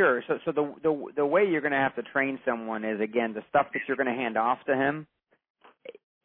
Sure. 0.00 0.22
So 0.26 0.38
so 0.44 0.52
the 0.52 0.74
the 0.82 1.12
the 1.16 1.26
way 1.26 1.44
you're 1.44 1.60
going 1.60 1.72
to 1.72 1.78
have 1.78 1.94
to 1.96 2.02
train 2.02 2.38
someone 2.44 2.84
is 2.84 3.00
again 3.00 3.32
the 3.32 3.42
stuff 3.48 3.66
that 3.72 3.80
you're 3.86 3.96
going 3.96 4.08
to 4.08 4.12
hand 4.12 4.36
off 4.36 4.58
to 4.66 4.74
him. 4.74 5.06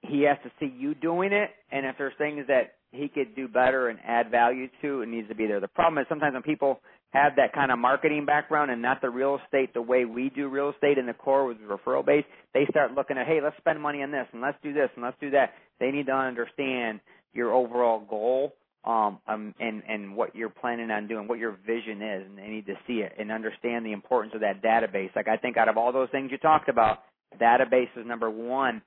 He 0.02 0.24
has 0.24 0.38
to 0.44 0.52
see 0.60 0.74
you 0.78 0.96
doing 0.96 1.34
it, 1.34 1.50
and 1.72 1.86
if 1.86 1.96
there's 1.98 2.14
things 2.18 2.48
that 2.48 2.76
he 2.92 3.08
could 3.08 3.36
do 3.36 3.48
better 3.48 3.90
and 3.90 4.00
add 4.06 4.32
value 4.32 4.68
to, 4.82 5.02
it 5.02 5.10
needs 5.10 5.28
to 5.28 5.36
be 5.36 5.46
there. 5.46 5.60
The 5.60 5.68
problem 5.68 6.00
is 6.00 6.08
sometimes 6.10 6.34
when 6.34 6.42
people 6.42 6.80
have 7.12 7.36
that 7.36 7.54
kind 7.54 7.72
of 7.72 7.80
marketing 7.80 8.26
background 8.26 8.72
and 8.72 8.82
not 8.82 9.02
the 9.02 9.10
real 9.10 9.40
estate 9.44 9.74
the 9.74 9.82
way 9.82 10.06
we 10.06 10.30
do 10.30 10.48
real 10.48 10.70
estate 10.70 10.98
in 10.98 11.06
the 11.06 11.14
core 11.14 11.46
with 11.46 11.58
referral 11.60 12.06
base, 12.06 12.24
they 12.54 12.66
start 12.70 12.94
looking 12.94 13.18
at, 13.18 13.28
hey, 13.28 13.40
let's 13.44 13.58
spend 13.58 13.82
money 13.82 14.04
on 14.04 14.12
this 14.12 14.28
and 14.32 14.42
let's 14.42 14.58
do 14.64 14.74
this 14.74 14.90
and 14.96 15.04
let's 15.04 15.18
do 15.20 15.30
that. 15.32 15.54
They 15.80 15.92
need 15.92 16.06
to 16.08 16.14
understand 16.14 17.00
your 17.34 17.54
overall 17.54 18.00
goal 18.00 18.54
um, 18.86 19.20
um, 19.28 19.54
and 19.60 19.84
and 19.88 20.16
what 20.16 20.36
you're 20.36 20.50
planning 20.50 20.90
on 20.90 21.08
doing, 21.08 21.28
what 21.28 21.38
your 21.38 21.58
vision 21.66 22.02
is, 22.02 22.26
and 22.26 22.38
they 22.38 22.48
need 22.48 22.66
to 22.68 22.76
see 22.88 23.00
it 23.00 23.14
and 23.20 23.32
understand 23.32 23.86
the 23.86 23.92
importance 23.92 24.34
of 24.34 24.42
that 24.42 24.64
database. 24.64 25.14
Like 25.16 25.28
I 25.28 25.38
think 25.38 25.58
out 25.58 25.68
of 25.68 25.78
all 25.78 25.92
those 25.92 26.10
things 26.12 26.32
you 26.32 26.38
talked 26.38 26.70
about, 26.70 27.00
database 27.40 27.90
is 27.98 28.06
number 28.06 28.30
one, 28.30 28.82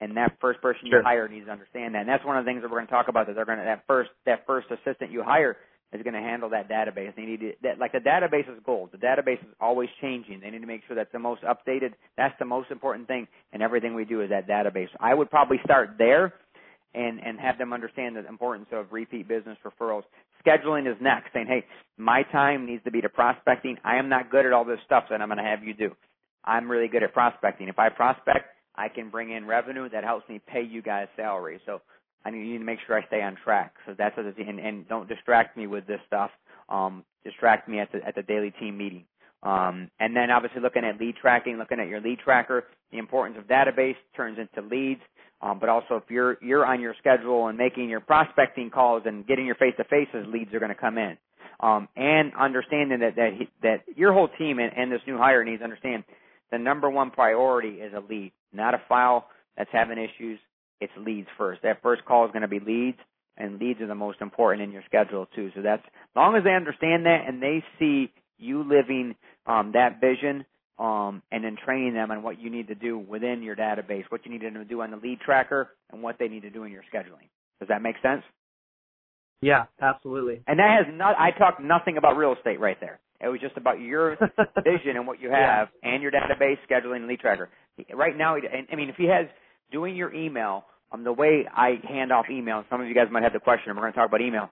and 0.00 0.16
that 0.16 0.36
first 0.40 0.62
person 0.62 0.82
sure. 0.88 1.00
you 1.00 1.04
hire 1.04 1.28
needs 1.28 1.46
to 1.46 1.52
understand 1.52 1.94
that. 1.94 2.00
And 2.00 2.08
that's 2.08 2.24
one 2.24 2.38
of 2.38 2.44
the 2.44 2.48
things 2.48 2.62
that 2.62 2.70
we're 2.70 2.78
going 2.78 2.86
to 2.86 2.92
talk 2.92 3.08
about. 3.08 3.26
That 3.26 3.34
they're 3.34 3.44
going 3.44 3.58
to 3.58 3.64
that 3.64 3.84
first 3.88 4.10
that 4.26 4.46
first 4.46 4.68
assistant 4.70 5.10
you 5.10 5.24
hire 5.24 5.56
is 5.92 6.02
going 6.02 6.14
to 6.14 6.20
handle 6.20 6.48
that 6.50 6.70
database. 6.70 7.14
They 7.16 7.22
need 7.22 7.40
to 7.40 7.52
that 7.64 7.80
like 7.80 7.92
the 7.92 7.98
database 7.98 8.48
is 8.48 8.62
gold. 8.64 8.90
The 8.92 8.98
database 8.98 9.40
is 9.40 9.54
always 9.60 9.88
changing. 10.00 10.40
They 10.40 10.50
need 10.50 10.60
to 10.60 10.66
make 10.66 10.82
sure 10.86 10.94
that's 10.94 11.12
the 11.12 11.18
most 11.18 11.42
updated. 11.42 11.94
That's 12.16 12.34
the 12.38 12.46
most 12.46 12.70
important 12.70 13.08
thing, 13.08 13.26
and 13.52 13.60
everything 13.60 13.96
we 13.96 14.04
do 14.04 14.20
is 14.22 14.30
that 14.30 14.48
database. 14.48 14.88
I 15.00 15.14
would 15.14 15.30
probably 15.30 15.58
start 15.64 15.96
there 15.98 16.34
and 16.94 17.20
and 17.24 17.38
have 17.40 17.58
them 17.58 17.72
understand 17.72 18.16
the 18.16 18.26
importance 18.26 18.68
of 18.72 18.92
repeat 18.92 19.28
business 19.28 19.58
referrals. 19.64 20.04
Scheduling 20.44 20.90
is 20.90 20.96
next, 21.00 21.32
saying, 21.32 21.46
"Hey, 21.46 21.64
my 21.96 22.22
time 22.24 22.66
needs 22.66 22.84
to 22.84 22.90
be 22.90 23.00
to 23.00 23.08
prospecting. 23.08 23.78
I 23.84 23.96
am 23.96 24.08
not 24.08 24.30
good 24.30 24.46
at 24.46 24.52
all 24.52 24.64
this 24.64 24.80
stuff 24.84 25.04
that 25.10 25.20
I'm 25.20 25.28
going 25.28 25.38
to 25.38 25.44
have 25.44 25.62
you 25.62 25.74
do. 25.74 25.94
I'm 26.44 26.70
really 26.70 26.88
good 26.88 27.02
at 27.02 27.12
prospecting. 27.12 27.68
If 27.68 27.78
I 27.78 27.88
prospect, 27.88 28.46
I 28.74 28.88
can 28.88 29.10
bring 29.10 29.30
in 29.30 29.46
revenue 29.46 29.88
that 29.90 30.04
helps 30.04 30.28
me 30.28 30.40
pay 30.46 30.62
you 30.62 30.82
guys 30.82 31.08
salary. 31.16 31.60
So 31.66 31.80
I 32.24 32.30
need 32.30 32.58
to 32.58 32.64
make 32.64 32.78
sure 32.86 32.98
I 32.98 33.06
stay 33.06 33.22
on 33.22 33.36
track. 33.42 33.74
So 33.86 33.94
that's 33.96 34.16
what 34.16 34.26
and, 34.26 34.58
and 34.58 34.88
don't 34.88 35.08
distract 35.08 35.56
me 35.56 35.66
with 35.66 35.86
this 35.86 36.00
stuff. 36.06 36.30
Um, 36.68 37.04
distract 37.24 37.68
me 37.68 37.78
at 37.78 37.92
the 37.92 38.04
at 38.06 38.14
the 38.14 38.22
daily 38.22 38.52
team 38.52 38.76
meeting. 38.78 39.04
Um, 39.42 39.90
and 39.98 40.14
then 40.14 40.30
obviously 40.30 40.60
looking 40.60 40.84
at 40.84 41.00
lead 41.00 41.16
tracking, 41.16 41.58
looking 41.58 41.80
at 41.80 41.88
your 41.88 42.00
lead 42.00 42.20
tracker, 42.20 42.64
the 42.92 42.98
importance 42.98 43.36
of 43.38 43.48
database 43.48 43.96
turns 44.16 44.38
into 44.38 44.66
leads. 44.68 45.00
Um, 45.42 45.58
but 45.58 45.68
also 45.68 45.96
if 45.96 46.04
you're 46.08 46.38
you're 46.40 46.64
on 46.64 46.80
your 46.80 46.94
schedule 46.98 47.48
and 47.48 47.58
making 47.58 47.88
your 47.88 48.00
prospecting 48.00 48.70
calls 48.70 49.02
and 49.06 49.26
getting 49.26 49.44
your 49.44 49.56
face 49.56 49.74
to 49.76 49.84
faces, 49.84 50.26
leads 50.32 50.54
are 50.54 50.60
going 50.60 50.74
to 50.74 50.80
come 50.80 50.98
in. 50.98 51.16
Um, 51.60 51.88
and 51.96 52.32
understanding 52.38 53.00
that 53.00 53.16
that 53.16 53.30
he, 53.38 53.48
that 53.62 53.82
your 53.96 54.12
whole 54.12 54.28
team 54.38 54.58
and, 54.58 54.72
and 54.76 54.90
this 54.90 55.00
new 55.06 55.18
hire 55.18 55.44
needs 55.44 55.60
to 55.60 55.64
understand 55.64 56.04
the 56.50 56.58
number 56.58 56.88
one 56.88 57.10
priority 57.10 57.80
is 57.80 57.92
a 57.94 58.00
lead, 58.00 58.32
not 58.52 58.74
a 58.74 58.82
file 58.88 59.26
that's 59.56 59.70
having 59.72 59.98
issues. 59.98 60.38
It's 60.80 60.92
leads 60.96 61.28
first. 61.38 61.62
That 61.62 61.82
first 61.82 62.04
call 62.04 62.24
is 62.26 62.32
going 62.32 62.42
to 62.42 62.48
be 62.48 62.60
leads, 62.60 62.98
and 63.36 63.58
leads 63.58 63.80
are 63.80 63.86
the 63.86 63.94
most 63.94 64.20
important 64.20 64.62
in 64.62 64.72
your 64.72 64.82
schedule 64.86 65.26
too. 65.34 65.50
So 65.54 65.62
that's 65.62 65.82
as 65.84 66.16
long 66.16 66.36
as 66.36 66.44
they 66.44 66.54
understand 66.54 67.06
that 67.06 67.24
and 67.26 67.42
they 67.42 67.64
see 67.78 68.12
you 68.38 68.62
living 68.62 69.14
um, 69.46 69.72
that 69.74 70.00
vision 70.00 70.44
um, 70.78 71.22
and 71.30 71.44
then 71.44 71.56
training 71.64 71.94
them 71.94 72.10
on 72.10 72.22
what 72.22 72.40
you 72.40 72.50
need 72.50 72.68
to 72.68 72.74
do 72.74 72.98
within 72.98 73.42
your 73.42 73.56
database, 73.56 74.04
what 74.08 74.24
you 74.24 74.32
need 74.32 74.40
to 74.40 74.64
do 74.64 74.80
on 74.82 74.90
the 74.90 74.96
lead 74.96 75.20
tracker, 75.20 75.70
and 75.90 76.02
what 76.02 76.16
they 76.18 76.28
need 76.28 76.42
to 76.42 76.50
do 76.50 76.64
in 76.64 76.72
your 76.72 76.82
scheduling. 76.92 77.28
Does 77.60 77.68
that 77.68 77.82
make 77.82 77.96
sense? 78.02 78.22
Yeah, 79.40 79.64
absolutely. 79.80 80.40
And 80.46 80.58
that 80.58 80.84
has 80.84 80.94
not. 80.94 81.16
I 81.18 81.32
talked 81.36 81.60
nothing 81.60 81.96
about 81.96 82.16
real 82.16 82.32
estate 82.32 82.60
right 82.60 82.78
there. 82.80 83.00
It 83.20 83.28
was 83.28 83.40
just 83.40 83.56
about 83.56 83.80
your 83.80 84.16
vision 84.64 84.96
and 84.96 85.06
what 85.06 85.20
you 85.20 85.30
have, 85.30 85.68
yeah. 85.82 85.90
and 85.90 86.02
your 86.02 86.10
database 86.10 86.58
scheduling 86.68 86.96
and 86.96 87.08
lead 87.08 87.20
tracker. 87.20 87.48
Right 87.94 88.16
now, 88.16 88.36
I 88.36 88.74
mean, 88.76 88.88
if 88.88 88.96
he 88.96 89.06
has 89.06 89.26
doing 89.70 89.96
your 89.96 90.12
email, 90.14 90.64
um, 90.92 91.04
the 91.04 91.12
way 91.12 91.44
I 91.52 91.80
hand 91.88 92.12
off 92.12 92.26
email, 92.30 92.64
some 92.70 92.80
of 92.80 92.86
you 92.86 92.94
guys 92.94 93.06
might 93.10 93.22
have 93.22 93.32
the 93.32 93.40
question, 93.40 93.70
and 93.70 93.76
we're 93.76 93.82
going 93.82 93.92
to 93.92 93.98
talk 93.98 94.08
about 94.08 94.20
email. 94.20 94.50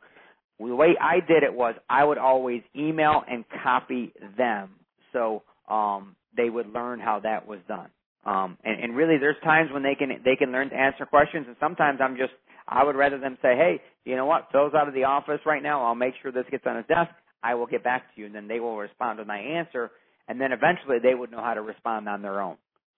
The 0.58 0.74
way 0.74 0.96
I 1.00 1.20
did 1.20 1.42
it 1.42 1.54
was 1.54 1.74
I 1.88 2.04
would 2.04 2.18
always 2.18 2.62
email 2.76 3.22
and 3.28 3.44
copy 3.62 4.12
them. 4.36 4.70
So 5.12 5.42
um, 5.70 6.16
they 6.36 6.50
would 6.50 6.72
learn 6.72 7.00
how 7.00 7.20
that 7.20 7.46
was 7.46 7.60
done. 7.68 7.88
Um, 8.26 8.58
and, 8.64 8.82
and 8.84 8.96
really, 8.96 9.18
there's 9.18 9.36
times 9.42 9.70
when 9.72 9.82
they 9.82 9.94
can 9.94 10.10
they 10.24 10.36
can 10.36 10.52
learn 10.52 10.70
to 10.70 10.76
answer 10.76 11.06
questions, 11.06 11.46
and 11.48 11.56
sometimes 11.60 12.00
I'm 12.02 12.16
just 12.16 12.32
I 12.68 12.84
would 12.84 12.96
rather 12.96 13.18
them 13.18 13.38
say, 13.42 13.56
hey, 13.56 13.80
you 14.04 14.16
know 14.16 14.26
what, 14.26 14.48
Phil's 14.52 14.74
out 14.74 14.88
of 14.88 14.94
the 14.94 15.04
office 15.04 15.40
right 15.46 15.62
now. 15.62 15.84
I'll 15.84 15.94
make 15.94 16.14
sure 16.22 16.30
this 16.32 16.44
gets 16.50 16.66
on 16.66 16.76
his 16.76 16.86
desk. 16.86 17.10
I 17.42 17.54
will 17.54 17.66
get 17.66 17.82
back 17.82 18.14
to 18.14 18.20
you, 18.20 18.26
and 18.26 18.34
then 18.34 18.48
they 18.48 18.60
will 18.60 18.76
respond 18.76 19.18
with 19.18 19.26
my 19.28 19.38
answer, 19.38 19.90
and 20.28 20.40
then 20.40 20.52
eventually 20.52 20.98
they 21.02 21.14
would 21.14 21.30
know 21.30 21.42
how 21.42 21.54
to 21.54 21.62
respond 21.62 22.08
on 22.08 22.22
their 22.22 22.40
own. 22.42 22.56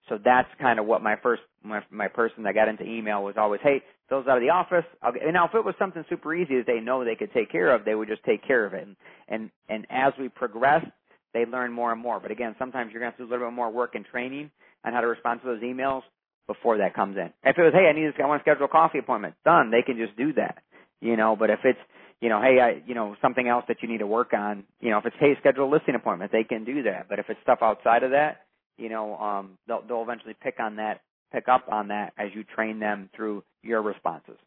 So 0.09 0.19
that's 0.23 0.49
kind 0.59 0.79
of 0.79 0.85
what 0.85 1.01
my 1.01 1.15
first 1.23 1.41
my 1.63 1.81
my 1.89 2.09
person 2.09 2.43
that 2.43 2.55
got 2.55 2.67
into 2.67 2.83
email 2.83 3.23
was 3.23 3.35
always, 3.37 3.61
hey, 3.63 3.81
Phil's 4.09 4.27
out 4.27 4.37
of 4.37 4.43
the 4.43 4.49
office. 4.49 4.85
I'll 5.01 5.13
get, 5.13 5.23
and 5.23 5.33
now 5.33 5.47
if 5.47 5.55
it 5.55 5.63
was 5.63 5.75
something 5.79 6.03
super 6.09 6.35
easy 6.35 6.57
that 6.57 6.67
they 6.67 6.81
know 6.81 7.05
they 7.05 7.15
could 7.15 7.33
take 7.33 7.51
care 7.51 7.73
of, 7.73 7.85
they 7.85 7.95
would 7.95 8.09
just 8.09 8.23
take 8.23 8.45
care 8.45 8.65
of 8.65 8.73
it. 8.73 8.85
And 8.85 8.95
and 9.29 9.49
and 9.69 9.87
as 9.89 10.13
we 10.19 10.29
progress, 10.29 10.85
they 11.33 11.45
learn 11.45 11.71
more 11.71 11.91
and 11.91 12.01
more. 12.01 12.19
But 12.19 12.31
again, 12.31 12.55
sometimes 12.59 12.91
you're 12.91 13.01
going 13.01 13.11
to 13.11 13.17
have 13.17 13.17
to 13.17 13.23
do 13.25 13.29
a 13.29 13.31
little 13.31 13.47
bit 13.49 13.55
more 13.55 13.71
work 13.71 13.95
and 13.95 14.05
training 14.05 14.51
on 14.85 14.93
how 14.93 15.01
to 15.01 15.07
respond 15.07 15.41
to 15.41 15.47
those 15.47 15.61
emails 15.61 16.01
before 16.47 16.77
that 16.77 16.93
comes 16.93 17.17
in. 17.17 17.31
If 17.43 17.57
it 17.57 17.61
was, 17.61 17.73
hey, 17.73 17.87
I 17.87 17.93
need 17.93 18.13
to, 18.15 18.23
I 18.23 18.27
want 18.27 18.41
to 18.41 18.43
schedule 18.43 18.65
a 18.65 18.69
coffee 18.69 18.99
appointment, 18.99 19.35
done. 19.45 19.71
They 19.71 19.81
can 19.81 19.97
just 19.97 20.17
do 20.17 20.33
that, 20.33 20.63
you 21.01 21.15
know. 21.17 21.35
But 21.35 21.49
if 21.49 21.59
it's, 21.63 21.79
you 22.21 22.29
know, 22.29 22.41
hey, 22.41 22.59
I, 22.59 22.83
you 22.87 22.95
know, 22.95 23.15
something 23.21 23.47
else 23.47 23.65
that 23.67 23.77
you 23.81 23.89
need 23.89 23.99
to 23.99 24.07
work 24.07 24.33
on, 24.33 24.63
you 24.79 24.89
know, 24.89 24.97
if 24.97 25.05
it's 25.05 25.15
hey, 25.19 25.35
schedule 25.39 25.65
a 25.65 25.71
listing 25.71 25.95
appointment, 25.95 26.31
they 26.31 26.43
can 26.43 26.65
do 26.65 26.83
that. 26.83 27.07
But 27.09 27.19
if 27.19 27.29
it's 27.29 27.39
stuff 27.41 27.59
outside 27.61 28.03
of 28.03 28.11
that, 28.11 28.41
you 28.77 28.89
know, 28.89 29.17
um, 29.17 29.57
they'll 29.67 29.83
they'll 29.87 30.03
eventually 30.03 30.35
pick 30.41 30.59
on 30.59 30.77
that, 30.77 31.01
pick 31.31 31.47
up 31.47 31.65
on 31.71 31.89
that 31.89 32.13
as 32.17 32.29
you 32.33 32.43
train 32.43 32.79
them 32.79 33.09
through 33.15 33.43
your 33.61 33.81
responses. 33.81 34.37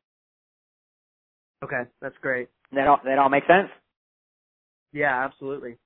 Okay, 1.65 1.83
that's 2.01 2.17
great. 2.21 2.49
That 2.73 2.87
all 2.87 3.01
that 3.05 3.19
all 3.19 3.29
make 3.29 3.47
sense? 3.47 3.69
Yeah, 4.93 5.25
absolutely. 5.25 5.77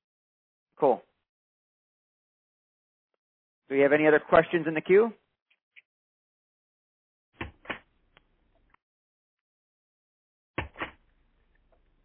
Cool. 0.80 1.02
Do 3.68 3.74
we 3.76 3.82
have 3.82 3.92
any 3.92 4.06
other 4.06 4.18
questions 4.18 4.66
in 4.66 4.72
the 4.72 4.80
queue? 4.80 5.12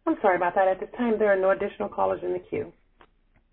I'm 0.06 0.16
sorry 0.22 0.36
about 0.36 0.54
that. 0.54 0.68
At 0.68 0.78
this 0.78 0.90
time, 0.96 1.18
there 1.18 1.32
are 1.32 1.40
no 1.40 1.50
additional 1.50 1.88
callers 1.88 2.20
in 2.22 2.34
the 2.34 2.38
queue. 2.38 2.72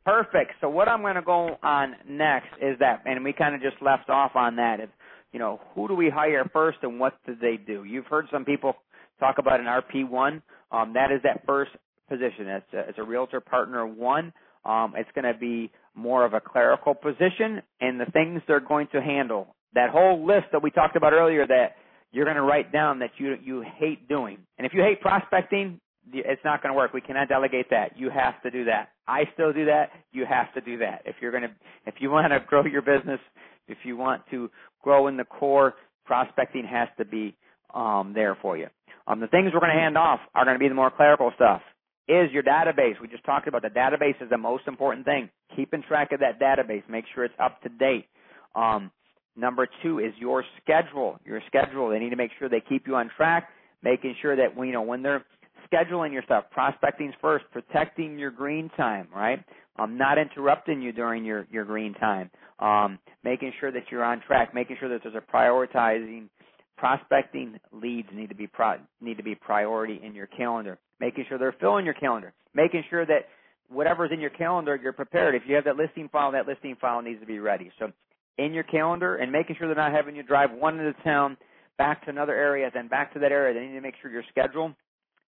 Perfect. 0.05 0.51
So 0.59 0.69
what 0.69 0.89
I'm 0.89 1.01
going 1.01 1.15
to 1.15 1.21
go 1.21 1.57
on 1.63 1.95
next 2.07 2.49
is 2.61 2.77
that, 2.79 3.01
and 3.05 3.23
we 3.23 3.31
kind 3.31 3.55
of 3.55 3.61
just 3.61 3.81
left 3.81 4.09
off 4.09 4.35
on 4.35 4.57
that. 4.57 4.81
If, 4.81 4.89
you 5.31 5.39
know, 5.39 5.61
who 5.73 5.87
do 5.87 5.95
we 5.95 6.09
hire 6.09 6.47
first 6.51 6.79
and 6.83 6.99
what 6.99 7.17
do 7.25 7.35
they 7.39 7.57
do? 7.57 7.85
You've 7.85 8.05
heard 8.05 8.27
some 8.31 8.43
people 8.43 8.75
talk 9.19 9.37
about 9.37 9.61
an 9.61 9.65
RP1. 9.65 10.41
Um, 10.71 10.93
that 10.93 11.11
is 11.11 11.21
that 11.23 11.45
first 11.47 11.71
position. 12.09 12.47
It's 12.47 12.73
a, 12.73 12.79
it's 12.89 12.99
a 12.99 13.03
realtor 13.03 13.39
partner 13.39 13.87
one. 13.87 14.33
Um, 14.65 14.93
it's 14.95 15.09
going 15.13 15.31
to 15.31 15.37
be 15.37 15.71
more 15.95 16.25
of 16.25 16.33
a 16.33 16.41
clerical 16.41 16.93
position 16.93 17.61
and 17.81 17.99
the 17.99 18.05
things 18.13 18.41
they're 18.47 18.59
going 18.59 18.87
to 18.93 19.01
handle. 19.01 19.55
That 19.73 19.89
whole 19.89 20.25
list 20.25 20.47
that 20.51 20.63
we 20.63 20.71
talked 20.71 20.95
about 20.95 21.13
earlier 21.13 21.45
that 21.47 21.75
you're 22.11 22.25
going 22.25 22.37
to 22.37 22.43
write 22.43 22.71
down 22.71 22.99
that 22.99 23.11
you 23.17 23.35
you 23.43 23.63
hate 23.77 24.07
doing. 24.07 24.37
And 24.57 24.65
if 24.65 24.73
you 24.73 24.81
hate 24.81 25.01
prospecting, 25.01 25.79
it's 26.11 26.41
not 26.45 26.61
going 26.61 26.71
to 26.71 26.77
work. 26.77 26.93
We 26.93 27.01
cannot 27.01 27.29
delegate 27.29 27.69
that. 27.71 27.97
You 27.97 28.09
have 28.09 28.41
to 28.43 28.51
do 28.51 28.65
that. 28.65 28.89
I 29.07 29.23
still 29.33 29.51
do 29.51 29.65
that. 29.65 29.89
You 30.11 30.25
have 30.25 30.53
to 30.53 30.61
do 30.61 30.77
that. 30.79 31.01
If 31.05 31.15
you're 31.21 31.31
going 31.31 31.43
to, 31.43 31.51
if 31.85 31.95
you 31.99 32.11
want 32.11 32.31
to 32.31 32.39
grow 32.47 32.65
your 32.65 32.81
business, 32.81 33.19
if 33.67 33.79
you 33.83 33.97
want 33.97 34.21
to 34.31 34.49
grow 34.81 35.07
in 35.07 35.17
the 35.17 35.23
core, 35.23 35.73
prospecting 36.05 36.65
has 36.65 36.87
to 36.97 37.05
be 37.05 37.35
um, 37.73 38.11
there 38.13 38.37
for 38.41 38.57
you. 38.57 38.67
Um, 39.07 39.19
the 39.19 39.27
things 39.27 39.51
we're 39.53 39.59
going 39.59 39.73
to 39.73 39.79
hand 39.79 39.97
off 39.97 40.19
are 40.35 40.45
going 40.45 40.55
to 40.55 40.59
be 40.59 40.67
the 40.67 40.75
more 40.75 40.91
clerical 40.91 41.31
stuff 41.35 41.61
is 42.07 42.31
your 42.31 42.43
database. 42.43 42.99
We 43.01 43.07
just 43.07 43.23
talked 43.25 43.47
about 43.47 43.61
the 43.61 43.69
database 43.69 44.21
is 44.21 44.29
the 44.29 44.37
most 44.37 44.67
important 44.67 45.05
thing. 45.05 45.29
Keeping 45.55 45.83
track 45.83 46.11
of 46.11 46.19
that 46.19 46.39
database. 46.39 46.87
Make 46.89 47.05
sure 47.13 47.25
it's 47.25 47.35
up 47.39 47.61
to 47.63 47.69
date. 47.69 48.07
Um, 48.55 48.91
number 49.35 49.67
two 49.83 49.99
is 49.99 50.13
your 50.17 50.43
schedule. 50.61 51.19
Your 51.25 51.41
schedule. 51.47 51.89
They 51.89 51.99
need 51.99 52.09
to 52.11 52.15
make 52.15 52.31
sure 52.39 52.49
they 52.49 52.63
keep 52.67 52.87
you 52.87 52.95
on 52.95 53.09
track, 53.15 53.49
making 53.83 54.15
sure 54.21 54.35
that 54.35 54.55
you 54.57 54.71
know 54.71 54.81
when 54.81 55.01
they're 55.03 55.25
scheduling 55.71 56.13
your 56.13 56.23
stuff, 56.23 56.45
prospecting's 56.51 57.15
first, 57.21 57.45
protecting 57.51 58.19
your 58.19 58.31
green 58.31 58.69
time, 58.75 59.07
right? 59.15 59.43
Um, 59.79 59.97
not 59.97 60.17
interrupting 60.17 60.81
you 60.81 60.91
during 60.91 61.25
your 61.25 61.47
your 61.51 61.65
green 61.65 61.93
time. 61.95 62.29
Um, 62.59 62.99
making 63.23 63.53
sure 63.59 63.71
that 63.71 63.83
you're 63.91 64.03
on 64.03 64.21
track, 64.21 64.53
making 64.53 64.77
sure 64.79 64.89
that 64.89 65.01
there's 65.03 65.15
a 65.15 65.35
prioritizing 65.35 66.29
prospecting 66.77 67.59
leads 67.71 68.09
need 68.13 68.29
to 68.29 68.35
be 68.35 68.47
pro- 68.47 68.79
need 69.01 69.17
to 69.17 69.23
be 69.23 69.35
priority 69.35 70.01
in 70.03 70.13
your 70.15 70.27
calendar 70.27 70.77
making 71.03 71.25
sure 71.27 71.37
they're 71.37 71.55
filling 71.59 71.83
your 71.83 71.93
calendar, 71.95 72.33
making 72.53 72.81
sure 72.89 73.05
that 73.05 73.27
whatever's 73.67 74.11
in 74.13 74.21
your 74.21 74.29
calendar, 74.29 74.79
you're 74.81 74.93
prepared. 74.93 75.35
If 75.35 75.43
you 75.45 75.55
have 75.55 75.65
that 75.65 75.75
listing 75.75 76.07
file, 76.09 76.31
that 76.31 76.47
listing 76.47 76.77
file 76.79 77.01
needs 77.01 77.19
to 77.19 77.25
be 77.25 77.39
ready. 77.39 77.71
So 77.77 77.91
in 78.37 78.53
your 78.53 78.63
calendar 78.63 79.17
and 79.17 79.29
making 79.29 79.57
sure 79.57 79.67
they're 79.67 79.75
not 79.75 79.91
having 79.91 80.15
you 80.15 80.23
drive 80.23 80.51
one 80.51 80.79
into 80.79 80.93
town, 81.03 81.35
back 81.77 82.05
to 82.05 82.09
another 82.09 82.33
area, 82.33 82.71
then 82.73 82.87
back 82.87 83.13
to 83.13 83.19
that 83.19 83.33
area. 83.33 83.53
They 83.53 83.67
need 83.67 83.73
to 83.75 83.81
make 83.81 83.95
sure 84.01 84.11
your 84.11 84.23
schedule 84.29 84.73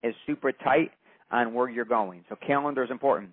is 0.02 0.14
super 0.26 0.52
tight 0.52 0.90
on 1.30 1.54
where 1.54 1.70
you're 1.70 1.86
going. 1.86 2.24
So 2.28 2.36
calendar 2.46 2.84
is 2.84 2.90
important. 2.90 3.30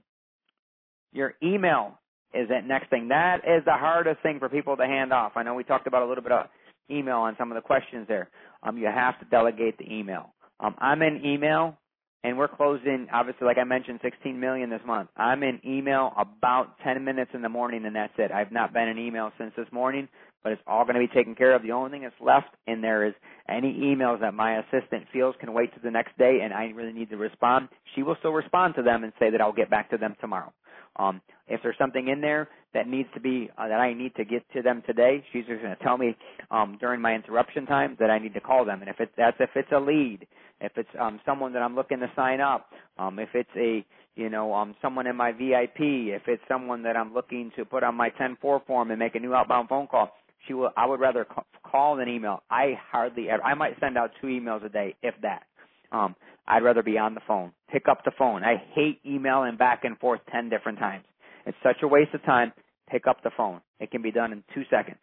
Your 1.11 1.33
email 1.43 1.99
is 2.33 2.47
that 2.47 2.65
next 2.65 2.89
thing. 2.89 3.09
That 3.09 3.39
is 3.39 3.65
the 3.65 3.73
hardest 3.73 4.21
thing 4.23 4.39
for 4.39 4.47
people 4.47 4.77
to 4.77 4.85
hand 4.85 5.11
off. 5.11 5.33
I 5.35 5.43
know 5.43 5.53
we 5.53 5.65
talked 5.65 5.87
about 5.87 6.03
a 6.03 6.07
little 6.07 6.23
bit 6.23 6.31
of 6.31 6.47
email 6.89 7.17
on 7.17 7.35
some 7.37 7.51
of 7.51 7.55
the 7.55 7.61
questions 7.61 8.07
there. 8.07 8.29
Um, 8.63 8.77
you 8.77 8.85
have 8.85 9.19
to 9.19 9.25
delegate 9.25 9.77
the 9.77 9.91
email. 9.93 10.33
Um, 10.61 10.75
I'm 10.79 11.01
in 11.01 11.25
email 11.25 11.77
and 12.23 12.37
we're 12.37 12.47
closing 12.47 13.07
obviously 13.13 13.45
like 13.45 13.57
I 13.57 13.63
mentioned 13.63 13.99
16 14.03 14.39
million 14.39 14.69
this 14.69 14.81
month. 14.85 15.09
I'm 15.17 15.43
in 15.43 15.59
email 15.65 16.13
about 16.17 16.75
10 16.83 17.03
minutes 17.03 17.31
in 17.33 17.41
the 17.41 17.49
morning 17.49 17.85
and 17.85 17.95
that's 17.95 18.13
it. 18.17 18.31
I've 18.31 18.51
not 18.51 18.73
been 18.73 18.87
in 18.87 18.97
email 18.97 19.31
since 19.37 19.53
this 19.57 19.67
morning, 19.71 20.07
but 20.43 20.51
it's 20.51 20.61
all 20.67 20.83
going 20.85 20.95
to 20.95 21.07
be 21.07 21.13
taken 21.13 21.35
care 21.35 21.55
of. 21.55 21.63
The 21.63 21.71
only 21.71 21.91
thing 21.91 22.01
that's 22.03 22.15
left 22.19 22.49
in 22.67 22.81
there 22.81 23.05
is 23.05 23.13
any 23.49 23.73
emails 23.73 24.21
that 24.21 24.33
my 24.33 24.59
assistant 24.59 25.05
feels 25.11 25.35
can 25.39 25.53
wait 25.53 25.73
to 25.73 25.79
the 25.83 25.91
next 25.91 26.17
day 26.17 26.39
and 26.43 26.53
I 26.53 26.65
really 26.65 26.93
need 26.93 27.09
to 27.09 27.17
respond. 27.17 27.69
She 27.95 28.03
will 28.03 28.15
still 28.19 28.33
respond 28.33 28.75
to 28.75 28.83
them 28.83 29.03
and 29.03 29.13
say 29.19 29.29
that 29.31 29.41
I'll 29.41 29.53
get 29.53 29.69
back 29.69 29.89
to 29.91 29.97
them 29.97 30.15
tomorrow. 30.21 30.53
Um, 30.97 31.21
if 31.47 31.61
there's 31.63 31.77
something 31.77 32.07
in 32.07 32.21
there 32.21 32.49
that 32.73 32.87
needs 32.87 33.09
to 33.13 33.19
be 33.19 33.49
uh, 33.57 33.67
that 33.67 33.79
I 33.79 33.93
need 33.93 34.15
to 34.15 34.25
get 34.25 34.43
to 34.53 34.61
them 34.61 34.83
today, 34.85 35.23
she's 35.31 35.45
just 35.45 35.61
going 35.61 35.75
to 35.75 35.83
tell 35.83 35.97
me 35.97 36.15
um, 36.51 36.77
during 36.79 37.01
my 37.01 37.13
interruption 37.15 37.65
time 37.65 37.97
that 37.99 38.09
I 38.09 38.19
need 38.19 38.33
to 38.35 38.41
call 38.41 38.65
them. 38.65 38.81
And 38.81 38.89
if 38.89 38.97
it's 38.99 39.11
that's 39.17 39.37
if 39.39 39.51
it's 39.55 39.71
a 39.73 39.79
lead, 39.79 40.27
if 40.61 40.73
it's 40.77 40.89
um, 40.99 41.19
someone 41.25 41.53
that 41.53 41.61
I'm 41.61 41.75
looking 41.75 41.99
to 41.99 42.11
sign 42.15 42.41
up, 42.41 42.67
um, 42.97 43.19
if 43.19 43.29
it's 43.33 43.49
a 43.57 43.85
you 44.15 44.29
know 44.29 44.53
um, 44.53 44.75
someone 44.81 45.07
in 45.07 45.15
my 45.15 45.31
VIP, 45.31 45.79
if 45.79 46.23
it's 46.27 46.43
someone 46.47 46.83
that 46.83 46.97
I'm 46.97 47.13
looking 47.13 47.51
to 47.57 47.65
put 47.65 47.83
on 47.83 47.95
my 47.95 48.09
10-4 48.11 48.65
form 48.65 48.91
and 48.91 48.99
make 48.99 49.15
a 49.15 49.19
new 49.19 49.33
outbound 49.33 49.69
phone 49.69 49.87
call, 49.87 50.11
she 50.47 50.53
will. 50.53 50.71
I 50.77 50.85
would 50.85 50.99
rather 50.99 51.25
call 51.63 51.95
than 51.97 52.09
email. 52.09 52.43
I 52.49 52.77
hardly 52.91 53.29
ever. 53.29 53.43
I 53.43 53.53
might 53.53 53.79
send 53.79 53.97
out 53.97 54.11
two 54.21 54.27
emails 54.27 54.65
a 54.65 54.69
day, 54.69 54.95
if 55.03 55.15
that. 55.21 55.43
Um, 55.91 56.15
I'd 56.47 56.63
rather 56.63 56.83
be 56.83 56.97
on 56.97 57.13
the 57.13 57.21
phone. 57.27 57.51
Pick 57.71 57.87
up 57.89 58.03
the 58.05 58.11
phone. 58.17 58.43
I 58.43 58.55
hate 58.73 58.99
emailing 59.05 59.57
back 59.57 59.83
and 59.83 59.97
forth 59.99 60.21
10 60.31 60.49
different 60.49 60.79
times. 60.79 61.05
It's 61.45 61.57
such 61.63 61.77
a 61.83 61.87
waste 61.87 62.13
of 62.13 62.23
time. 62.23 62.53
Pick 62.89 63.07
up 63.07 63.23
the 63.23 63.31
phone. 63.35 63.61
It 63.79 63.91
can 63.91 64.01
be 64.01 64.11
done 64.11 64.31
in 64.31 64.43
two 64.53 64.63
seconds. 64.69 64.99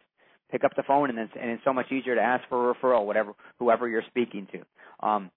Pick 0.51 0.63
up 0.63 0.75
the 0.75 0.83
phone 0.83 1.09
and 1.09 1.19
it's, 1.19 1.33
and 1.39 1.51
it's 1.51 1.63
so 1.63 1.73
much 1.73 1.91
easier 1.91 2.15
to 2.15 2.21
ask 2.21 2.47
for 2.49 2.69
a 2.69 2.73
referral, 2.73 3.05
whatever, 3.05 3.33
whoever 3.59 3.87
you're 3.87 4.03
speaking 4.09 4.47
to. 4.51 5.07
Um, 5.07 5.31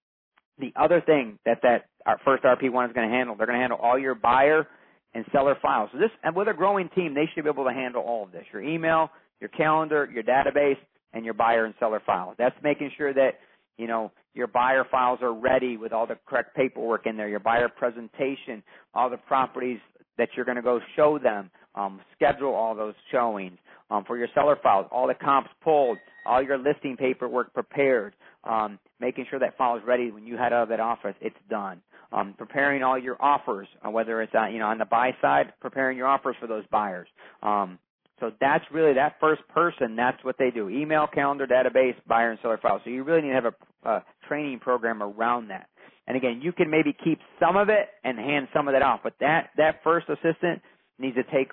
the 0.59 0.73
other 0.75 1.01
thing 1.01 1.39
that 1.45 1.59
that 1.63 1.85
our 2.05 2.19
first 2.23 2.43
RP1 2.43 2.87
is 2.87 2.93
going 2.93 3.09
to 3.09 3.15
handle, 3.15 3.35
they're 3.35 3.47
going 3.47 3.57
to 3.57 3.61
handle 3.61 3.79
all 3.81 3.97
your 3.97 4.15
buyer 4.15 4.67
and 5.13 5.25
seller 5.31 5.57
files. 5.61 5.89
So 5.93 5.99
this, 5.99 6.09
and 6.23 6.35
with 6.35 6.47
a 6.47 6.53
growing 6.53 6.89
team, 6.95 7.13
they 7.13 7.29
should 7.33 7.43
be 7.43 7.49
able 7.49 7.65
to 7.65 7.73
handle 7.73 8.03
all 8.03 8.23
of 8.23 8.31
this: 8.31 8.45
your 8.51 8.61
email, 8.61 9.09
your 9.39 9.49
calendar, 9.49 10.09
your 10.13 10.23
database, 10.23 10.77
and 11.13 11.25
your 11.25 11.33
buyer 11.33 11.65
and 11.65 11.73
seller 11.79 12.01
files. 12.05 12.35
That's 12.37 12.55
making 12.63 12.91
sure 12.97 13.13
that 13.13 13.39
you 13.77 13.87
know 13.87 14.11
your 14.33 14.47
buyer 14.47 14.85
files 14.89 15.19
are 15.21 15.33
ready 15.33 15.77
with 15.77 15.91
all 15.91 16.05
the 16.05 16.17
correct 16.25 16.55
paperwork 16.55 17.05
in 17.05 17.17
there, 17.17 17.29
your 17.29 17.39
buyer 17.39 17.69
presentation, 17.69 18.63
all 18.93 19.09
the 19.09 19.17
properties 19.17 19.79
that 20.17 20.29
you're 20.35 20.45
going 20.45 20.57
to 20.57 20.61
go 20.63 20.79
show 20.95 21.19
them, 21.19 21.49
um, 21.75 22.01
schedule 22.15 22.53
all 22.53 22.75
those 22.75 22.95
showings. 23.11 23.57
Um, 23.89 24.05
for 24.05 24.17
your 24.17 24.27
seller 24.33 24.57
files, 24.63 24.87
all 24.91 25.07
the 25.07 25.13
comps 25.13 25.51
pulled, 25.63 25.99
all 26.25 26.41
your 26.41 26.57
listing 26.57 26.97
paperwork 26.97 27.53
prepared, 27.53 28.15
um, 28.43 28.79
making 28.99 29.25
sure 29.29 29.39
that 29.39 29.57
file 29.57 29.75
is 29.77 29.83
ready 29.85 30.09
when 30.11 30.25
you 30.25 30.37
head 30.37 30.53
out 30.53 30.63
of 30.63 30.69
that 30.69 30.79
office, 30.79 31.15
it's 31.21 31.35
done. 31.49 31.81
Um, 32.11 32.33
preparing 32.37 32.83
all 32.83 32.97
your 32.97 33.21
offers, 33.21 33.67
uh, 33.85 33.89
whether 33.91 34.21
it's 34.21 34.33
uh, 34.35 34.47
you 34.47 34.59
know 34.59 34.67
on 34.67 34.77
the 34.77 34.85
buy 34.85 35.15
side, 35.21 35.53
preparing 35.59 35.97
your 35.97 36.07
offers 36.07 36.35
for 36.39 36.47
those 36.47 36.63
buyers. 36.71 37.07
Um, 37.41 37.79
so 38.19 38.31
that's 38.39 38.63
really 38.71 38.93
that 38.93 39.15
first 39.19 39.41
person. 39.49 39.95
That's 39.95 40.23
what 40.23 40.37
they 40.37 40.51
do: 40.51 40.69
email, 40.69 41.07
calendar, 41.07 41.47
database, 41.47 41.95
buyer, 42.07 42.31
and 42.31 42.39
seller 42.41 42.59
files. 42.61 42.81
So 42.83 42.91
you 42.91 43.03
really 43.03 43.21
need 43.21 43.29
to 43.29 43.33
have 43.35 43.45
a, 43.45 43.89
a 43.89 44.05
training 44.27 44.59
program 44.59 45.01
around 45.01 45.47
that. 45.49 45.67
And 46.07 46.17
again, 46.17 46.41
you 46.43 46.51
can 46.51 46.69
maybe 46.69 46.95
keep 47.03 47.19
some 47.39 47.55
of 47.55 47.69
it 47.69 47.87
and 48.03 48.17
hand 48.17 48.47
some 48.53 48.67
of 48.67 48.73
that 48.73 48.81
off, 48.81 49.01
but 49.03 49.13
that 49.19 49.49
that 49.57 49.81
first 49.83 50.07
assistant 50.09 50.61
needs 50.99 51.15
to 51.15 51.23
take 51.23 51.51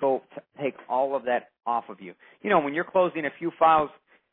take 0.61 0.75
all 0.89 1.15
of 1.15 1.23
that 1.25 1.49
off 1.65 1.85
of 1.89 2.01
you. 2.01 2.13
You 2.41 2.49
know, 2.49 2.59
when 2.59 2.73
you're 2.73 2.83
closing 2.83 3.25
a 3.25 3.31
few 3.39 3.51
files, 3.57 3.89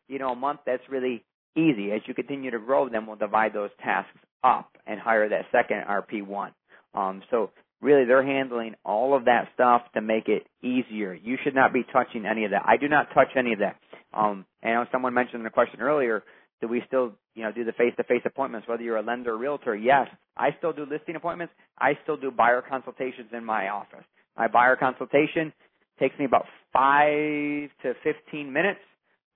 you 0.09 0.19
know, 0.19 0.31
a 0.31 0.37
month, 0.37 0.61
that's 0.67 0.83
really 0.89 1.25
easy. 1.57 1.93
As 1.93 2.01
you 2.07 2.15
continue 2.15 2.51
to 2.51 2.59
grow, 2.59 2.89
then 2.89 3.07
we'll 3.07 3.17
divide 3.17 3.53
those 3.53 3.71
tasks 3.83 4.11
up 4.45 4.71
and 4.87 5.01
hire 5.01 5.29
that 5.29 5.47
second 5.53 5.85
RP1. 5.89 6.51
Um, 6.95 7.23
so 7.31 7.51
really, 7.81 8.05
they're 8.05 8.25
handling 8.25 8.75
all 8.85 9.17
of 9.17 9.27
that 9.27 9.49
stuff 9.55 9.83
to 9.95 10.01
make 10.01 10.29
it 10.29 10.47
easier. 10.63 11.15
You 11.15 11.37
should 11.43 11.55
not 11.55 11.73
be 11.73 11.85
touching 11.93 12.27
any 12.27 12.45
of 12.45 12.53
that. 12.53 12.63
I 12.67 12.77
do 12.77 12.89
not 12.89 13.09
touch 13.15 13.29
any 13.37 13.53
of 13.53 13.61
that. 13.61 13.77
Um, 14.13 14.47
and 14.63 14.73
I 14.73 14.83
know 14.83 14.89
someone 14.91 15.15
mentioned 15.15 15.41
in 15.41 15.47
a 15.47 15.51
question 15.51 15.81
earlier, 15.81 16.23
do 16.61 16.69
we 16.69 16.83
still, 16.87 17.13
you 17.39 17.45
know, 17.45 17.53
do 17.53 17.63
the 17.63 17.73
face-to-face 17.73 18.23
appointments, 18.25 18.67
whether 18.67 18.83
you're 18.83 18.97
a 18.97 19.03
lender 19.03 19.35
or 19.35 19.39
realtor? 19.39 19.77
Yes, 19.77 20.09
I 20.37 20.49
still 20.59 20.73
do 20.73 20.85
listing 20.85 21.15
appointments. 21.15 21.55
I 21.79 21.93
still 22.03 22.17
do 22.17 22.33
buyer 22.33 22.65
consultations 22.69 23.29
in 23.33 23.45
my 23.45 23.69
office. 23.69 24.03
My 24.37 24.49
buyer 24.49 24.75
consultation 24.75 25.53
takes 26.01 26.19
me 26.19 26.25
about 26.25 26.47
five 26.73 27.71
to 27.83 27.95
15 28.03 28.53
minutes, 28.53 28.81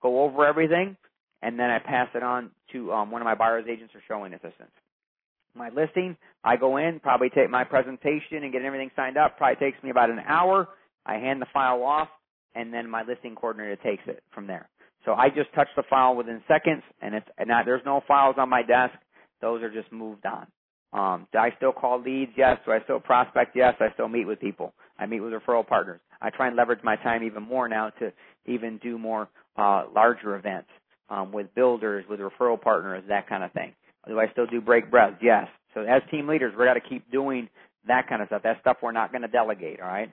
go 0.01 0.21
over 0.25 0.45
everything, 0.45 0.97
and 1.41 1.57
then 1.57 1.69
I 1.69 1.79
pass 1.79 2.09
it 2.13 2.23
on 2.23 2.51
to 2.73 2.91
um, 2.91 3.09
one 3.09 3.21
of 3.21 3.25
my 3.25 3.35
buyer's 3.35 3.67
agents 3.71 3.95
or 3.95 4.01
showing 4.05 4.33
assistants. 4.33 4.73
My 5.55 5.69
listing, 5.69 6.17
I 6.43 6.57
go 6.57 6.75
in, 6.75 6.99
probably 6.99 7.29
take 7.29 7.49
my 7.49 7.63
presentation 7.63 8.43
and 8.43 8.51
get 8.51 8.63
everything 8.63 8.91
signed 8.97 9.15
up. 9.15 9.37
Probably 9.37 9.55
takes 9.55 9.81
me 9.81 9.91
about 9.91 10.09
an 10.09 10.19
hour. 10.27 10.67
I 11.05 11.13
hand 11.15 11.41
the 11.41 11.47
file 11.53 11.83
off, 11.83 12.09
and 12.53 12.73
then 12.73 12.89
my 12.89 13.03
listing 13.03 13.33
coordinator 13.33 13.77
takes 13.77 14.03
it 14.07 14.23
from 14.33 14.45
there. 14.45 14.67
So 15.05 15.13
I 15.13 15.29
just 15.29 15.53
touch 15.53 15.67
the 15.75 15.83
file 15.89 16.15
within 16.15 16.41
seconds, 16.47 16.83
and 17.01 17.15
it's 17.15 17.27
and 17.37 17.49
not, 17.49 17.65
there's 17.65 17.81
no 17.85 18.01
files 18.07 18.35
on 18.37 18.49
my 18.49 18.63
desk. 18.63 18.93
Those 19.41 19.61
are 19.61 19.71
just 19.71 19.91
moved 19.91 20.25
on. 20.25 20.47
Um, 20.93 21.27
do 21.33 21.39
I 21.39 21.51
still 21.57 21.71
call 21.71 22.01
leads? 22.01 22.31
Yes. 22.37 22.59
Do 22.65 22.71
I 22.71 22.81
still 22.83 22.99
prospect? 22.99 23.55
Yes. 23.55 23.75
I 23.79 23.91
still 23.93 24.07
meet 24.07 24.25
with 24.25 24.39
people. 24.39 24.73
I 24.99 25.05
meet 25.05 25.21
with 25.21 25.33
referral 25.33 25.65
partners. 25.67 25.99
I 26.21 26.29
try 26.29 26.47
and 26.47 26.55
leverage 26.55 26.79
my 26.83 26.95
time 26.97 27.23
even 27.23 27.43
more 27.43 27.67
now 27.67 27.89
to 27.99 28.13
even 28.45 28.77
do 28.77 28.97
more 28.97 29.27
uh, 29.57 29.85
larger 29.93 30.35
events 30.35 30.69
um, 31.09 31.31
with 31.31 31.53
builders, 31.55 32.05
with 32.09 32.19
referral 32.19 32.61
partners, 32.61 33.03
that 33.09 33.27
kind 33.27 33.43
of 33.43 33.51
thing. 33.51 33.73
Do 34.07 34.19
I 34.19 34.29
still 34.31 34.45
do 34.45 34.61
break 34.61 34.91
bread? 34.91 35.17
Yes. 35.21 35.47
So 35.73 35.81
as 35.81 36.01
team 36.11 36.27
leaders, 36.27 36.53
we 36.57 36.65
got 36.65 36.75
to 36.75 36.81
keep 36.81 37.09
doing 37.11 37.49
that 37.87 38.07
kind 38.07 38.21
of 38.21 38.27
stuff. 38.27 38.43
That 38.43 38.59
stuff 38.61 38.77
we're 38.81 38.91
not 38.91 39.11
going 39.11 39.23
to 39.23 39.27
delegate. 39.27 39.81
All 39.81 39.87
right. 39.87 40.11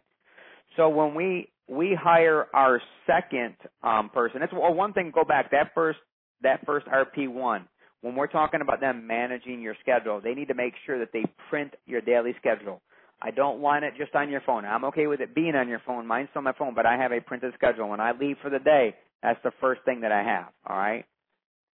So 0.77 0.89
when 0.89 1.15
we 1.15 1.51
we 1.69 1.97
hire 2.01 2.47
our 2.53 2.81
second 3.07 3.55
um, 3.83 4.11
person, 4.11 4.43
it's 4.43 4.53
well, 4.53 4.75
one 4.75 4.93
thing. 4.93 5.13
Go 5.15 5.25
back 5.25 5.51
that 5.53 5.73
first 5.75 5.99
that 6.43 6.65
first 6.67 6.87
RP 6.87 7.29
one. 7.29 7.69
When 8.03 8.15
we're 8.15 8.29
talking 8.29 8.63
about 8.63 8.81
them 8.81 9.07
managing 9.07 9.61
your 9.61 9.77
schedule, 9.81 10.21
they 10.23 10.33
need 10.33 10.49
to 10.49 10.55
make 10.55 10.73
sure 10.87 10.99
that 10.99 11.11
they 11.13 11.25
print 11.51 11.75
your 11.87 12.01
daily 12.01 12.35
schedule. 12.39 12.81
I 13.23 13.31
don't 13.31 13.61
want 13.61 13.85
it 13.85 13.93
just 13.99 14.15
on 14.15 14.31
your 14.31 14.41
phone. 14.41 14.65
I'm 14.65 14.85
okay 14.87 15.07
with 15.07 15.21
it 15.21 15.35
being 15.35 15.55
on 15.55 15.69
your 15.69 15.83
phone. 15.87 16.07
Mine's 16.07 16.31
on 16.35 16.45
my 16.45 16.55
phone, 16.59 16.75
but 16.75 16.87
I 16.87 16.97
have 16.97 17.13
a 17.13 17.21
printed 17.21 17.53
schedule. 17.55 17.91
When 17.91 18.01
I 18.01 18.13
leave 18.13 18.37
for 18.41 18.49
the 18.49 18.59
day, 18.59 18.95
that's 19.23 19.39
the 19.45 19.53
first 19.61 19.83
thing 19.85 20.01
that 20.01 20.13
I 20.13 20.23
have. 20.23 20.47
All 20.67 20.79
right, 20.79 21.05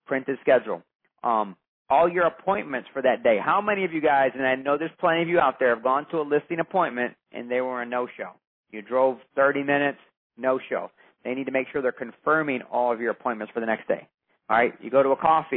printed 0.07 0.39
schedule. 0.43 0.83
Um, 1.23 1.57
all 1.89 2.09
your 2.09 2.25
appointments 2.25 2.89
for 2.93 3.03
that 3.03 3.23
day. 3.23 3.39
How 3.43 3.61
many 3.61 3.85
of 3.85 3.93
you 3.93 4.01
guys, 4.01 4.31
and 4.35 4.47
I 4.47 4.57
know 4.57 4.77
there's 4.77 4.91
plenty 4.99 5.23
of 5.23 5.29
you 5.29 5.39
out 5.39 5.59
there, 5.59 5.75
have 5.75 5.85
gone 5.85 6.07
to 6.11 6.19
a 6.19 6.23
listing 6.23 6.59
appointment 6.59 7.15
and 7.33 7.51
they 7.51 7.61
were 7.61 7.83
a 7.83 7.87
no-show? 7.87 8.31
You 8.77 8.83
drove 8.83 9.17
30 9.37 9.63
minutes, 9.63 9.97
no-show. 10.37 10.91
They 11.25 11.33
need 11.35 11.45
to 11.45 11.51
make 11.51 11.67
sure 11.73 11.81
they're 11.81 11.93
confirming 11.93 12.61
all 12.71 12.93
of 12.93 13.01
your 13.01 13.11
appointments 13.11 13.51
for 13.55 13.61
the 13.61 13.67
next 13.67 13.89
day. 13.89 14.07
All 14.51 14.57
right, 14.59 14.75
you 14.83 14.91
go 14.91 15.03
to 15.03 15.09
a 15.09 15.17
coffee, 15.17 15.57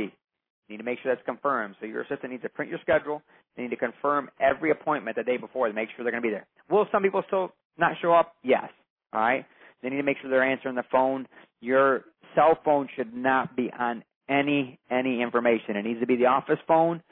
you 0.69 0.69
need 0.69 0.77
to 0.77 0.84
make 0.84 0.99
sure 1.03 1.13
that's 1.13 1.25
confirmed. 1.25 1.75
So 1.82 1.86
your 1.86 2.03
assistant 2.03 2.32
needs 2.32 2.43
to 2.43 2.49
print 2.49 2.71
your 2.71 2.79
schedule. 2.82 3.21
They 3.58 3.63
need 3.63 3.71
to 3.71 3.75
confirm 3.75 4.29
every 4.39 4.71
appointment 4.71 5.17
the 5.17 5.23
day 5.23 5.36
before 5.36 5.67
to 5.67 5.73
make 5.73 5.89
sure 5.95 6.05
they're 6.05 6.13
going 6.13 6.23
to 6.23 6.27
be 6.27 6.32
there. 6.32 6.47
Will 6.69 6.88
some 6.93 7.03
people 7.03 7.21
still 7.27 7.51
not 7.77 7.91
show 8.01 8.13
up? 8.13 8.36
Yes. 8.41 8.69
All 9.12 9.19
right. 9.19 9.45
They 9.84 9.89
need 9.89 9.97
to 9.97 10.03
make 10.03 10.15
sure 10.21 10.29
they're 10.29 10.43
answering 10.43 10.75
the 10.75 10.84
phone. 10.89 11.27
Your 11.60 12.05
cell 12.36 12.58
phone 12.63 12.88
should 12.95 13.13
not 13.13 13.58
be 13.58 13.69
on 13.77 14.01
any 14.29 14.79
any 14.89 15.21
information. 15.21 15.75
It 15.75 15.84
needs 15.84 15.99
to 15.99 16.08
be 16.08 16.15
the 16.15 16.27
office 16.27 16.60
phone, 16.67 17.03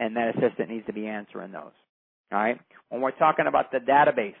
and 0.00 0.14
that 0.16 0.36
assistant 0.36 0.68
needs 0.68 0.84
to 0.86 0.92
be 0.92 1.06
answering 1.06 1.52
those. 1.52 1.72
All 2.32 2.38
right. 2.38 2.60
When 2.90 3.00
we're 3.00 3.12
talking 3.12 3.46
about 3.46 3.72
the 3.72 3.78
database, 3.78 4.34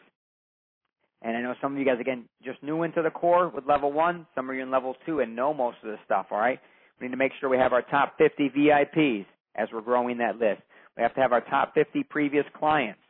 and 1.22 1.36
I 1.36 1.40
know 1.40 1.54
some 1.60 1.72
of 1.72 1.78
you 1.78 1.84
guys 1.84 1.98
again 2.00 2.28
just 2.44 2.62
new 2.62 2.82
into 2.82 3.02
the 3.02 3.10
core 3.10 3.48
with 3.48 3.66
level 3.66 3.92
one. 3.92 4.26
Some 4.34 4.48
of 4.50 4.56
you 4.56 4.62
in 4.62 4.70
level 4.70 4.94
two 5.06 5.20
and 5.20 5.34
know 5.34 5.54
most 5.54 5.78
of 5.82 5.90
this 5.90 6.00
stuff. 6.04 6.26
All 6.30 6.38
right. 6.38 6.58
We 7.00 7.06
need 7.06 7.12
to 7.12 7.16
make 7.16 7.32
sure 7.40 7.48
we 7.48 7.58
have 7.58 7.72
our 7.72 7.82
top 7.82 8.16
50 8.18 8.50
VIPs 8.56 9.26
as 9.54 9.68
we're 9.72 9.82
growing 9.82 10.18
that 10.18 10.36
list. 10.38 10.62
We 10.96 11.02
have 11.02 11.14
to 11.14 11.20
have 11.20 11.32
our 11.32 11.42
top 11.42 11.74
50 11.74 12.04
previous 12.04 12.44
clients 12.58 13.00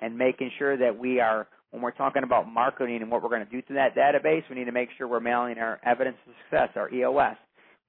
and 0.00 0.16
making 0.16 0.50
sure 0.58 0.76
that 0.76 0.96
we 0.96 1.20
are, 1.20 1.48
when 1.70 1.82
we're 1.82 1.90
talking 1.92 2.22
about 2.22 2.48
marketing 2.48 3.02
and 3.02 3.10
what 3.10 3.22
we're 3.22 3.28
going 3.28 3.44
to 3.44 3.50
do 3.50 3.62
to 3.62 3.74
that 3.74 3.96
database, 3.96 4.42
we 4.48 4.56
need 4.56 4.66
to 4.66 4.72
make 4.72 4.90
sure 4.96 5.08
we're 5.08 5.20
mailing 5.20 5.58
our 5.58 5.80
evidence 5.84 6.16
of 6.26 6.34
success, 6.44 6.68
our 6.76 6.92
EOS. 6.92 7.36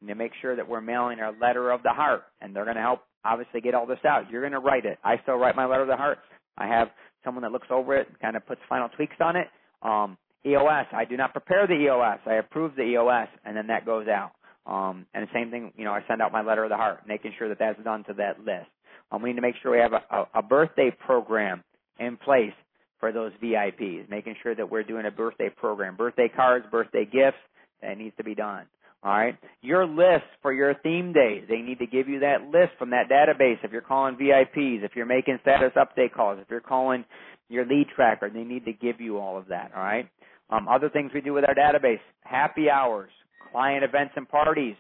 We 0.02 0.08
need 0.08 0.14
to 0.14 0.18
make 0.18 0.32
sure 0.42 0.56
that 0.56 0.68
we're 0.68 0.82
mailing 0.82 1.20
our 1.20 1.34
letter 1.40 1.72
of 1.72 1.84
the 1.84 1.92
heart, 1.92 2.24
and 2.42 2.56
they're 2.56 2.64
going 2.64 2.76
to 2.78 2.82
help 2.82 3.02
obviously 3.26 3.62
get 3.62 3.76
all 3.76 3.86
this 3.86 4.00
out. 4.08 4.30
You're 4.32 4.42
going 4.42 4.54
to 4.54 4.60
write 4.60 4.86
it. 4.86 4.98
I 5.04 5.18
still 5.24 5.36
write 5.36 5.56
my 5.56 5.66
letter 5.66 5.84
of 5.84 5.88
the 5.88 5.98
heart. 5.98 6.20
I 6.58 6.68
have 6.68 6.88
someone 7.24 7.44
that 7.44 7.52
looks 7.52 7.68
over 7.70 7.96
it 7.96 8.08
kind 8.22 8.36
of 8.36 8.46
puts 8.46 8.62
final 8.70 8.90
tweaks 8.90 9.16
on 9.20 9.36
it. 9.36 9.48
Um, 9.82 10.18
EOS, 10.46 10.86
I 10.94 11.06
do 11.06 11.18
not 11.18 11.34
prepare 11.34 11.68
the 11.68 11.74
EOS. 11.74 12.20
I 12.26 12.36
approve 12.36 12.76
the 12.76 12.84
EOS, 12.84 13.28
and 13.46 13.56
then 13.56 13.68
that 13.68 13.86
goes 13.86 14.08
out. 14.08 14.32
Um, 14.66 15.06
and 15.14 15.28
the 15.28 15.32
same 15.34 15.50
thing, 15.50 15.72
you 15.78 15.86
know, 15.86 15.92
I 15.92 16.04
send 16.08 16.22
out 16.22 16.32
my 16.32 16.42
letter 16.42 16.64
of 16.64 16.70
the 16.70 16.76
heart, 16.78 17.08
making 17.08 17.34
sure 17.38 17.50
that 17.50 17.60
that's 17.60 17.82
done 17.84 18.04
to 18.06 18.14
that 18.16 18.40
list. 18.40 18.70
Um, 19.12 19.22
we 19.22 19.30
need 19.30 19.38
to 19.38 19.42
make 19.42 19.56
sure 19.62 19.72
we 19.72 19.80
have 19.80 19.94
a, 19.94 20.04
a, 20.12 20.40
a 20.40 20.42
birthday 20.42 20.92
program 21.06 21.64
in 22.00 22.18
place 22.18 22.54
for 23.00 23.12
those 23.12 23.32
VIPs, 23.42 24.10
making 24.10 24.36
sure 24.44 24.56
that 24.56 24.70
we're 24.70 24.84
doing 24.84 25.06
a 25.06 25.12
birthday 25.12 25.50
program, 25.50 25.96
birthday 25.96 26.30
cards, 26.34 26.66
birthday 26.72 27.06
gifts, 27.06 27.38
that 27.82 27.98
needs 27.98 28.16
to 28.18 28.24
be 28.24 28.36
done. 28.36 28.66
All 29.04 29.12
right. 29.12 29.38
Your 29.62 29.86
list 29.86 30.26
for 30.42 30.54
your 30.54 30.74
theme 30.82 31.14
days, 31.14 31.44
they 31.48 31.58
need 31.62 31.80
to 31.80 31.86
give 31.88 32.08
you 32.08 32.20
that 32.22 32.44
list 32.52 32.74
from 32.80 32.90
that 32.92 33.10
database. 33.12 33.58
If 33.64 33.72
you're 33.72 33.82
calling 33.82 34.16
VIPs, 34.16 34.84
if 34.84 34.92
you're 34.96 35.06
making 35.06 35.38
status 35.42 35.72
update 35.78 36.14
calls, 36.14 36.40
if 36.42 36.50
you're 36.50 36.62
calling 36.62 37.06
your 37.50 37.66
lead 37.66 37.88
tracker, 37.96 38.30
they 38.30 38.44
need 38.44 38.66
to 38.66 38.74
give 38.74 39.00
you 39.00 39.20
all 39.20 39.38
of 39.38 39.48
that. 39.50 39.72
All 39.76 39.84
right. 39.84 40.10
Um, 40.50 40.68
other 40.68 40.90
things 40.90 41.12
we 41.14 41.22
do 41.22 41.34
with 41.34 41.44
our 41.48 41.54
database, 41.54 42.00
happy 42.24 42.70
hours, 42.70 43.12
client 43.52 43.84
events 43.84 44.14
and 44.16 44.28
parties, 44.28 44.76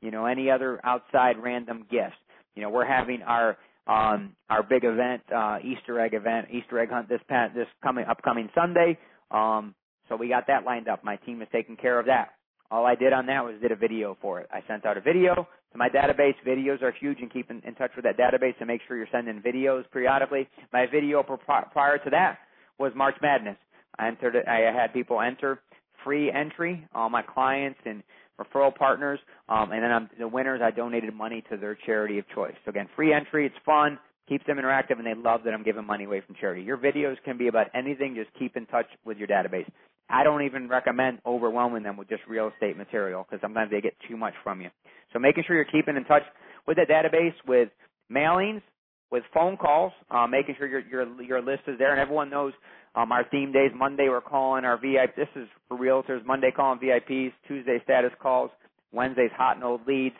you 0.00 0.10
know, 0.10 0.26
any 0.26 0.50
other 0.50 0.80
outside 0.84 1.36
random 1.42 1.84
gifts. 1.90 2.16
You 2.54 2.62
know, 2.62 2.70
we're 2.70 2.86
having 2.86 3.22
our 3.22 3.56
um 3.86 4.36
our 4.50 4.62
big 4.62 4.84
event, 4.84 5.22
uh 5.34 5.58
Easter 5.64 6.00
egg 6.00 6.14
event, 6.14 6.48
Easter 6.52 6.78
egg 6.78 6.90
hunt 6.90 7.08
this 7.08 7.20
this 7.54 7.66
coming 7.82 8.04
upcoming 8.08 8.48
Sunday. 8.54 8.98
Um 9.30 9.74
so 10.08 10.16
we 10.16 10.28
got 10.28 10.46
that 10.46 10.64
lined 10.64 10.88
up. 10.88 11.04
My 11.04 11.16
team 11.16 11.42
is 11.42 11.48
taking 11.52 11.76
care 11.76 11.98
of 12.00 12.06
that. 12.06 12.37
All 12.70 12.84
I 12.84 12.94
did 12.94 13.12
on 13.12 13.26
that 13.26 13.44
was 13.44 13.54
did 13.62 13.72
a 13.72 13.76
video 13.76 14.16
for 14.20 14.40
it. 14.40 14.48
I 14.52 14.62
sent 14.68 14.84
out 14.84 14.96
a 14.96 15.00
video 15.00 15.34
to 15.72 15.78
my 15.78 15.88
database. 15.88 16.34
Videos 16.46 16.82
are 16.82 16.92
huge 16.92 17.18
and 17.20 17.32
keep 17.32 17.50
in, 17.50 17.60
touch 17.74 17.92
with 17.96 18.04
that 18.04 18.18
database 18.18 18.54
and 18.58 18.66
make 18.66 18.80
sure 18.86 18.96
you're 18.96 19.06
sending 19.10 19.40
videos 19.40 19.84
periodically. 19.92 20.48
My 20.72 20.86
video 20.86 21.22
prior 21.22 21.98
to 21.98 22.10
that 22.10 22.38
was 22.78 22.92
March 22.94 23.16
Madness. 23.22 23.56
I 23.98 24.08
entered 24.08 24.36
it. 24.36 24.46
I 24.46 24.72
had 24.72 24.92
people 24.92 25.20
enter 25.20 25.60
free 26.04 26.30
entry. 26.30 26.86
All 26.94 27.08
my 27.08 27.22
clients 27.22 27.80
and 27.84 28.02
referral 28.40 28.74
partners, 28.74 29.18
um, 29.48 29.72
and 29.72 29.82
then 29.82 29.90
I'm, 29.90 30.08
the 30.18 30.28
winners, 30.28 30.60
I 30.62 30.70
donated 30.70 31.12
money 31.14 31.42
to 31.50 31.56
their 31.56 31.76
charity 31.86 32.18
of 32.18 32.24
choice. 32.34 32.54
So 32.64 32.70
again, 32.70 32.88
free 32.94 33.12
entry. 33.12 33.46
It's 33.46 33.54
fun, 33.66 33.98
keeps 34.28 34.46
them 34.46 34.58
interactive, 34.58 34.98
and 34.98 35.06
they 35.06 35.14
love 35.14 35.40
that 35.44 35.54
I'm 35.54 35.64
giving 35.64 35.84
money 35.84 36.04
away 36.04 36.22
from 36.24 36.36
charity. 36.36 36.62
Your 36.62 36.78
videos 36.78 37.16
can 37.24 37.36
be 37.36 37.48
about 37.48 37.66
anything. 37.74 38.14
Just 38.14 38.30
keep 38.38 38.56
in 38.56 38.66
touch 38.66 38.86
with 39.04 39.18
your 39.18 39.26
database. 39.26 39.66
I 40.10 40.24
don't 40.24 40.42
even 40.42 40.68
recommend 40.68 41.18
overwhelming 41.26 41.82
them 41.82 41.96
with 41.96 42.08
just 42.08 42.22
real 42.28 42.50
estate 42.52 42.76
material 42.76 43.26
because 43.28 43.40
sometimes 43.40 43.70
they 43.70 43.80
get 43.80 43.94
too 44.08 44.16
much 44.16 44.34
from 44.42 44.60
you. 44.60 44.70
So 45.12 45.18
making 45.18 45.44
sure 45.46 45.56
you're 45.56 45.64
keeping 45.64 45.96
in 45.96 46.04
touch 46.04 46.22
with 46.66 46.76
that 46.76 46.88
database 46.88 47.34
with 47.46 47.68
mailings, 48.12 48.62
with 49.10 49.22
phone 49.32 49.56
calls, 49.56 49.92
uh, 50.10 50.26
making 50.26 50.54
sure 50.58 50.66
your 50.66 50.80
your 50.80 51.22
your 51.22 51.42
list 51.42 51.62
is 51.66 51.78
there, 51.78 51.92
and 51.92 52.00
everyone 52.00 52.30
knows 52.30 52.52
um, 52.94 53.12
our 53.12 53.24
theme 53.30 53.52
days. 53.52 53.70
Monday 53.74 54.08
we're 54.08 54.20
calling 54.20 54.64
our 54.64 54.76
VIP. 54.76 55.16
This 55.16 55.28
is 55.36 55.48
for 55.68 55.78
realtors. 55.78 56.24
Monday 56.24 56.50
calling 56.54 56.78
VIPs. 56.78 57.32
Tuesday 57.46 57.80
status 57.84 58.12
calls. 58.20 58.50
Wednesdays 58.92 59.30
hot 59.36 59.56
and 59.56 59.64
old 59.64 59.86
leads. 59.86 60.16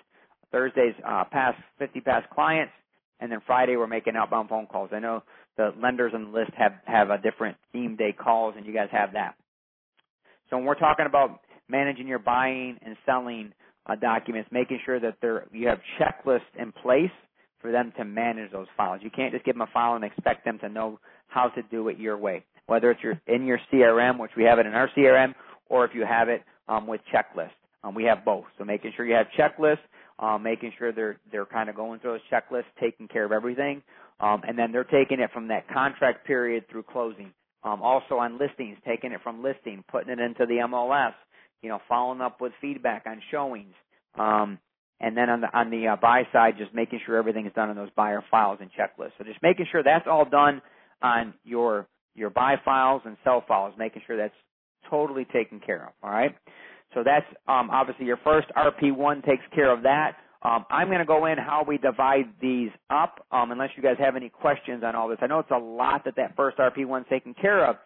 Thursdays 0.52 0.94
uh, 1.06 1.24
past 1.30 1.58
50 1.78 2.00
past 2.00 2.28
clients, 2.30 2.72
and 3.20 3.30
then 3.30 3.40
Friday 3.46 3.76
we're 3.76 3.86
making 3.86 4.16
outbound 4.16 4.48
phone 4.48 4.66
calls. 4.66 4.90
I 4.92 4.98
know 4.98 5.22
the 5.58 5.74
lenders 5.82 6.12
on 6.14 6.24
the 6.24 6.38
list 6.38 6.52
have 6.56 6.72
have 6.86 7.10
a 7.10 7.18
different 7.18 7.56
theme 7.72 7.96
day 7.96 8.12
calls, 8.12 8.54
and 8.56 8.64
you 8.64 8.72
guys 8.72 8.88
have 8.92 9.12
that. 9.12 9.34
So 10.50 10.56
when 10.56 10.66
we're 10.66 10.74
talking 10.74 11.06
about 11.06 11.40
managing 11.68 12.06
your 12.08 12.18
buying 12.18 12.78
and 12.84 12.96
selling 13.06 13.52
uh, 13.86 13.94
documents, 13.96 14.50
making 14.52 14.80
sure 14.84 15.00
that 15.00 15.16
there 15.22 15.46
you 15.52 15.68
have 15.68 15.80
checklists 15.98 16.40
in 16.58 16.72
place 16.72 17.10
for 17.60 17.72
them 17.72 17.92
to 17.96 18.04
manage 18.04 18.52
those 18.52 18.66
files. 18.76 19.00
You 19.02 19.10
can't 19.10 19.32
just 19.32 19.44
give 19.44 19.54
them 19.54 19.62
a 19.62 19.72
file 19.72 19.96
and 19.96 20.04
expect 20.04 20.44
them 20.44 20.58
to 20.60 20.68
know 20.68 21.00
how 21.28 21.48
to 21.48 21.62
do 21.62 21.88
it 21.88 21.98
your 21.98 22.16
way. 22.16 22.44
Whether 22.66 22.90
it's 22.90 23.02
your, 23.02 23.20
in 23.26 23.44
your 23.44 23.58
CRM, 23.72 24.18
which 24.18 24.32
we 24.36 24.44
have 24.44 24.58
it 24.58 24.66
in 24.66 24.74
our 24.74 24.88
CRM, 24.96 25.34
or 25.68 25.84
if 25.84 25.92
you 25.94 26.04
have 26.04 26.28
it 26.28 26.42
um, 26.68 26.86
with 26.86 27.00
checklists. 27.12 27.50
Um, 27.84 27.94
we 27.94 28.04
have 28.04 28.24
both. 28.24 28.44
So 28.58 28.64
making 28.64 28.92
sure 28.96 29.06
you 29.06 29.14
have 29.14 29.26
checklists, 29.38 29.78
um, 30.18 30.42
making 30.42 30.72
sure 30.78 30.92
they're 30.92 31.18
they're 31.30 31.46
kind 31.46 31.68
of 31.70 31.76
going 31.76 32.00
through 32.00 32.18
those 32.18 32.20
checklists, 32.30 32.64
taking 32.80 33.06
care 33.08 33.24
of 33.24 33.32
everything, 33.32 33.82
um, 34.20 34.42
and 34.46 34.58
then 34.58 34.72
they're 34.72 34.84
taking 34.84 35.20
it 35.20 35.30
from 35.32 35.48
that 35.48 35.68
contract 35.72 36.26
period 36.26 36.64
through 36.70 36.82
closing. 36.82 37.32
Um, 37.68 37.82
also 37.82 38.14
on 38.16 38.38
listings, 38.38 38.78
taking 38.86 39.12
it 39.12 39.20
from 39.22 39.42
listing, 39.42 39.84
putting 39.90 40.10
it 40.10 40.18
into 40.20 40.46
the 40.46 40.66
MLS, 40.66 41.12
you 41.62 41.68
know, 41.68 41.80
following 41.88 42.20
up 42.22 42.40
with 42.40 42.52
feedback 42.60 43.04
on 43.06 43.20
showings. 43.30 43.74
Um, 44.18 44.58
and 45.00 45.16
then 45.16 45.28
on 45.28 45.40
the 45.42 45.56
on 45.56 45.70
the 45.70 45.88
uh, 45.88 45.96
buy 45.96 46.22
side, 46.32 46.54
just 46.58 46.74
making 46.74 47.00
sure 47.04 47.16
everything 47.16 47.46
is 47.46 47.52
done 47.52 47.68
on 47.68 47.76
those 47.76 47.90
buyer 47.94 48.24
files 48.30 48.58
and 48.60 48.70
checklists. 48.70 49.12
So 49.18 49.24
just 49.24 49.42
making 49.42 49.66
sure 49.70 49.82
that's 49.82 50.06
all 50.08 50.24
done 50.24 50.62
on 51.02 51.34
your 51.44 51.86
your 52.14 52.30
buy 52.30 52.56
files 52.64 53.02
and 53.04 53.16
sell 53.22 53.44
files, 53.46 53.74
making 53.78 54.02
sure 54.06 54.16
that's 54.16 54.34
totally 54.90 55.26
taken 55.26 55.60
care 55.60 55.84
of. 55.84 55.92
All 56.02 56.10
right. 56.10 56.34
So 56.94 57.02
that's 57.04 57.26
um, 57.46 57.68
obviously 57.70 58.06
your 58.06 58.16
first 58.24 58.48
RP1 58.56 59.24
takes 59.26 59.44
care 59.54 59.70
of 59.70 59.82
that. 59.82 60.16
Um, 60.42 60.64
I'm 60.70 60.88
going 60.88 61.00
to 61.00 61.04
go 61.04 61.26
in 61.26 61.38
how 61.38 61.64
we 61.66 61.78
divide 61.78 62.26
these 62.40 62.70
up, 62.90 63.26
um, 63.32 63.50
unless 63.50 63.70
you 63.76 63.82
guys 63.82 63.96
have 63.98 64.16
any 64.16 64.28
questions 64.28 64.82
on 64.84 64.94
all 64.94 65.08
this. 65.08 65.18
I 65.20 65.26
know 65.26 65.40
it's 65.40 65.50
a 65.50 65.58
lot 65.58 66.04
that 66.04 66.16
that 66.16 66.36
first 66.36 66.58
RP1 66.58 67.02
is 67.02 67.06
taken 67.10 67.34
care 67.34 67.66
of. 67.66 67.76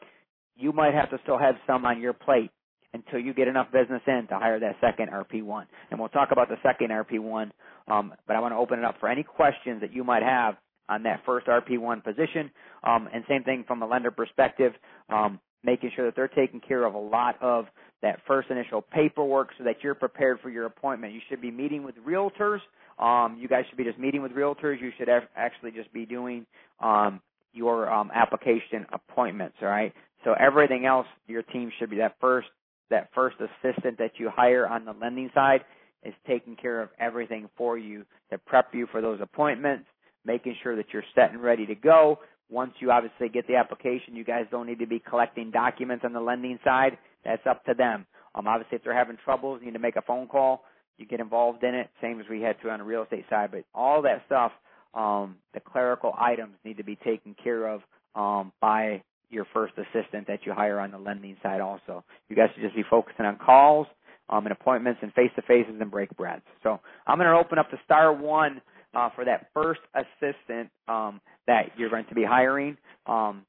You 0.57 0.73
might 0.73 0.95
have 0.95 1.11
to 1.11 1.19
still 1.23 1.39
have 1.39 1.55
some 1.67 1.85
on 1.87 2.01
your 2.01 2.13
plate 2.13 2.51
until 2.95 3.19
you 3.19 3.33
get 3.33 3.49
enough 3.49 3.73
business 3.73 4.03
in 4.07 4.27
to 4.29 4.39
hire 4.39 4.61
that 4.61 4.77
second 4.81 5.11
RP1. 5.11 5.67
And 5.91 5.99
we'll 5.99 6.11
talk 6.11 6.29
about 6.31 6.49
the 6.49 6.57
second 6.63 6.91
RP1, 6.91 7.51
um, 7.89 8.13
but 8.27 8.37
I 8.37 8.41
want 8.41 8.53
to 8.53 8.59
open 8.59 8.79
it 8.79 8.85
up 8.85 8.97
for 9.01 9.09
any 9.09 9.23
questions 9.23 9.81
that 9.81 9.93
you 9.93 10.05
might 10.05 10.23
have 10.23 10.57
on 10.89 11.03
that 11.05 11.23
first 11.25 11.47
RP1 11.47 12.05
position. 12.05 12.51
Um, 12.85 13.09
and 13.13 13.25
same 13.29 13.45
thing 13.45 13.65
from 13.67 13.83
a 13.83 13.87
lender 13.87 14.11
perspective, 14.11 14.73
um, 15.09 15.41
making 15.65 15.91
sure 15.97 16.07
that 16.07 16.17
they're 16.17 16.29
taking 16.29 16.61
care 16.61 16.85
of 16.85 16.95
a 16.95 16.99
lot 16.99 17.37
of 17.41 17.67
that 18.03 18.21
first 18.27 18.51
initial 18.51 18.83
paperwork 18.83 19.51
so 19.57 19.65
that 19.65 19.77
you're 19.83 19.95
prepared 19.95 20.41
for 20.41 20.51
your 20.51 20.67
appointment. 20.67 21.13
You 21.13 21.21
should 21.29 21.41
be 21.41 21.51
meeting 21.51 21.83
with 21.85 21.95
realtors. 22.07 22.59
Um, 22.99 23.39
you 23.41 23.49
guys 23.49 23.65
should 23.69 23.79
be 23.79 23.85
just 23.85 23.99
meeting 23.99 24.23
with 24.23 24.33
realtors. 24.33 24.81
You 24.81 24.91
should 24.99 25.09
actually 25.37 25.71
just 25.71 25.93
be 25.93 26.05
doing 26.05 26.47
um, 26.81 27.21
your 27.53 27.91
um, 27.91 28.11
application 28.15 28.87
appointments. 28.93 29.57
All 29.63 29.69
right. 29.69 29.93
So 30.25 30.35
everything 30.39 30.87
else, 30.87 31.07
your 31.27 31.43
team 31.43 31.71
should 31.79 31.91
be 31.91 31.97
that 31.97 32.17
first 32.21 32.49
that 32.91 33.09
first 33.15 33.37
assistant 33.41 33.97
that 33.99 34.13
you 34.19 34.29
hire 34.29 34.67
on 34.67 34.85
the 34.85 34.93
lending 34.93 35.31
side 35.35 35.63
is 36.05 36.13
taking 36.27 36.55
care 36.55 36.83
of 36.83 36.91
everything 37.01 37.49
for 37.57 37.79
you 37.79 38.05
to 38.31 38.37
prep 38.39 38.75
you 38.75 38.87
for 38.93 39.01
those 39.01 39.19
appointments, 39.23 39.87
making 40.27 40.55
sure 40.63 40.77
that 40.77 40.87
you're 40.93 41.05
set 41.15 41.31
and 41.33 41.43
ready 41.43 41.65
to 41.65 41.75
go. 41.75 42.19
Once 42.51 42.73
you 42.81 42.91
obviously 42.91 43.31
get 43.31 43.47
the 43.47 43.57
application, 43.57 44.15
you 44.15 44.25
guys 44.25 44.45
don't 44.51 44.67
need 44.67 44.79
to 44.79 44.87
be 44.87 44.99
collecting 44.99 45.51
documents 45.51 46.05
on 46.05 46.13
the 46.13 46.21
lending 46.21 46.59
side. 46.63 46.99
That's 47.25 47.47
up 47.49 47.65
to 47.67 47.75
them. 47.75 48.07
Um, 48.35 48.49
obviously, 48.49 48.77
if 48.77 48.85
they're 48.85 48.97
having 48.97 49.19
troubles, 49.25 49.61
you 49.61 49.67
need 49.67 49.75
to 49.75 49.79
make 49.79 49.97
a 49.97 50.03
phone 50.03 50.27
call. 50.27 50.65
You 50.99 51.07
get 51.07 51.21
involved 51.21 51.65
in 51.65 51.75
it, 51.75 51.91
same 52.01 52.21
as 52.21 52.27
we 52.29 52.41
had 52.41 52.61
to 52.63 52.71
on 52.71 52.79
the 52.79 52.85
real 52.85 53.03
estate 53.03 53.25
side. 53.29 53.51
But 53.53 53.65
all 53.75 54.03
that 54.03 54.23
stuff, 54.27 54.53
um, 54.95 55.37
the 55.55 55.61
clerical 55.61 56.15
items 56.19 56.55
need 56.65 56.77
to 56.77 56.85
be 56.85 56.97
taken 56.97 57.35
care 57.43 57.67
of 57.67 57.81
um, 58.15 58.53
by 58.61 59.03
your 59.31 59.47
first 59.53 59.73
assistant 59.79 60.27
that 60.27 60.41
you 60.45 60.53
hire 60.53 60.79
on 60.79 60.91
the 60.91 60.99
lending 60.99 61.37
side 61.43 61.61
also. 61.61 62.05
You 62.29 62.37
guys 62.37 62.49
should 62.55 62.63
just 62.63 62.77
be 62.77 62.85
focusing 62.89 63.25
on 63.25 63.37
calls 63.37 63.87
um, 64.29 64.45
and 64.45 64.53
appointments 64.53 65.01
and 65.03 65.13
face-to-faces 65.15 65.75
and 65.81 65.91
break 65.91 66.15
breads. 66.17 66.43
So 66.63 66.81
I'm 67.07 67.19
going 67.19 67.31
to 67.31 67.37
open 67.37 67.59
up 67.59 67.71
the 67.71 67.79
star 67.85 68.13
one 68.13 68.61
uh, 68.95 69.09
for 69.15 69.25
that 69.25 69.49
first 69.55 69.81
assistant 69.95 70.71
um, 70.89 71.21
that 71.47 71.71
you're 71.77 71.91
going 71.91 72.05
to 72.07 72.15
be 72.15 72.25
hiring 72.25 72.77
um, 73.07 73.45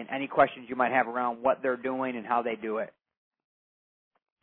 and 0.00 0.08
any 0.10 0.26
questions 0.26 0.66
you 0.68 0.76
might 0.76 0.92
have 0.92 1.06
around 1.06 1.42
what 1.42 1.58
they're 1.62 1.76
doing 1.76 2.16
and 2.16 2.26
how 2.26 2.42
they 2.42 2.56
do 2.56 2.78
it. 2.78 2.92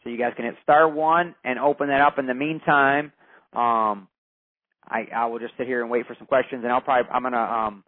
So 0.04 0.10
you 0.10 0.18
guys 0.18 0.34
can 0.36 0.46
hit 0.46 0.56
star 0.64 0.88
one 0.88 1.36
and 1.44 1.60
open 1.60 1.88
that 1.88 2.02
up. 2.02 2.20
In 2.20 2.28
the 2.28 2.36
meantime, 2.36 3.12
um, 3.54 4.08
I, 4.88 5.08
I 5.14 5.26
will 5.26 5.40
just 5.40 5.54
sit 5.58 5.68
here 5.68 5.82
and 5.82 5.90
wait 5.90 6.06
for 6.06 6.16
some 6.18 6.28
questions, 6.28 6.64
and 6.64 6.72
I'll 6.72 6.82
probably 6.82 7.10
I'm 7.12 7.24
gonna 7.24 7.38
um, 7.38 7.84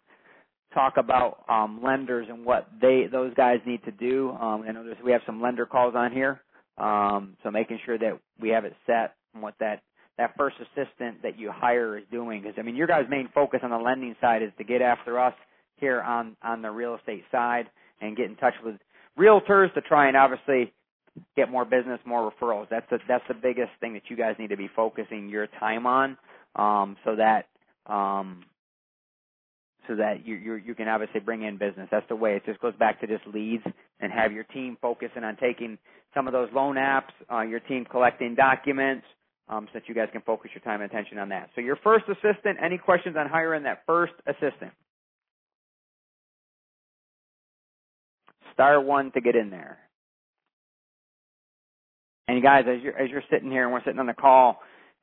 talk 0.74 0.98
about 0.98 1.46
um, 1.48 1.82
lenders 1.84 2.28
and 2.30 2.44
what 2.44 2.68
they 2.82 3.06
those 3.10 3.34
guys 3.36 3.60
need 3.66 3.84
to 3.86 3.92
do. 3.92 4.32
Um, 4.32 4.66
I 4.68 4.72
know 4.72 4.84
we 5.06 5.12
have 5.12 5.22
some 5.26 5.42
lender 5.42 5.66
calls 5.66 5.94
on 5.96 6.12
here, 6.12 6.42
um, 6.78 7.38
so 7.44 7.52
making 7.52 7.80
sure 7.86 7.98
that 8.00 8.20
we 8.42 8.50
have 8.50 8.66
it 8.66 8.76
set 8.86 9.16
and 9.34 9.44
what 9.44 9.54
that 9.60 9.82
that 10.18 10.36
first 10.36 10.58
assistant 10.60 11.22
that 11.22 11.40
you 11.40 11.52
hire 11.54 11.98
is 11.98 12.04
doing. 12.12 12.42
Because 12.42 12.56
I 12.58 12.64
mean, 12.64 12.76
your 12.76 12.88
guys' 12.88 13.06
main 13.10 13.30
focus 13.34 13.62
on 13.64 13.70
the 13.70 13.78
lending 13.78 14.16
side 14.20 14.42
is 14.42 14.52
to 14.58 14.64
get 14.64 14.82
after 14.82 15.20
us 15.20 15.36
here 15.80 16.02
on 16.02 16.36
on 16.44 16.62
the 16.62 16.72
real 16.72 16.96
estate 16.96 17.24
side 17.32 17.70
and 18.02 18.16
get 18.16 18.26
in 18.28 18.36
touch 18.38 18.54
with 18.64 18.76
realtors 19.18 19.74
to 19.74 19.82
try 19.82 20.08
and 20.08 20.18
obviously 20.18 20.74
get 21.36 21.50
more 21.50 21.66
business, 21.66 22.00
more 22.06 22.32
referrals. 22.32 22.68
That's 22.70 22.86
the 22.90 23.00
that's 23.08 23.24
the 23.28 23.34
biggest 23.34 23.72
thing 23.80 23.94
that 23.94 24.04
you 24.10 24.16
guys 24.16 24.36
need 24.40 24.50
to 24.50 24.58
be 24.58 24.70
focusing 24.76 25.30
your 25.30 25.48
time 25.60 25.86
on, 25.86 26.18
um, 26.56 26.98
so 27.04 27.16
that 27.16 27.48
um, 27.92 28.44
so 29.88 29.96
that 29.96 30.26
you 30.26 30.36
you 30.36 30.56
you 30.56 30.76
can 30.76 30.88
obviously 30.88 31.20
bring 31.20 31.44
in 31.44 31.58
business. 31.58 31.88
That's 31.92 32.08
the 32.10 32.16
way. 32.16 32.36
It 32.36 32.46
just 32.46 32.60
goes 32.62 32.76
back 32.78 33.02
to 33.02 33.08
just 33.08 33.26
leads 33.28 33.64
and 34.00 34.12
have 34.12 34.32
your 34.32 34.46
team 34.46 34.78
focusing 34.82 35.24
on 35.24 35.36
taking 35.38 35.78
some 36.14 36.28
of 36.28 36.34
those 36.34 36.50
loan 36.54 36.76
apps, 36.76 37.12
uh, 37.32 37.42
your 37.42 37.60
team 37.60 37.86
collecting 37.86 38.34
documents, 38.36 39.06
um, 39.48 39.68
so 39.68 39.80
that 39.80 39.90
you 39.90 39.96
guys 39.96 40.08
can 40.12 40.22
focus 40.22 40.52
your 40.54 40.62
time 40.62 40.82
and 40.82 40.92
attention 40.92 41.18
on 41.18 41.30
that. 41.30 41.50
So 41.56 41.62
your 41.62 41.78
first 41.78 42.06
assistant. 42.08 42.58
Any 42.64 42.78
questions 42.78 43.16
on 43.18 43.28
hiring 43.28 43.64
that 43.64 43.84
first 43.86 44.14
assistant? 44.28 44.72
Star 48.60 48.82
one 48.82 49.10
to 49.14 49.22
get 49.22 49.38
in 49.38 49.50
there. 49.50 49.78
And 52.28 52.36
you 52.36 52.44
guys, 52.44 52.66
as 52.68 52.84
you're 52.84 52.98
as 52.98 53.10
you're 53.10 53.24
sitting 53.32 53.50
here 53.50 53.64
and 53.64 53.72
we're 53.72 53.82
sitting 53.86 54.02
on 54.02 54.06
the 54.06 54.14
call, 54.14 54.60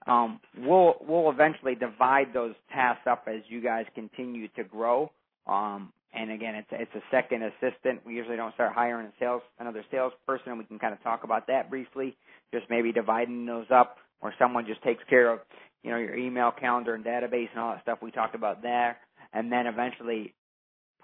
um, 0.06 0.40
we'll 0.58 0.96
we'll 1.00 1.30
eventually 1.30 1.74
divide 1.74 2.34
those 2.34 2.52
tasks 2.70 3.06
up 3.10 3.24
as 3.26 3.40
you 3.48 3.62
guys 3.62 3.86
continue 3.94 4.48
to 4.56 4.62
grow. 4.62 5.10
Um, 5.46 5.90
and 6.12 6.30
again, 6.30 6.54
it's 6.54 6.68
it's 6.70 6.94
a 6.94 7.00
second 7.10 7.44
assistant. 7.44 8.04
We 8.04 8.14
usually 8.14 8.36
don't 8.36 8.52
start 8.52 8.74
hiring 8.74 9.06
a 9.06 9.12
sales 9.18 9.40
another 9.58 9.86
salesperson, 9.90 10.50
and 10.50 10.58
we 10.58 10.64
can 10.64 10.78
kind 10.78 10.92
of 10.92 11.02
talk 11.02 11.24
about 11.24 11.46
that 11.46 11.70
briefly. 11.70 12.14
Just 12.52 12.66
maybe 12.68 12.92
dividing 12.92 13.46
those 13.46 13.66
up, 13.74 13.96
or 14.20 14.34
someone 14.38 14.66
just 14.66 14.82
takes 14.82 15.02
care 15.08 15.32
of 15.32 15.40
you 15.82 15.90
know 15.90 15.96
your 15.96 16.14
email 16.14 16.52
calendar 16.52 16.94
and 16.94 17.06
database 17.06 17.48
and 17.52 17.60
all 17.60 17.72
that 17.72 17.80
stuff 17.84 18.00
we 18.02 18.10
talked 18.10 18.34
about 18.34 18.60
there, 18.60 18.98
and 19.32 19.50
then 19.50 19.66
eventually 19.66 20.34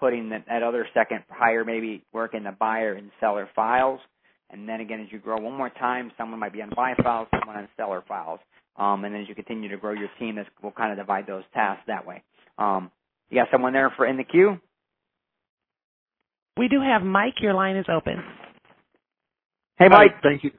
putting 0.03 0.27
that, 0.27 0.43
that 0.49 0.61
other 0.63 0.85
second 0.93 1.23
hire 1.29 1.63
maybe 1.63 2.03
work 2.11 2.33
in 2.33 2.43
the 2.43 2.51
buyer 2.51 2.91
and 2.91 3.09
seller 3.21 3.47
files. 3.55 4.01
And 4.49 4.67
then 4.67 4.81
again, 4.81 4.99
as 4.99 5.07
you 5.13 5.17
grow 5.17 5.39
one 5.39 5.53
more 5.53 5.69
time, 5.69 6.11
someone 6.17 6.41
might 6.41 6.51
be 6.51 6.61
on 6.61 6.71
buy 6.75 6.93
files, 7.01 7.29
someone 7.39 7.55
on 7.55 7.69
seller 7.77 8.03
files. 8.05 8.41
Um, 8.75 9.05
and 9.05 9.15
then 9.15 9.21
as 9.21 9.29
you 9.29 9.35
continue 9.35 9.69
to 9.69 9.77
grow 9.77 9.93
your 9.93 10.09
team, 10.19 10.35
this 10.35 10.45
will 10.61 10.71
kind 10.71 10.91
of 10.91 10.97
divide 10.97 11.25
those 11.25 11.43
tasks 11.53 11.83
that 11.87 12.05
way. 12.05 12.21
Um, 12.57 12.91
you 13.29 13.39
got 13.39 13.47
someone 13.49 13.71
there 13.71 13.93
for 13.95 14.05
in 14.05 14.17
the 14.17 14.25
queue? 14.25 14.59
We 16.57 16.67
do 16.67 16.81
have 16.81 17.01
Mike. 17.01 17.35
Your 17.39 17.53
line 17.53 17.77
is 17.77 17.85
open. 17.89 18.21
Hey, 19.79 19.87
Mike. 19.87 20.11
Hi, 20.15 20.19
thank 20.21 20.43
you. 20.43 20.51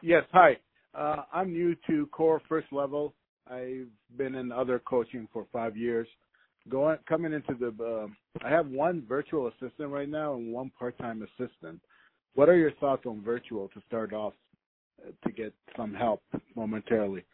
Yes, 0.00 0.24
hi. 0.32 0.56
Uh, 0.94 1.24
I'm 1.30 1.52
new 1.52 1.76
to 1.88 2.06
core 2.06 2.40
first 2.48 2.68
level. 2.72 3.12
I've 3.50 3.88
been 4.16 4.34
in 4.34 4.50
other 4.50 4.78
coaching 4.78 5.28
for 5.30 5.46
five 5.52 5.76
years. 5.76 6.08
Going 6.68 6.98
coming 7.08 7.32
into 7.32 7.54
the, 7.54 7.72
uh, 7.82 8.06
I 8.46 8.50
have 8.50 8.66
one 8.68 9.04
virtual 9.08 9.48
assistant 9.48 9.90
right 9.90 10.08
now 10.08 10.34
and 10.34 10.52
one 10.52 10.70
part-time 10.78 11.22
assistant. 11.22 11.80
What 12.34 12.48
are 12.48 12.56
your 12.56 12.72
thoughts 12.72 13.06
on 13.06 13.22
virtual 13.22 13.68
to 13.68 13.80
start 13.86 14.12
off 14.12 14.34
uh, 15.02 15.10
to 15.26 15.32
get 15.32 15.54
some 15.76 15.94
help 15.94 16.22
momentarily? 16.54 17.24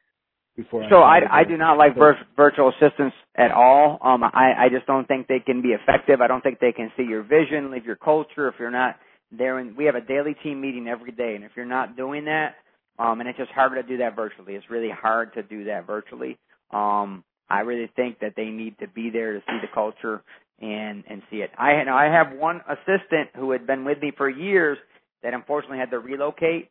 before. 0.57 0.87
So 0.89 0.97
I, 0.97 1.19
I, 1.19 1.41
I 1.41 1.45
do 1.45 1.57
not 1.57 1.79
like 1.79 1.97
vir- 1.97 2.19
virtual 2.37 2.71
assistants 2.71 3.17
at 3.37 3.51
all. 3.51 3.99
Um, 4.03 4.23
I, 4.23 4.53
I 4.59 4.69
just 4.71 4.87
don't 4.87 5.07
think 5.07 5.27
they 5.27 5.41
can 5.41 5.63
be 5.63 5.69
effective. 5.71 6.21
I 6.21 6.27
don't 6.27 6.43
think 6.43 6.61
they 6.61 6.73
can 6.73 6.91
see 6.97 7.05
your 7.05 7.23
vision, 7.23 7.71
leave 7.71 7.85
your 7.85 7.97
culture. 7.97 8.49
If 8.49 8.55
you're 8.59 8.71
not 8.71 8.97
there, 9.33 9.59
and 9.59 9.77
we 9.77 9.85
have 9.87 9.95
a 9.95 10.01
daily 10.01 10.35
team 10.43 10.61
meeting 10.61 10.87
every 10.89 11.13
day, 11.13 11.35
and 11.35 11.45
if 11.45 11.53
you're 11.57 11.67
not 11.67 11.97
doing 11.97 12.27
that, 12.27 12.57
um, 12.99 13.21
and 13.21 13.29
it's 13.29 13.39
just 13.39 13.51
harder 13.51 13.83
to 13.83 13.89
do 13.89 13.99
that 13.99 14.15
virtually. 14.15 14.55
It's 14.55 14.71
really 14.71 14.91
hard 14.91 15.35
to 15.35 15.43
do 15.43 15.65
that 15.65 15.87
virtually. 15.87 16.39
Um, 16.71 17.25
I 17.51 17.61
really 17.61 17.91
think 17.97 18.21
that 18.21 18.35
they 18.37 18.47
need 18.47 18.79
to 18.81 18.89
be 18.89 19.11
there 19.11 19.35
to 19.35 19.41
see 19.41 19.59
the 19.61 19.69
culture 19.73 20.23
and 20.61 21.05
and 21.09 21.23
see 21.31 21.39
it. 21.39 21.51
I 21.59 21.83
I 21.91 22.05
have 22.05 22.37
one 22.39 22.61
assistant 22.69 23.31
who 23.37 23.51
had 23.51 23.67
been 23.67 23.85
with 23.85 24.01
me 24.01 24.13
for 24.17 24.29
years 24.29 24.79
that 25.23 25.35
unfortunately 25.35 25.79
had 25.79 25.91
to 25.91 25.99
relocate. 25.99 26.71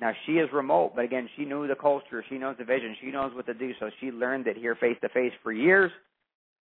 Now 0.00 0.12
she 0.26 0.32
is 0.32 0.48
remote, 0.52 0.92
but 0.94 1.04
again, 1.04 1.28
she 1.36 1.44
knew 1.44 1.68
the 1.68 1.74
culture, 1.74 2.24
she 2.28 2.38
knows 2.38 2.56
the 2.58 2.64
vision, 2.64 2.96
she 3.00 3.10
knows 3.10 3.34
what 3.34 3.46
to 3.46 3.54
do, 3.54 3.72
so 3.78 3.90
she 4.00 4.10
learned 4.10 4.46
it 4.46 4.56
here 4.56 4.74
face 4.74 4.96
to 5.02 5.10
face 5.10 5.32
for 5.42 5.52
years, 5.52 5.90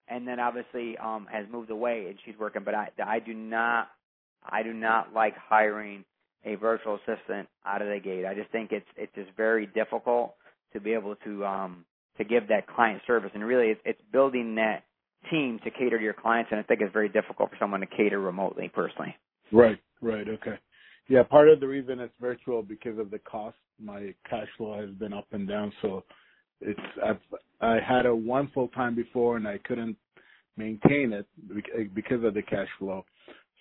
and 0.10 0.28
then 0.28 0.39
obviously 0.39 0.97
um 0.97 1.28
has 1.32 1.45
moved 1.52 1.72
away 1.72 2.08
and 2.10 2.20
she's 2.26 2.38
working. 2.39 2.64
But 2.64 2.76
I 2.76 2.89
I 3.04 3.20
do 3.20 3.34
not 3.34 3.89
I 4.47 4.64
do 4.64 4.74
not 4.74 5.14
like 5.14 5.36
hiring 5.38 6.04
a 6.45 6.56
virtual 6.56 6.95
assistant 6.95 7.47
out 7.66 7.82
of 7.82 7.88
the 7.88 8.00
gate. 8.00 8.26
I 8.26 8.34
just 8.34 8.52
think 8.52 8.72
it's 8.72 8.86
it's 8.97 9.14
just 9.16 9.32
very 9.36 9.66
difficult 9.68 10.36
to 10.74 10.80
be 10.80 10.93
able 10.93 11.16
to 11.18 11.45
um 11.45 11.86
to 12.20 12.26
give 12.26 12.47
that 12.49 12.67
client 12.67 13.01
service, 13.07 13.32
and 13.34 13.43
really 13.43 13.67
it's, 13.67 13.82
it's 13.86 14.01
building 14.11 14.55
that 14.55 14.84
team 15.32 15.59
to 15.63 15.72
cater 15.72 15.97
to 15.97 16.03
your 16.03 16.13
clients. 16.13 16.49
And 16.51 16.59
I 16.59 16.63
think 16.63 16.82
it's 16.82 16.93
very 16.93 17.09
difficult 17.09 17.49
for 17.49 17.57
someone 17.59 17.80
to 17.80 17.88
cater 17.88 18.20
remotely, 18.20 18.70
personally. 18.74 19.15
Right, 19.51 19.80
right, 20.01 20.28
okay. 20.28 20.59
Yeah, 21.07 21.24
part 21.24 21.49
of 21.49 21.59
the 21.59 21.67
reason 21.67 21.99
it's 21.99 22.13
virtual 22.22 22.61
because 22.61 22.99
of 22.99 23.09
the 23.09 23.20
cost. 23.20 23.57
My 23.82 24.13
cash 24.30 24.47
flow 24.57 24.80
has 24.80 24.91
been 24.91 25.13
up 25.13 25.26
and 25.32 25.47
down, 25.47 25.74
so 25.82 26.03
it's 26.61 26.80
I've 27.03 27.17
I 27.61 27.80
had 27.86 28.05
a 28.05 28.15
one 28.15 28.51
full 28.53 28.67
time 28.70 28.95
before 28.95 29.38
and 29.38 29.47
I 29.47 29.57
couldn't 29.59 29.97
maintain 30.55 31.13
it 31.13 31.26
because 31.95 32.24
of 32.24 32.34
the 32.34 32.41
cash 32.43 32.67
flow. 32.78 33.05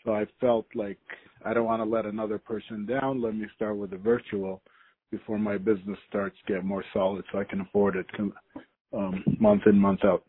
So 0.05 0.13
I 0.13 0.27
felt 0.41 0.67
like 0.75 0.99
I 1.45 1.55
don't 1.55 1.65
want 1.65 1.81
to 1.83 1.89
let 1.89 2.07
another 2.07 2.39
person 2.39 2.87
down. 2.87 3.23
Let 3.23 3.35
me 3.35 3.47
start 3.55 3.77
with 3.77 3.91
the 3.91 3.97
virtual 3.97 4.61
before 5.11 5.39
my 5.39 5.59
business 5.59 5.99
starts 6.09 6.37
get 6.47 6.65
more 6.65 6.85
solid, 6.93 7.25
so 7.33 7.39
I 7.39 7.45
can 7.45 7.61
afford 7.61 7.97
it 7.97 8.07
um, 8.93 9.25
month 9.41 9.63
in 9.67 9.79
month 9.79 10.05
out. 10.05 10.25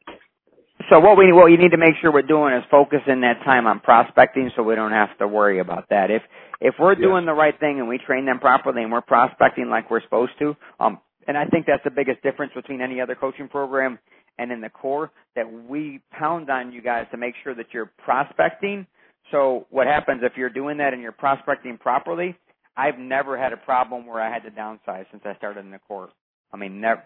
So 0.90 1.00
what 1.00 1.18
we 1.18 1.32
what 1.34 1.48
you 1.48 1.58
need 1.58 1.72
to 1.72 1.78
make 1.78 1.96
sure 2.02 2.12
we're 2.12 2.22
doing 2.22 2.54
is 2.54 2.64
focusing 2.72 3.22
that 3.22 3.44
time 3.44 3.68
on 3.68 3.80
prospecting, 3.82 4.50
so 4.56 4.64
we 4.64 4.76
don't 4.76 4.92
have 4.92 5.18
to 5.20 5.28
worry 5.28 5.60
about 5.60 5.90
that. 5.90 6.10
If 6.10 6.22
if 6.62 6.76
we're 6.80 6.94
yes. 6.94 7.02
doing 7.02 7.26
the 7.26 7.34
right 7.34 7.58
thing 7.60 7.80
and 7.80 7.88
we 7.88 7.98
train 7.98 8.26
them 8.26 8.40
properly 8.40 8.84
and 8.84 8.92
we're 8.92 9.02
prospecting 9.02 9.70
like 9.70 9.92
we're 9.92 10.02
supposed 10.02 10.32
to, 10.40 10.56
um, 10.80 11.00
and 11.28 11.38
I 11.38 11.46
think 11.46 11.66
that's 11.66 11.84
the 11.84 11.92
biggest 11.92 12.24
difference 12.24 12.54
between 12.56 12.82
any 12.82 13.02
other 13.02 13.16
coaching 13.16 13.48
program 13.50 14.00
and 14.38 14.52
in 14.52 14.62
the 14.62 14.70
core 14.70 15.12
that 15.36 15.46
we 15.70 16.00
pound 16.12 16.50
on 16.50 16.72
you 16.72 16.82
guys 16.82 17.06
to 17.12 17.18
make 17.18 17.36
sure 17.44 17.54
that 17.56 17.68
you're 17.74 17.92
prospecting. 18.04 18.88
So 19.32 19.68
what 19.70 19.86
happens 19.86 20.22
if 20.24 20.34
you're 20.38 20.50
doing 20.50 20.78
that 20.78 20.94
and 20.94 21.02
you're 21.02 21.12
prospecting 21.12 21.78
properly? 21.78 22.36
I've 22.80 22.98
never 22.98 23.38
had 23.38 23.54
a 23.54 23.58
problem 23.58 24.08
where 24.08 24.22
I 24.22 24.32
had 24.34 24.44
to 24.44 24.52
downsize 24.52 25.06
since 25.12 25.24
I 25.26 25.36
started 25.36 25.66
in 25.66 25.72
the 25.72 25.80
core. 25.80 26.10
I 26.54 26.58
mean, 26.58 26.80
never 26.80 27.04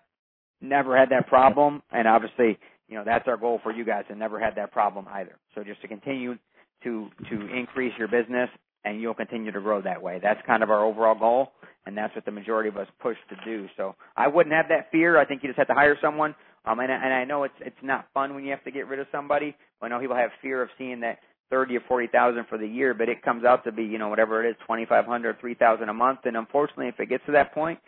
never 0.61 0.97
had 0.97 1.09
that 1.09 1.27
problem, 1.27 1.81
and 1.91 2.07
obviously 2.07 2.59
you 2.87 2.95
know 2.97 3.03
that's 3.05 3.27
our 3.27 3.37
goal 3.37 3.59
for 3.63 3.71
you 3.71 3.83
guys 3.85 4.03
and 4.09 4.19
never 4.19 4.39
had 4.39 4.55
that 4.55 4.71
problem 4.71 5.07
either. 5.11 5.35
So 5.55 5.63
just 5.63 5.81
to 5.81 5.87
continue 5.87 6.37
to 6.83 7.07
to 7.29 7.55
increase 7.55 7.93
your 7.97 8.07
business 8.07 8.49
and 8.85 9.01
you'll 9.01 9.13
continue 9.13 9.51
to 9.51 9.61
grow 9.61 9.81
that 9.81 10.01
way. 10.01 10.19
That's 10.21 10.39
kind 10.45 10.61
of 10.61 10.69
our 10.69 10.83
overall 10.83 11.15
goal 11.17 11.51
and 11.85 11.97
that's 11.97 12.13
what 12.15 12.25
the 12.25 12.31
majority 12.31 12.69
of 12.69 12.77
us 12.77 12.87
push 13.01 13.17
to 13.29 13.35
do. 13.45 13.67
So 13.77 13.95
I 14.15 14.27
wouldn't 14.27 14.53
have 14.53 14.67
that 14.69 14.91
fear. 14.91 15.17
I 15.17 15.25
think 15.25 15.43
you 15.43 15.49
just 15.49 15.57
have 15.57 15.67
to 15.67 15.73
hire 15.73 15.97
someone. 16.01 16.35
Um 16.65 16.79
and 16.79 16.91
and 16.91 17.13
I 17.13 17.23
know 17.25 17.43
it's 17.43 17.53
it's 17.61 17.81
not 17.81 18.07
fun 18.13 18.35
when 18.35 18.43
you 18.43 18.51
have 18.51 18.63
to 18.65 18.71
get 18.71 18.87
rid 18.87 18.99
of 18.99 19.07
somebody. 19.11 19.55
I 19.81 19.87
know 19.87 19.99
people 19.99 20.15
have 20.15 20.31
fear 20.41 20.61
of 20.61 20.69
seeing 20.77 20.99
that 21.01 21.19
thirty 21.49 21.77
or 21.77 21.81
forty 21.87 22.07
thousand 22.07 22.45
for 22.47 22.57
the 22.57 22.67
year, 22.67 22.93
but 22.93 23.09
it 23.09 23.21
comes 23.21 23.45
out 23.45 23.63
to 23.65 23.71
be, 23.71 23.83
you 23.83 23.97
know, 23.97 24.09
whatever 24.09 24.43
it 24.43 24.49
is, 24.49 24.55
twenty 24.65 24.85
five 24.85 25.05
hundred, 25.05 25.39
three 25.39 25.55
thousand 25.55 25.89
a 25.89 25.93
month. 25.93 26.19
And 26.25 26.37
unfortunately 26.37 26.87
if 26.87 26.99
it 26.99 27.09
gets 27.09 27.25
to 27.25 27.31
that 27.33 27.53
point, 27.53 27.79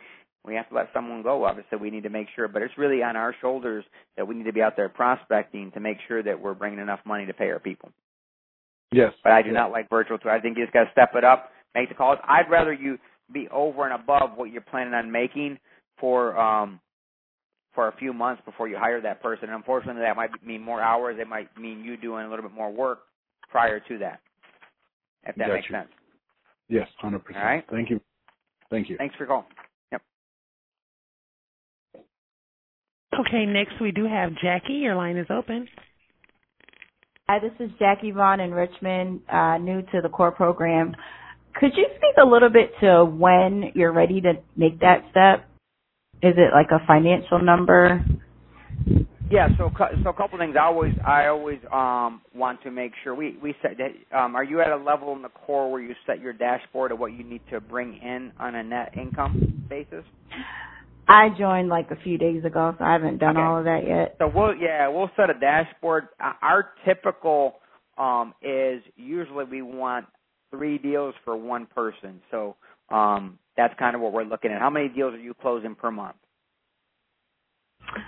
we 0.46 0.56
have 0.56 0.70
to 0.70 0.76
let 0.76 0.90
someone 0.94 1.24
go. 1.24 1.46
Obviously, 1.46 1.78
we 1.78 1.90
need 1.90 2.04
to 2.04 2.10
make 2.10 2.28
sure, 2.36 2.48
but 2.48 2.62
it's 2.62 2.78
really 2.78 3.02
on 3.02 3.16
our 3.16 3.34
shoulders 3.42 3.84
that 4.16 4.28
we 4.28 4.36
need 4.36 4.44
to 4.44 4.54
be 4.54 4.62
out 4.62 4.76
there 4.76 4.90
prospecting 4.90 5.72
to 5.72 5.80
make 5.80 5.98
sure 6.08 6.22
that 6.22 6.40
we're 6.40 6.54
bringing 6.54 6.80
enough 6.80 7.00
money 7.06 7.26
to 7.26 7.34
pay 7.34 7.50
our 7.50 7.60
people. 7.60 7.90
Yes. 8.92 9.14
But 9.24 9.32
I 9.32 9.42
do 9.42 9.50
yes. 9.50 9.56
not 9.56 9.72
like 9.72 9.90
virtual 9.90 10.18
tour. 10.20 10.32
I 10.32 10.40
think 10.40 10.58
you 10.58 10.64
just 10.64 10.74
got 10.74 10.84
to 10.84 10.92
step 10.92 11.12
it 11.16 11.24
up, 11.24 11.52
make 11.74 11.90
the 11.90 11.96
calls. 11.96 12.20
I'd 12.24 12.50
rather 12.50 12.74
you 12.74 12.98
be 13.34 13.48
over 13.50 13.86
and 13.86 13.94
above 14.00 14.32
what 14.36 14.52
you're 14.52 14.62
planning 14.62 14.94
on 14.94 15.12
making 15.12 15.58
for 16.00 16.38
um 16.38 16.80
for 17.74 17.88
a 17.88 17.96
few 17.98 18.14
months 18.14 18.42
before 18.46 18.68
you 18.68 18.78
hire 18.78 19.02
that 19.02 19.22
person. 19.22 19.46
And 19.46 19.56
unfortunately, 19.56 20.02
that 20.04 20.16
might 20.16 20.30
mean 20.46 20.62
more 20.62 20.82
hours. 20.82 21.18
It 21.20 21.28
might 21.28 21.50
mean 21.58 21.84
you 21.84 21.98
doing 21.98 22.26
a 22.26 22.30
little 22.30 22.44
bit 22.44 22.56
more 22.56 22.72
work 22.72 23.00
prior 23.50 23.80
to 23.80 23.98
that. 24.00 24.20
If 25.24 25.36
that 25.36 25.48
got 25.48 25.54
makes 25.54 25.70
you. 25.70 25.76
sense. 25.76 25.90
Yes, 26.70 26.88
hundred 27.00 27.24
percent. 27.26 27.44
All 27.44 27.50
right. 27.50 27.66
Thank 27.72 27.90
you. 27.90 28.00
Thank 28.70 28.90
you. 28.90 28.98
Thanks 28.98 29.16
for 29.16 29.26
calling. 29.26 29.46
Yep. 29.92 30.02
Okay, 33.20 33.46
next 33.46 33.74
we 33.80 33.92
do 33.92 34.06
have 34.06 34.32
Jackie. 34.42 34.74
Your 34.74 34.96
line 34.96 35.18
is 35.18 35.28
open. 35.30 35.68
Hi, 37.28 37.40
this 37.40 37.54
is 37.60 37.72
Jackie 37.80 38.12
Vaughn 38.12 38.40
in 38.40 38.54
Richmond, 38.54 39.22
uh, 39.32 39.58
new 39.58 39.82
to 39.82 40.02
the 40.04 40.10
core 40.10 40.32
program. 40.32 40.96
Could 41.56 41.72
you 41.76 41.88
speak 41.96 42.16
a 42.22 42.26
little 42.26 42.50
bit 42.50 42.72
to 42.82 43.06
when 43.06 43.72
you're 43.74 43.94
ready 43.94 44.22
to 44.22 44.34
make 44.56 44.80
that 44.82 45.06
step? 45.10 45.48
Is 46.22 46.36
it 46.38 46.54
like 46.54 46.68
a 46.72 46.86
financial 46.86 47.42
number? 47.42 48.04
Yeah, 49.30 49.50
so 49.58 49.72
so 50.04 50.10
a 50.10 50.14
couple 50.14 50.38
things. 50.40 50.56
I 50.60 50.66
always 50.66 50.94
I 51.06 51.28
always 51.28 51.60
um 51.74 52.22
want 52.36 52.62
to 52.64 52.72
make 52.72 52.94
sure 53.04 53.16
we 53.16 53.38
we 53.42 53.56
set 53.62 53.78
that. 53.80 54.18
Um, 54.18 54.36
are 54.36 54.44
you 54.44 54.62
at 54.62 54.72
a 54.72 54.78
level 54.78 55.14
in 55.16 55.22
the 55.24 55.30
core 55.30 55.72
where 55.72 55.82
you 55.82 55.96
set 56.06 56.20
your 56.22 56.34
dashboard 56.34 56.92
of 56.92 57.00
what 57.00 57.14
you 57.14 57.24
need 57.24 57.42
to 57.52 57.62
bring 57.62 57.98
in 58.04 58.34
on 58.40 58.56
a 58.56 58.64
net 58.64 58.94
income 58.98 59.64
basis? 59.70 60.06
I 61.08 61.30
joined 61.30 61.70
like 61.70 61.92
a 61.92 61.98
few 61.98 62.18
days 62.18 62.46
ago, 62.46 62.76
so 62.78 62.86
I 62.86 62.94
haven't 62.94 63.20
done 63.20 63.38
Okay. 63.38 63.46
all 63.46 63.60
of 63.60 63.66
that 63.66 63.88
yet. 63.88 64.16
So 64.20 64.28
we'll 64.34 64.56
yeah 64.56 64.88
we'll 64.90 65.12
set 65.16 65.30
a 65.32 65.36
dashboard. 65.40 66.10
Uh, 66.24 66.34
Our 66.44 66.72
typical 66.86 67.56
um 67.98 68.34
is 68.44 68.84
usually 68.96 69.46
we 69.46 69.62
want 69.64 70.06
three 70.52 70.78
deals 70.78 71.16
for 71.26 71.36
one 71.38 71.66
person. 71.68 72.22
So 72.32 72.58
um 72.92 73.40
that's 73.58 73.74
kind 73.80 73.96
of 73.96 74.02
what 74.02 74.14
we're 74.14 74.24
looking 74.26 74.52
at. 74.52 74.62
How 74.62 74.70
many 74.70 74.90
deals 74.90 75.16
are 75.16 75.20
you 75.20 75.34
closing 75.34 75.76
per 75.76 75.92
month? 75.92 76.18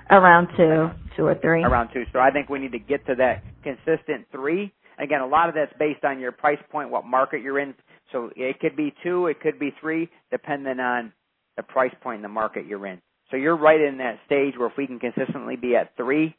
Around 0.09 0.49
two, 0.57 0.89
two 1.15 1.25
or 1.25 1.36
three. 1.36 1.63
Around 1.63 1.89
two. 1.93 2.03
So 2.13 2.19
I 2.19 2.32
think 2.32 2.49
we 2.49 2.59
need 2.59 2.71
to 2.71 2.80
get 2.80 3.05
to 3.07 3.15
that 3.15 3.43
consistent 3.63 4.25
three. 4.32 4.73
Again, 4.99 5.21
a 5.21 5.28
lot 5.28 5.49
of 5.49 5.55
that's 5.55 5.73
based 5.78 6.03
on 6.03 6.19
your 6.19 6.32
price 6.32 6.59
point, 6.71 6.89
what 6.89 7.05
market 7.05 7.41
you're 7.41 7.59
in. 7.59 7.73
So 8.11 8.32
it 8.36 8.59
could 8.59 8.75
be 8.75 8.93
two, 9.03 9.28
it 9.28 9.39
could 9.41 9.59
be 9.59 9.73
three, 9.80 10.09
depending 10.32 10.80
on 10.80 11.13
the 11.55 11.63
price 11.63 11.93
point 12.01 12.17
in 12.17 12.21
the 12.21 12.30
market 12.30 12.65
you're 12.65 12.86
in. 12.88 13.01
So 13.30 13.38
you're 13.38 13.57
right 13.57 13.80
in 13.80 13.97
that 13.97 14.19
stage 14.25 14.53
where 14.57 14.67
if 14.67 14.73
we 14.78 14.88
can 14.88 14.99
consistently 14.99 15.55
be 15.55 15.75
at 15.75 15.95
three, 15.97 16.36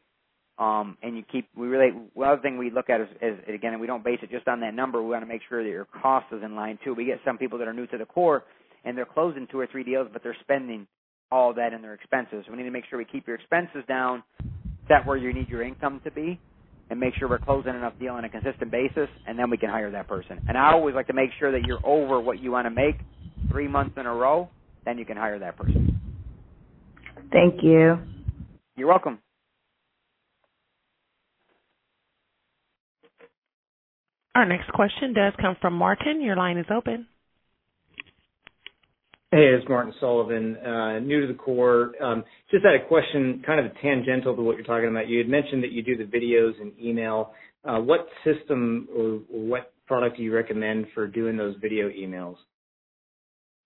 um, 0.58 0.96
and 1.02 1.16
you 1.16 1.22
keep, 1.30 1.48
we 1.56 1.68
really, 1.68 1.90
one 2.14 2.28
other 2.28 2.42
thing 2.42 2.58
we 2.58 2.70
look 2.70 2.90
at 2.90 3.00
is, 3.00 3.08
is 3.22 3.38
again, 3.54 3.78
we 3.78 3.86
don't 3.86 4.02
base 4.02 4.18
it 4.22 4.30
just 4.30 4.48
on 4.48 4.60
that 4.60 4.74
number. 4.74 5.00
We 5.02 5.10
want 5.10 5.22
to 5.22 5.28
make 5.28 5.42
sure 5.48 5.62
that 5.62 5.68
your 5.68 5.84
cost 6.02 6.26
is 6.32 6.42
in 6.42 6.56
line 6.56 6.78
too. 6.84 6.94
We 6.94 7.04
get 7.04 7.20
some 7.24 7.38
people 7.38 7.58
that 7.58 7.68
are 7.68 7.72
new 7.72 7.86
to 7.88 7.98
the 7.98 8.06
core 8.06 8.44
and 8.84 8.96
they're 8.96 9.06
closing 9.06 9.46
two 9.50 9.60
or 9.60 9.68
three 9.68 9.84
deals, 9.84 10.08
but 10.12 10.22
they're 10.22 10.36
spending 10.40 10.88
all 11.30 11.54
that 11.54 11.72
in 11.72 11.82
their 11.82 11.94
expenses. 11.94 12.44
We 12.50 12.56
need 12.56 12.64
to 12.64 12.70
make 12.70 12.84
sure 12.88 12.98
we 12.98 13.04
keep 13.04 13.26
your 13.26 13.36
expenses 13.36 13.82
down, 13.86 14.22
set 14.88 15.06
where 15.06 15.16
you 15.16 15.32
need 15.32 15.48
your 15.48 15.62
income 15.62 16.00
to 16.04 16.10
be, 16.10 16.40
and 16.90 16.98
make 16.98 17.14
sure 17.18 17.28
we're 17.28 17.38
closing 17.38 17.74
enough 17.74 17.92
deal 17.98 18.14
on 18.14 18.24
a 18.24 18.28
consistent 18.28 18.70
basis, 18.70 19.08
and 19.26 19.38
then 19.38 19.50
we 19.50 19.58
can 19.58 19.68
hire 19.68 19.90
that 19.90 20.08
person. 20.08 20.40
And 20.48 20.56
I 20.56 20.72
always 20.72 20.94
like 20.94 21.06
to 21.08 21.12
make 21.12 21.30
sure 21.38 21.52
that 21.52 21.66
you're 21.66 21.84
over 21.84 22.20
what 22.20 22.40
you 22.40 22.50
want 22.50 22.66
to 22.66 22.70
make 22.70 22.96
three 23.50 23.68
months 23.68 23.94
in 23.98 24.06
a 24.06 24.14
row, 24.14 24.48
then 24.84 24.98
you 24.98 25.04
can 25.04 25.16
hire 25.16 25.38
that 25.38 25.56
person. 25.56 26.00
Thank 27.30 27.62
you. 27.62 27.98
You're 28.76 28.88
welcome. 28.88 29.18
Our 34.34 34.46
next 34.46 34.70
question 34.72 35.14
does 35.14 35.32
come 35.40 35.56
from 35.60 35.74
Martin. 35.74 36.22
Your 36.22 36.36
line 36.36 36.58
is 36.58 36.66
open. 36.74 37.06
Hey, 39.30 39.48
it's 39.48 39.68
Martin 39.68 39.92
Sullivan, 40.00 40.56
uh, 40.56 41.00
new 41.00 41.20
to 41.20 41.26
the 41.26 41.38
core. 41.38 41.92
Um, 42.02 42.24
just 42.50 42.64
had 42.64 42.74
a 42.74 42.86
question, 42.88 43.42
kind 43.44 43.60
of 43.60 43.70
tangential 43.82 44.34
to 44.34 44.40
what 44.40 44.56
you're 44.56 44.64
talking 44.64 44.88
about. 44.88 45.06
You 45.06 45.18
had 45.18 45.28
mentioned 45.28 45.62
that 45.64 45.70
you 45.70 45.82
do 45.82 45.98
the 45.98 46.04
videos 46.04 46.58
and 46.58 46.72
email. 46.80 47.34
Uh, 47.62 47.78
what 47.78 48.06
system 48.24 48.88
or, 48.96 49.20
what 49.28 49.74
product 49.86 50.16
do 50.16 50.22
you 50.22 50.34
recommend 50.34 50.86
for 50.94 51.06
doing 51.06 51.36
those 51.36 51.56
video 51.60 51.90
emails? 51.90 52.36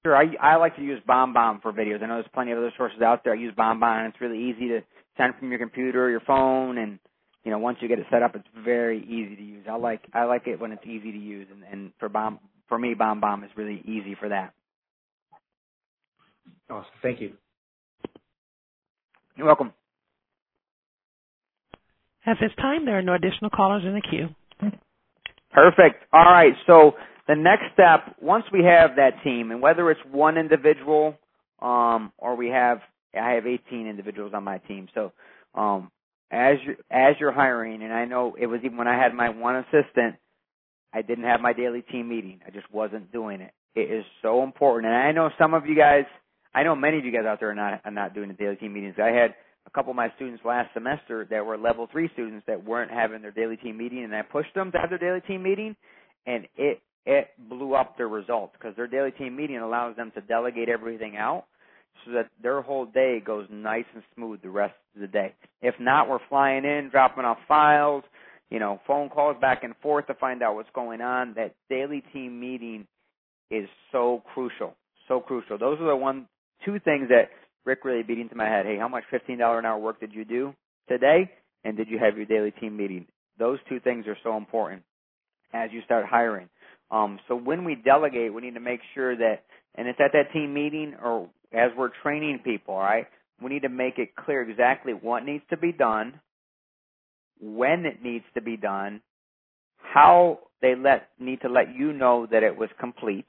Sure, 0.04 0.16
I 0.16 0.34
I 0.40 0.56
like 0.56 0.74
to 0.76 0.82
use 0.82 1.00
BombBomb 1.08 1.62
for 1.62 1.72
videos. 1.72 2.02
I 2.02 2.06
know 2.06 2.14
there's 2.14 2.26
plenty 2.34 2.50
of 2.50 2.58
other 2.58 2.72
sources 2.76 3.00
out 3.00 3.22
there. 3.22 3.32
I 3.32 3.36
use 3.36 3.54
BombBomb, 3.56 4.04
and 4.04 4.12
it's 4.12 4.20
really 4.20 4.42
easy 4.42 4.66
to 4.66 4.80
send 5.16 5.36
from 5.38 5.50
your 5.50 5.60
computer 5.60 6.04
or 6.04 6.10
your 6.10 6.22
phone, 6.26 6.76
and 6.76 6.98
you 7.44 7.52
know 7.52 7.58
once 7.58 7.78
you 7.80 7.86
get 7.86 8.00
it 8.00 8.06
set 8.10 8.24
up, 8.24 8.34
it's 8.34 8.48
very 8.64 8.98
easy 9.04 9.36
to 9.36 9.42
use. 9.42 9.66
I 9.70 9.76
like 9.76 10.02
I 10.12 10.24
like 10.24 10.48
it 10.48 10.58
when 10.58 10.72
it's 10.72 10.84
easy 10.84 11.12
to 11.12 11.18
use, 11.18 11.46
and, 11.52 11.62
and 11.70 11.92
for 12.00 12.08
Bomb 12.08 12.40
for 12.68 12.80
me, 12.80 12.96
BombBomb 12.96 13.44
is 13.44 13.50
really 13.56 13.80
easy 13.86 14.16
for 14.18 14.28
that. 14.30 14.54
Awesome. 16.72 16.90
Thank 17.02 17.20
you. 17.20 17.32
You're 19.36 19.46
welcome. 19.46 19.72
At 22.24 22.38
this 22.40 22.50
time, 22.56 22.86
there 22.86 22.98
are 22.98 23.02
no 23.02 23.14
additional 23.14 23.50
callers 23.50 23.82
in 23.84 23.94
the 23.94 24.00
queue. 24.00 24.28
Perfect. 25.52 26.04
All 26.12 26.24
right. 26.24 26.54
So 26.66 26.92
the 27.28 27.34
next 27.34 27.64
step, 27.74 28.16
once 28.22 28.44
we 28.52 28.64
have 28.64 28.96
that 28.96 29.22
team, 29.22 29.50
and 29.50 29.60
whether 29.60 29.90
it's 29.90 30.00
one 30.10 30.38
individual 30.38 31.18
um, 31.60 32.12
or 32.16 32.36
we 32.36 32.48
have, 32.48 32.78
I 33.14 33.32
have 33.32 33.46
18 33.46 33.86
individuals 33.86 34.32
on 34.34 34.44
my 34.44 34.58
team. 34.58 34.88
So 34.94 35.12
um, 35.54 35.90
as 36.30 36.56
you 36.64 36.76
as 36.90 37.16
you're 37.20 37.32
hiring, 37.32 37.82
and 37.82 37.92
I 37.92 38.06
know 38.06 38.34
it 38.40 38.46
was 38.46 38.60
even 38.64 38.78
when 38.78 38.88
I 38.88 38.96
had 38.96 39.12
my 39.12 39.28
one 39.28 39.56
assistant, 39.56 40.16
I 40.94 41.02
didn't 41.02 41.24
have 41.24 41.40
my 41.40 41.52
daily 41.52 41.82
team 41.82 42.08
meeting. 42.08 42.40
I 42.46 42.50
just 42.50 42.72
wasn't 42.72 43.12
doing 43.12 43.42
it. 43.42 43.52
It 43.74 43.90
is 43.90 44.04
so 44.22 44.42
important, 44.42 44.92
and 44.92 45.02
I 45.02 45.12
know 45.12 45.30
some 45.38 45.52
of 45.52 45.66
you 45.66 45.76
guys, 45.76 46.04
I 46.54 46.62
know 46.62 46.74
many 46.74 46.98
of 46.98 47.04
you 47.04 47.12
guys 47.12 47.24
out 47.26 47.40
there 47.40 47.50
are 47.50 47.54
not 47.54 47.80
are 47.84 47.90
not 47.90 48.14
doing 48.14 48.28
the 48.28 48.34
daily 48.34 48.56
team 48.56 48.72
meetings. 48.72 48.96
I 48.98 49.08
had 49.08 49.34
a 49.66 49.70
couple 49.70 49.90
of 49.90 49.96
my 49.96 50.08
students 50.16 50.44
last 50.44 50.72
semester 50.74 51.26
that 51.30 51.44
were 51.44 51.56
level 51.56 51.88
three 51.90 52.10
students 52.12 52.44
that 52.46 52.64
weren't 52.64 52.90
having 52.90 53.22
their 53.22 53.30
daily 53.30 53.56
team 53.56 53.78
meeting, 53.78 54.04
and 54.04 54.14
I 54.14 54.22
pushed 54.22 54.54
them 54.54 54.72
to 54.72 54.78
have 54.78 54.90
their 54.90 54.98
daily 54.98 55.20
team 55.20 55.42
meeting, 55.42 55.76
and 56.26 56.46
it 56.56 56.80
it 57.06 57.28
blew 57.48 57.74
up 57.74 57.96
their 57.96 58.08
results 58.08 58.54
because 58.58 58.76
their 58.76 58.86
daily 58.86 59.10
team 59.12 59.36
meeting 59.36 59.58
allows 59.58 59.96
them 59.96 60.12
to 60.14 60.20
delegate 60.20 60.68
everything 60.68 61.16
out 61.16 61.44
so 62.04 62.12
that 62.12 62.28
their 62.42 62.62
whole 62.62 62.86
day 62.86 63.20
goes 63.24 63.46
nice 63.50 63.84
and 63.94 64.02
smooth 64.14 64.40
the 64.42 64.50
rest 64.50 64.74
of 64.94 65.00
the 65.00 65.06
day. 65.06 65.34
If 65.60 65.74
not, 65.80 66.08
we're 66.08 66.18
flying 66.28 66.64
in, 66.64 66.88
dropping 66.90 67.24
off 67.24 67.38
files, 67.48 68.04
you 68.50 68.58
know, 68.58 68.80
phone 68.86 69.08
calls 69.08 69.36
back 69.40 69.64
and 69.64 69.74
forth 69.82 70.06
to 70.06 70.14
find 70.14 70.42
out 70.42 70.54
what's 70.54 70.68
going 70.74 71.00
on. 71.00 71.34
That 71.34 71.54
daily 71.68 72.02
team 72.12 72.38
meeting 72.38 72.86
is 73.50 73.68
so 73.90 74.22
crucial, 74.34 74.74
so 75.08 75.20
crucial. 75.20 75.58
Those 75.58 75.80
are 75.80 75.86
the 75.86 75.96
one, 75.96 76.26
two 76.64 76.78
things 76.80 77.08
that 77.08 77.30
Rick 77.64 77.84
really 77.84 78.02
beat 78.02 78.18
into 78.18 78.34
my 78.34 78.46
head. 78.46 78.66
Hey, 78.66 78.78
how 78.78 78.88
much 78.88 79.04
$15 79.12 79.58
an 79.58 79.66
hour 79.66 79.78
work 79.78 80.00
did 80.00 80.12
you 80.12 80.24
do 80.24 80.54
today? 80.88 81.30
And 81.64 81.76
did 81.76 81.88
you 81.88 81.98
have 81.98 82.16
your 82.16 82.26
daily 82.26 82.50
team 82.50 82.76
meeting? 82.76 83.06
Those 83.38 83.58
two 83.68 83.80
things 83.80 84.06
are 84.06 84.16
so 84.22 84.36
important 84.36 84.82
as 85.52 85.70
you 85.72 85.80
start 85.84 86.06
hiring. 86.06 86.48
Um, 86.90 87.18
so 87.28 87.36
when 87.36 87.64
we 87.64 87.74
delegate, 87.76 88.34
we 88.34 88.42
need 88.42 88.54
to 88.54 88.60
make 88.60 88.80
sure 88.94 89.16
that, 89.16 89.44
and 89.74 89.88
it's 89.88 90.00
at 90.00 90.12
that 90.12 90.32
team 90.32 90.52
meeting 90.52 90.94
or 91.02 91.28
as 91.52 91.70
we're 91.76 91.90
training 92.02 92.40
people, 92.44 92.76
right, 92.76 93.06
we 93.40 93.50
need 93.50 93.62
to 93.62 93.68
make 93.68 93.98
it 93.98 94.14
clear 94.16 94.42
exactly 94.42 94.92
what 94.92 95.24
needs 95.24 95.44
to 95.50 95.56
be 95.56 95.72
done, 95.72 96.20
when 97.40 97.86
it 97.86 98.02
needs 98.02 98.24
to 98.34 98.40
be 98.40 98.56
done, 98.56 99.00
how 99.78 100.38
they 100.60 100.74
let 100.74 101.08
need 101.18 101.40
to 101.40 101.48
let 101.48 101.74
you 101.74 101.92
know 101.92 102.26
that 102.30 102.42
it 102.42 102.56
was 102.56 102.68
complete. 102.78 103.26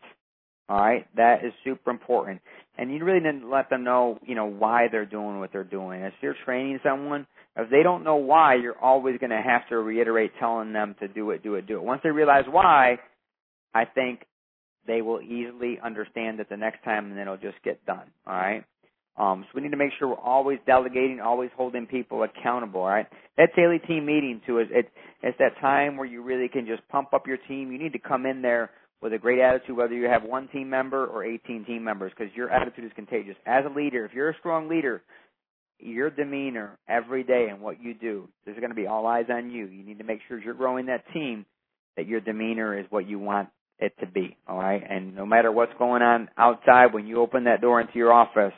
All 0.69 0.79
right, 0.79 1.05
that 1.17 1.43
is 1.43 1.51
super 1.65 1.91
important, 1.91 2.41
and 2.77 2.89
you 2.89 3.03
really 3.03 3.19
need 3.19 3.41
to 3.41 3.49
let 3.49 3.69
them 3.69 3.83
know, 3.83 4.17
you 4.25 4.33
know, 4.33 4.45
why 4.45 4.87
they're 4.89 5.05
doing 5.05 5.39
what 5.39 5.51
they're 5.51 5.65
doing. 5.65 6.01
If 6.01 6.13
you're 6.21 6.35
training 6.45 6.79
someone, 6.83 7.27
if 7.57 7.69
they 7.69 7.83
don't 7.83 8.03
know 8.03 8.15
why, 8.15 8.55
you're 8.55 8.79
always 8.79 9.17
going 9.19 9.29
to 9.31 9.41
have 9.41 9.67
to 9.69 9.77
reiterate 9.77 10.31
telling 10.39 10.73
them 10.73 10.95
to 10.99 11.07
do 11.07 11.31
it, 11.31 11.43
do 11.43 11.55
it, 11.55 11.67
do 11.67 11.75
it. 11.75 11.83
Once 11.83 12.01
they 12.03 12.09
realize 12.09 12.45
why, 12.49 12.97
I 13.73 13.85
think 13.85 14.21
they 14.87 15.01
will 15.01 15.21
easily 15.21 15.79
understand 15.83 16.39
it 16.39 16.49
the 16.49 16.57
next 16.57 16.83
time 16.83 17.05
and 17.05 17.13
then 17.13 17.21
it'll 17.21 17.37
just 17.37 17.61
get 17.63 17.85
done. 17.85 18.11
All 18.27 18.33
right. 18.33 18.63
Um, 19.15 19.43
so 19.43 19.49
we 19.55 19.61
need 19.61 19.71
to 19.71 19.77
make 19.77 19.91
sure 19.99 20.07
we're 20.07 20.15
always 20.15 20.57
delegating, 20.65 21.19
always 21.19 21.51
holding 21.55 21.85
people 21.85 22.23
accountable. 22.23 22.81
All 22.81 22.87
right. 22.87 23.07
That 23.37 23.49
daily 23.55 23.79
team 23.79 24.05
meeting 24.05 24.41
too 24.45 24.59
is 24.59 24.67
it, 24.71 24.89
it's 25.21 25.37
that 25.37 25.59
time 25.61 25.97
where 25.97 26.07
you 26.07 26.23
really 26.23 26.49
can 26.49 26.65
just 26.65 26.87
pump 26.89 27.13
up 27.13 27.27
your 27.27 27.37
team. 27.37 27.71
You 27.71 27.77
need 27.77 27.93
to 27.93 27.99
come 27.99 28.25
in 28.25 28.41
there 28.41 28.71
with 29.03 29.13
a 29.13 29.17
great 29.17 29.39
attitude, 29.39 29.75
whether 29.75 29.93
you 29.93 30.05
have 30.05 30.23
one 30.23 30.47
team 30.47 30.69
member 30.69 31.05
or 31.05 31.25
18 31.25 31.65
team 31.65 31.83
members, 31.83 32.13
because 32.17 32.33
your 32.35 32.49
attitude 32.49 32.85
is 32.85 32.91
contagious. 32.95 33.35
As 33.45 33.65
a 33.65 33.69
leader, 33.69 34.05
if 34.05 34.13
you're 34.13 34.29
a 34.29 34.37
strong 34.39 34.69
leader, 34.69 35.03
your 35.77 36.09
demeanor 36.09 36.77
every 36.87 37.23
day 37.23 37.47
and 37.49 37.59
what 37.59 37.83
you 37.83 37.93
do, 37.93 38.29
there's 38.45 38.57
going 38.57 38.69
to 38.69 38.75
be 38.75 38.87
all 38.87 39.05
eyes 39.05 39.25
on 39.29 39.51
you. 39.51 39.65
You 39.65 39.83
need 39.83 39.97
to 39.97 40.05
make 40.05 40.19
sure 40.27 40.39
you're 40.39 40.53
growing 40.53 40.85
that 40.85 41.03
team 41.13 41.45
that 41.97 42.07
your 42.07 42.21
demeanor 42.21 42.79
is 42.79 42.85
what 42.89 43.05
you 43.05 43.19
want 43.19 43.49
it 43.77 43.93
to 43.99 44.07
be. 44.07 44.37
All 44.47 44.57
right. 44.57 44.81
And 44.89 45.13
no 45.13 45.25
matter 45.25 45.51
what's 45.51 45.73
going 45.77 46.01
on 46.01 46.29
outside, 46.37 46.93
when 46.93 47.05
you 47.05 47.19
open 47.19 47.43
that 47.43 47.59
door 47.59 47.81
into 47.81 47.95
your 47.95 48.13
office, 48.13 48.53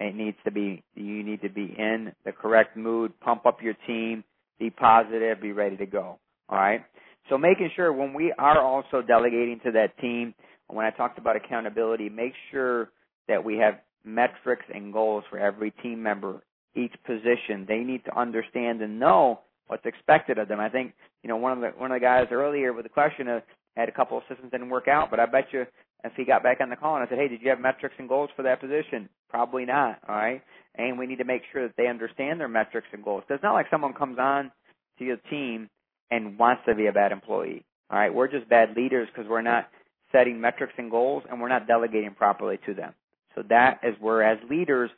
it 0.00 0.14
needs 0.14 0.38
to 0.44 0.50
be, 0.50 0.82
you 0.94 1.22
need 1.22 1.42
to 1.42 1.50
be 1.50 1.74
in 1.78 2.12
the 2.24 2.32
correct 2.32 2.78
mood, 2.78 3.12
pump 3.20 3.44
up 3.44 3.62
your 3.62 3.74
team, 3.86 4.24
be 4.58 4.70
positive, 4.70 5.40
be 5.42 5.52
ready 5.52 5.76
to 5.76 5.86
go. 5.86 6.18
All 6.48 6.58
right. 6.58 6.82
So 7.28 7.38
making 7.38 7.70
sure 7.76 7.92
when 7.92 8.14
we 8.14 8.32
are 8.38 8.60
also 8.60 9.02
delegating 9.02 9.60
to 9.64 9.72
that 9.72 9.96
team, 9.98 10.34
when 10.68 10.86
I 10.86 10.90
talked 10.90 11.18
about 11.18 11.36
accountability, 11.36 12.08
make 12.08 12.32
sure 12.50 12.90
that 13.28 13.44
we 13.44 13.56
have 13.58 13.74
metrics 14.04 14.64
and 14.74 14.92
goals 14.92 15.24
for 15.30 15.38
every 15.38 15.70
team 15.82 16.02
member, 16.02 16.42
each 16.74 16.94
position. 17.06 17.64
They 17.68 17.78
need 17.78 18.04
to 18.06 18.18
understand 18.18 18.82
and 18.82 18.98
know 18.98 19.40
what's 19.66 19.86
expected 19.86 20.38
of 20.38 20.48
them. 20.48 20.60
I 20.60 20.68
think, 20.68 20.94
you 21.22 21.28
know, 21.28 21.36
one 21.36 21.52
of 21.52 21.60
the 21.60 21.78
one 21.78 21.92
of 21.92 21.96
the 21.96 22.04
guys 22.04 22.26
earlier 22.30 22.72
with 22.72 22.84
the 22.84 22.88
question 22.90 23.28
of 23.28 23.42
had 23.76 23.88
a 23.88 23.92
couple 23.92 24.18
of 24.18 24.24
systems 24.28 24.50
didn't 24.50 24.68
work 24.68 24.88
out, 24.88 25.10
but 25.10 25.20
I 25.20 25.26
bet 25.26 25.46
you 25.52 25.64
if 26.04 26.12
he 26.16 26.24
got 26.24 26.42
back 26.42 26.60
on 26.60 26.68
the 26.68 26.76
call 26.76 26.96
and 26.96 27.04
I 27.04 27.08
said, 27.08 27.18
hey, 27.18 27.28
did 27.28 27.40
you 27.42 27.48
have 27.50 27.60
metrics 27.60 27.94
and 27.98 28.08
goals 28.08 28.30
for 28.36 28.42
that 28.42 28.60
position? 28.60 29.08
Probably 29.30 29.64
not. 29.64 30.00
All 30.08 30.16
right. 30.16 30.42
And 30.74 30.98
we 30.98 31.06
need 31.06 31.18
to 31.18 31.24
make 31.24 31.42
sure 31.52 31.66
that 31.66 31.76
they 31.76 31.86
understand 31.86 32.40
their 32.40 32.48
metrics 32.48 32.88
and 32.92 33.04
goals. 33.04 33.24
It's 33.30 33.42
not 33.42 33.54
like 33.54 33.66
someone 33.70 33.94
comes 33.94 34.18
on 34.18 34.50
to 34.98 35.04
your 35.04 35.18
team 35.30 35.70
and 36.12 36.38
wants 36.38 36.62
to 36.68 36.74
be 36.74 36.86
a 36.86 36.92
bad 36.92 37.10
employee. 37.10 37.64
All 37.90 37.98
right. 37.98 38.14
We're 38.14 38.28
just 38.28 38.48
bad 38.48 38.76
leaders 38.76 39.08
because 39.12 39.28
we're 39.28 39.42
not 39.42 39.68
setting 40.12 40.38
metrics 40.40 40.74
and 40.76 40.90
goals 40.90 41.24
and 41.30 41.40
we're 41.40 41.48
not 41.48 41.66
delegating 41.66 42.14
properly 42.14 42.58
to 42.66 42.74
them. 42.74 42.92
So 43.34 43.42
that 43.48 43.80
is 43.82 43.94
where 43.98 44.22
as 44.22 44.38
leaders, 44.50 44.90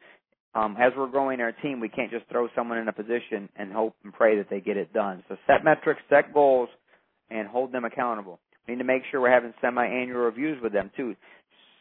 um, 0.56 0.76
as 0.78 0.92
we're 0.96 1.06
growing 1.08 1.40
our 1.40 1.52
team, 1.52 1.78
we 1.78 1.88
can't 1.88 2.10
just 2.10 2.26
throw 2.28 2.48
someone 2.56 2.78
in 2.78 2.88
a 2.88 2.92
position 2.92 3.48
and 3.56 3.72
hope 3.72 3.94
and 4.02 4.12
pray 4.12 4.36
that 4.36 4.50
they 4.50 4.60
get 4.60 4.76
it 4.76 4.92
done. 4.92 5.22
So 5.28 5.36
set 5.46 5.64
metrics, 5.64 6.02
set 6.10 6.34
goals, 6.34 6.68
and 7.30 7.46
hold 7.46 7.70
them 7.70 7.84
accountable. 7.84 8.40
We 8.66 8.74
need 8.74 8.78
to 8.78 8.84
make 8.84 9.02
sure 9.10 9.20
we're 9.20 9.30
having 9.30 9.54
semi-annual 9.60 10.18
reviews 10.18 10.60
with 10.60 10.72
them 10.72 10.90
too. 10.96 11.14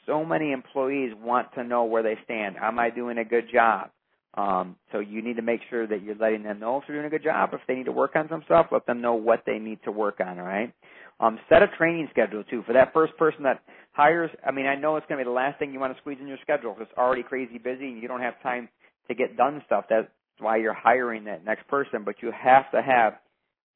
So 0.06 0.24
many 0.24 0.52
employees 0.52 1.14
want 1.20 1.48
to 1.56 1.64
know 1.64 1.86
where 1.86 2.04
they 2.04 2.18
stand. 2.24 2.58
Am 2.62 2.78
I 2.78 2.92
doing 2.92 3.18
a 3.18 3.26
good 3.26 3.46
job? 3.52 3.90
Um, 4.36 4.76
so 4.92 5.00
you 5.00 5.22
need 5.22 5.36
to 5.36 5.44
make 5.44 5.62
sure 5.70 5.86
that 5.88 6.02
you're 6.02 6.16
letting 6.16 6.44
them 6.44 6.60
know 6.60 6.78
if 6.78 6.84
they're 6.88 6.96
doing 6.96 7.06
a 7.06 7.10
good 7.10 7.24
job. 7.24 7.52
If 7.54 7.62
they 7.68 7.76
need 7.76 7.86
to 7.86 7.92
work 7.92 8.16
on 8.16 8.28
some 8.30 8.42
stuff, 8.46 8.68
let 8.72 8.86
them 8.88 9.02
know 9.02 9.14
what 9.14 9.44
they 9.46 9.60
need 9.60 9.80
to 9.86 9.92
work 9.92 10.20
on. 10.20 10.40
All 10.40 10.46
right. 10.46 10.74
Um, 11.20 11.40
set 11.50 11.62
a 11.62 11.68
training 11.78 12.08
schedule 12.12 12.44
too 12.44 12.64
for 12.66 12.74
that 12.74 12.94
first 12.94 13.16
person 13.18 13.44
that 13.44 13.62
hires. 13.92 14.32
I 14.46 14.52
mean, 14.52 14.66
I 14.66 14.76
know 14.76 14.98
it's 14.98 15.06
going 15.08 15.20
to 15.20 15.24
be 15.24 15.30
the 15.30 15.34
last 15.34 15.60
thing 15.60 15.72
you 15.72 15.80
want 15.80 15.94
to 15.94 16.02
squeeze 16.02 16.18
in 16.20 16.28
your 16.28 16.40
schedule 16.42 16.74
because 16.74 16.88
it's 16.90 16.98
already 16.98 17.24
crazy 17.24 17.60
busy 17.60 17.88
and 17.88 18.02
you 18.02 18.08
don't 18.08 18.22
have 18.22 18.42
time 18.42 18.68
to 19.08 19.14
get 19.14 19.38
done 19.38 19.62
stuff. 19.68 19.86
That's 19.90 20.08
why 20.40 20.58
you're 20.58 20.74
hiring 20.74 21.26
that 21.26 21.46
next 21.46 21.68
person. 21.68 22.04
But 22.04 22.16
you 22.22 22.32
have 22.32 22.72
to 22.72 22.82
have 22.82 23.14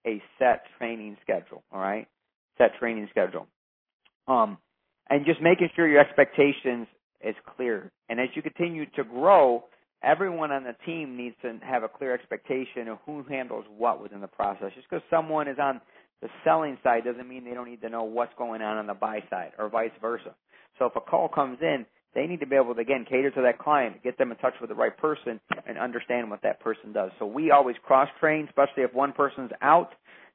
a 0.07 0.21
set 0.39 0.63
training 0.79 1.17
schedule. 1.23 1.63
All 1.71 1.79
right 1.79 2.07
set 2.57 2.77
training 2.79 3.07
schedule. 3.11 3.47
Um, 4.27 4.57
and 5.09 5.25
just 5.25 5.41
making 5.41 5.69
sure 5.75 5.87
your 5.87 5.99
expectations 6.01 6.87
is 7.21 7.35
clear. 7.55 7.91
And 8.09 8.19
as 8.19 8.29
you 8.33 8.41
continue 8.41 8.85
to 8.95 9.03
grow, 9.03 9.65
everyone 10.03 10.51
on 10.51 10.63
the 10.63 10.75
team 10.85 11.17
needs 11.17 11.35
to 11.41 11.59
have 11.63 11.83
a 11.83 11.89
clear 11.89 12.13
expectation 12.13 12.87
of 12.87 12.99
who 13.05 13.23
handles 13.23 13.65
what 13.77 14.01
within 14.01 14.21
the 14.21 14.27
process. 14.27 14.71
Just 14.75 14.89
because 14.89 15.03
someone 15.09 15.47
is 15.47 15.57
on 15.59 15.81
the 16.21 16.29
selling 16.43 16.77
side 16.83 17.03
doesn't 17.05 17.27
mean 17.27 17.45
they 17.45 17.53
don't 17.53 17.69
need 17.69 17.81
to 17.81 17.89
know 17.89 18.03
what's 18.03 18.33
going 18.37 18.61
on 18.61 18.77
on 18.77 18.87
the 18.87 18.93
buy 18.93 19.23
side 19.29 19.51
or 19.57 19.69
vice 19.69 19.91
versa. 20.01 20.35
So 20.79 20.85
if 20.85 20.95
a 20.95 21.01
call 21.01 21.27
comes 21.27 21.59
in, 21.61 21.85
they 22.15 22.25
need 22.25 22.39
to 22.39 22.47
be 22.47 22.55
able 22.55 22.73
to 22.73 22.81
again 22.81 23.05
cater 23.07 23.29
to 23.31 23.41
that 23.41 23.59
client, 23.59 24.03
get 24.03 24.17
them 24.17 24.31
in 24.31 24.37
touch 24.37 24.53
with 24.59 24.69
the 24.69 24.75
right 24.75 24.95
person 24.97 25.39
and 25.67 25.77
understand 25.77 26.29
what 26.29 26.41
that 26.43 26.59
person 26.59 26.93
does. 26.93 27.11
So 27.19 27.25
we 27.25 27.51
always 27.51 27.75
cross 27.83 28.09
train, 28.19 28.47
especially 28.47 28.83
if 28.83 28.93
one 28.93 29.13
person's 29.13 29.51
out, 29.61 29.91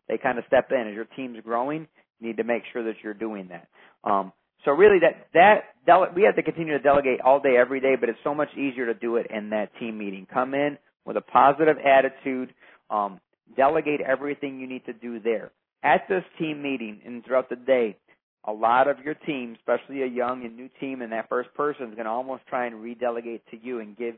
they 0.09 0.19
kind 0.19 0.39
of 0.39 0.45
step 0.47 0.71
in 0.71 0.89
as 0.89 0.95
your 0.95 1.07
team's 1.17 1.39
growing 1.43 1.89
you 2.23 2.29
need 2.29 2.37
to 2.37 2.45
make 2.45 2.63
sure 2.73 2.85
that 2.85 2.95
you're 3.03 3.15
doing 3.15 3.49
that. 3.49 3.69
Um, 4.09 4.33
so 4.65 4.73
really, 4.73 4.99
that 5.01 5.29
that 5.35 5.75
dele- 5.87 6.13
we 6.15 6.23
have 6.23 6.37
to 6.37 6.43
continue 6.43 6.73
to 6.73 6.83
delegate 6.83 7.21
all 7.21 7.41
day, 7.41 7.57
every 7.57 7.81
day, 7.81 7.97
but 7.99 8.09
it's 8.09 8.19
so 8.23 8.35
much 8.35 8.49
easier 8.57 8.87
to 8.87 8.95
do 8.95 9.17
it 9.17 9.27
in 9.31 9.51
that 9.51 9.71
team 9.79 9.99
meeting. 9.99 10.27
Come 10.33 10.55
in 10.55 10.79
with 11.05 11.17
a 11.17 11.21
positive 11.21 11.77
attitude. 11.85 12.55
Um, 12.91 13.21
delegate 13.57 14.01
everything 14.01 14.59
you 14.59 14.67
need 14.67 14.85
to 14.87 14.93
do 14.93 15.21
there 15.21 15.51
at 15.83 16.03
this 16.09 16.25
team 16.39 16.63
meeting 16.63 17.01
and 17.05 17.25
throughout 17.25 17.49
the 17.49 17.57
day. 17.57 17.97
A 18.45 18.53
lot 18.53 18.89
of 18.89 18.99
your 19.05 19.15
team, 19.15 19.57
especially 19.57 20.03
a 20.03 20.07
young 20.07 20.45
and 20.45 20.57
new 20.57 20.69
team, 20.81 21.01
and 21.03 21.13
that 21.13 21.29
first 21.29 21.53
person 21.55 21.89
is 21.89 21.95
going 21.95 22.07
to 22.07 22.11
almost 22.11 22.43
try 22.49 22.67
and 22.67 22.77
redelegate 22.77 23.41
to 23.51 23.57
you 23.63 23.79
and 23.81 23.97
give 23.97 24.17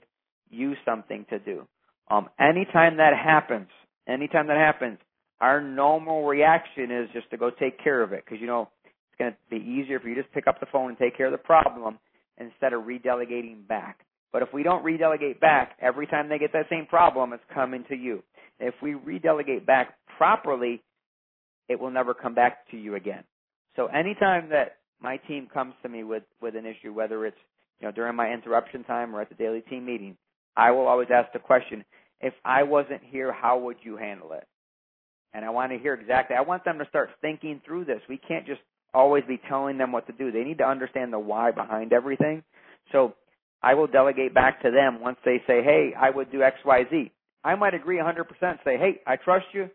you 0.50 0.74
something 0.84 1.26
to 1.28 1.38
do. 1.38 1.66
Um, 2.10 2.28
anytime 2.40 2.96
that 2.98 3.12
happens, 3.22 3.68
anytime 4.08 4.46
that 4.46 4.56
happens, 4.56 4.98
our 5.40 5.60
normal 5.60 6.24
reaction 6.24 6.90
is 6.90 7.08
just 7.12 7.28
to 7.30 7.36
go 7.36 7.50
take 7.50 7.82
care 7.82 8.02
of 8.02 8.12
it 8.12 8.24
because 8.24 8.40
you 8.40 8.46
know 8.46 8.68
it's 9.14 9.18
going 9.18 9.32
to 9.32 9.38
be 9.50 9.70
easier 9.70 9.96
if 9.96 10.04
you 10.04 10.14
just 10.14 10.32
pick 10.32 10.46
up 10.46 10.60
the 10.60 10.66
phone 10.72 10.88
and 10.88 10.98
take 10.98 11.16
care 11.16 11.26
of 11.26 11.32
the 11.32 11.38
problem 11.38 11.98
instead 12.38 12.72
of 12.72 12.82
redelegating 12.82 13.66
back. 13.68 14.00
But 14.32 14.42
if 14.42 14.48
we 14.52 14.64
don't 14.64 14.84
redelegate 14.84 15.38
back, 15.40 15.76
every 15.80 16.06
time 16.06 16.28
they 16.28 16.38
get 16.38 16.52
that 16.52 16.66
same 16.68 16.86
problem, 16.86 17.32
it's 17.32 17.42
coming 17.52 17.84
to 17.88 17.94
you. 17.94 18.22
If 18.58 18.74
we 18.82 18.94
redelegate 18.94 19.64
back 19.64 19.94
properly, 20.16 20.82
it 21.68 21.78
will 21.78 21.90
never 21.90 22.14
come 22.14 22.34
back 22.34 22.68
to 22.72 22.76
you 22.76 22.96
again. 22.96 23.22
So 23.76 23.86
anytime 23.86 24.48
that 24.50 24.78
my 25.00 25.18
team 25.18 25.48
comes 25.52 25.74
to 25.82 25.88
me 25.88 26.02
with 26.02 26.24
with 26.40 26.56
an 26.56 26.66
issue, 26.66 26.92
whether 26.92 27.26
it's 27.26 27.36
you 27.80 27.86
know 27.86 27.92
during 27.92 28.16
my 28.16 28.32
interruption 28.32 28.82
time 28.84 29.14
or 29.14 29.20
at 29.20 29.28
the 29.28 29.34
daily 29.36 29.60
team 29.62 29.86
meeting, 29.86 30.16
I 30.56 30.72
will 30.72 30.86
always 30.86 31.08
ask 31.12 31.32
the 31.32 31.38
question: 31.38 31.84
If 32.20 32.34
I 32.44 32.64
wasn't 32.64 33.02
here, 33.04 33.32
how 33.32 33.58
would 33.60 33.76
you 33.82 33.96
handle 33.96 34.32
it? 34.32 34.46
and 35.34 35.44
I 35.44 35.50
want 35.50 35.72
to 35.72 35.78
hear 35.78 35.94
exactly. 35.94 36.36
I 36.36 36.42
want 36.42 36.64
them 36.64 36.78
to 36.78 36.88
start 36.88 37.10
thinking 37.20 37.60
through 37.66 37.84
this. 37.84 38.00
We 38.08 38.16
can't 38.16 38.46
just 38.46 38.60
always 38.94 39.24
be 39.26 39.40
telling 39.48 39.78
them 39.78 39.92
what 39.92 40.06
to 40.06 40.12
do. 40.12 40.30
They 40.30 40.44
need 40.44 40.58
to 40.58 40.64
understand 40.64 41.12
the 41.12 41.18
why 41.18 41.50
behind 41.50 41.92
everything. 41.92 42.42
So 42.92 43.14
I 43.62 43.74
will 43.74 43.86
delegate 43.86 44.34
back 44.34 44.62
to 44.62 44.70
them 44.70 45.00
once 45.00 45.18
they 45.24 45.42
say, 45.46 45.62
"Hey, 45.62 45.94
I 45.98 46.10
would 46.10 46.30
do 46.30 46.42
X, 46.42 46.56
Y, 46.64 46.84
Z." 46.90 47.10
I 47.44 47.54
might 47.54 47.74
agree 47.74 47.98
100%. 47.98 48.24
Say, 48.64 48.78
hey, 48.78 49.00
I 49.06 49.16
trust 49.16 49.46
you. 49.52 49.68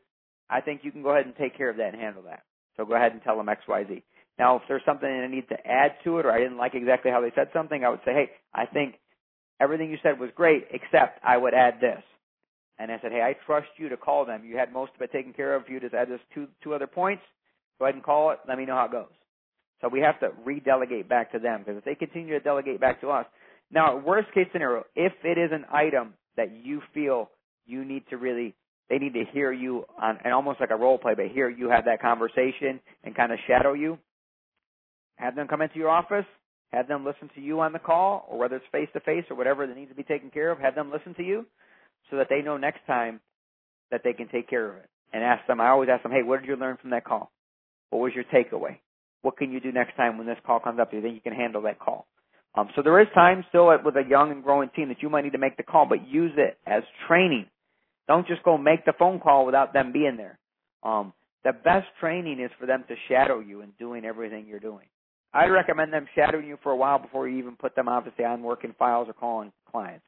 I 0.49 0.59
think 0.59 0.81
you 0.83 0.91
can 0.91 1.03
go 1.03 1.11
ahead 1.11 1.27
and 1.27 1.35
take 1.35 1.55
care 1.55 1.69
of 1.69 1.77
that 1.77 1.93
and 1.93 2.01
handle 2.01 2.23
that. 2.23 2.41
So 2.75 2.85
go 2.85 2.95
ahead 2.95 3.11
and 3.11 3.21
tell 3.21 3.37
them 3.37 3.47
X, 3.47 3.61
Y, 3.67 3.85
Z. 3.87 4.03
Now, 4.39 4.55
if 4.55 4.63
there's 4.67 4.81
something 4.85 5.07
I 5.07 5.27
need 5.27 5.47
to 5.49 5.67
add 5.67 5.91
to 6.03 6.17
it, 6.17 6.25
or 6.25 6.31
I 6.31 6.39
didn't 6.39 6.57
like 6.57 6.73
exactly 6.73 7.11
how 7.11 7.21
they 7.21 7.31
said 7.35 7.49
something, 7.53 7.83
I 7.83 7.89
would 7.89 7.99
say, 8.05 8.13
hey, 8.13 8.31
I 8.53 8.65
think 8.65 8.95
everything 9.59 9.91
you 9.91 9.97
said 10.01 10.19
was 10.19 10.31
great, 10.35 10.67
except 10.71 11.19
I 11.23 11.37
would 11.37 11.53
add 11.53 11.75
this. 11.79 12.01
And 12.79 12.91
I 12.91 12.97
said, 13.01 13.11
hey, 13.11 13.21
I 13.21 13.35
trust 13.45 13.67
you 13.77 13.89
to 13.89 13.97
call 13.97 14.25
them. 14.25 14.43
You 14.45 14.57
had 14.57 14.73
most 14.73 14.93
of 14.95 15.01
it 15.01 15.11
taken 15.11 15.33
care 15.33 15.53
of. 15.53 15.63
You 15.67 15.79
just 15.79 15.93
add 15.93 16.09
this 16.09 16.21
two 16.33 16.47
two 16.63 16.73
other 16.73 16.87
points. 16.87 17.21
Go 17.79 17.85
ahead 17.85 17.95
and 17.95 18.03
call 18.03 18.31
it. 18.31 18.39
Let 18.47 18.57
me 18.57 18.65
know 18.65 18.75
how 18.75 18.85
it 18.85 18.91
goes. 18.91 19.07
So 19.81 19.87
we 19.87 20.01
have 20.01 20.19
to 20.19 20.29
redelegate 20.45 21.07
back 21.07 21.31
to 21.31 21.39
them 21.39 21.61
because 21.61 21.77
if 21.77 21.85
they 21.85 21.95
continue 21.95 22.33
to 22.33 22.39
delegate 22.39 22.81
back 22.81 23.01
to 23.01 23.09
us, 23.09 23.25
now 23.71 23.97
worst 23.97 24.31
case 24.33 24.47
scenario, 24.51 24.83
if 24.95 25.13
it 25.23 25.37
is 25.37 25.51
an 25.53 25.65
item 25.71 26.13
that 26.35 26.51
you 26.51 26.81
feel 26.93 27.29
you 27.65 27.85
need 27.85 28.03
to 28.09 28.17
really 28.17 28.55
they 28.89 28.97
need 28.97 29.13
to 29.13 29.23
hear 29.31 29.51
you 29.51 29.85
on 30.01 30.17
and 30.23 30.33
almost 30.33 30.59
like 30.59 30.71
a 30.71 30.75
role 30.75 30.97
play, 30.97 31.13
but 31.15 31.27
hear 31.27 31.47
you 31.47 31.69
have 31.69 31.85
that 31.85 32.01
conversation 32.01 32.79
and 33.03 33.15
kind 33.15 33.31
of 33.31 33.37
shadow 33.47 33.73
you. 33.73 33.99
Have 35.17 35.35
them 35.35 35.47
come 35.47 35.61
into 35.61 35.77
your 35.77 35.89
office, 35.89 36.25
have 36.71 36.87
them 36.87 37.05
listen 37.05 37.29
to 37.35 37.41
you 37.41 37.59
on 37.59 37.71
the 37.71 37.79
call, 37.79 38.25
or 38.29 38.39
whether 38.39 38.55
it's 38.55 38.65
face 38.71 38.89
to 38.93 38.99
face 39.01 39.25
or 39.29 39.35
whatever 39.35 39.67
that 39.67 39.77
needs 39.77 39.91
to 39.91 39.95
be 39.95 40.03
taken 40.03 40.31
care 40.31 40.51
of, 40.51 40.59
have 40.59 40.75
them 40.75 40.91
listen 40.91 41.13
to 41.15 41.23
you 41.23 41.45
so 42.09 42.17
that 42.17 42.27
they 42.29 42.41
know 42.41 42.57
next 42.57 42.79
time 42.87 43.19
that 43.91 44.01
they 44.03 44.13
can 44.13 44.27
take 44.29 44.49
care 44.49 44.69
of 44.69 44.77
it. 44.77 44.89
And 45.11 45.23
ask 45.23 45.45
them, 45.47 45.59
I 45.59 45.69
always 45.69 45.89
ask 45.91 46.03
them, 46.03 46.11
hey, 46.11 46.23
what 46.23 46.39
did 46.39 46.47
you 46.47 46.55
learn 46.55 46.77
from 46.79 46.91
that 46.91 47.03
call? 47.03 47.31
What 47.91 47.99
was 48.01 48.13
your 48.15 48.25
takeaway? 48.25 48.77
What 49.21 49.37
can 49.37 49.51
you 49.51 49.59
do 49.59 49.71
next 49.71 49.95
time 49.97 50.17
when 50.17 50.27
this 50.27 50.37
call 50.45 50.59
comes 50.59 50.79
up? 50.79 50.91
Do 50.91 50.97
you 50.97 51.03
think 51.03 51.15
you 51.15 51.21
can 51.21 51.33
handle 51.33 51.61
that 51.63 51.79
call? 51.79 52.07
Um, 52.55 52.69
so 52.75 52.81
there 52.83 52.99
is 53.01 53.07
time 53.15 53.45
still 53.49 53.67
with 53.85 53.95
a 53.97 54.03
young 54.09 54.31
and 54.31 54.43
growing 54.43 54.69
team 54.75 54.89
that 54.89 55.01
you 55.03 55.09
might 55.09 55.23
need 55.23 55.33
to 55.33 55.39
make 55.39 55.57
the 55.57 55.63
call, 55.63 55.85
but 55.87 56.07
use 56.07 56.33
it 56.37 56.57
as 56.67 56.83
training 57.07 57.47
don't 58.09 58.27
just 58.27 58.43
go 58.43 58.57
make 58.59 58.85
the 58.85 58.93
phone 58.99 59.21
call 59.21 59.47
without 59.47 59.73
them 59.73 59.93
being 59.93 60.17
there. 60.17 60.39
Um, 60.83 61.13
the 61.45 61.53
best 61.53 61.87
training 62.01 62.41
is 62.41 62.51
for 62.59 62.67
them 62.67 62.85
to 62.89 62.95
shadow 63.09 63.39
you 63.41 63.61
in 63.63 63.71
doing 63.79 64.05
everything 64.05 64.47
you're 64.47 64.61
doing. 64.61 64.87
I'd 65.33 65.47
recommend 65.51 65.93
them 65.93 66.07
shadowing 66.15 66.47
you 66.47 66.59
for 66.63 66.73
a 66.73 66.77
while 66.77 66.99
before 66.99 67.29
you 67.29 67.39
even 67.39 67.57
put 67.57 67.75
them 67.75 67.89
obviously 67.89 68.25
on 68.25 68.43
working 68.43 68.75
files 68.79 69.09
or 69.09 69.13
calling 69.15 69.53
clients. 69.71 70.05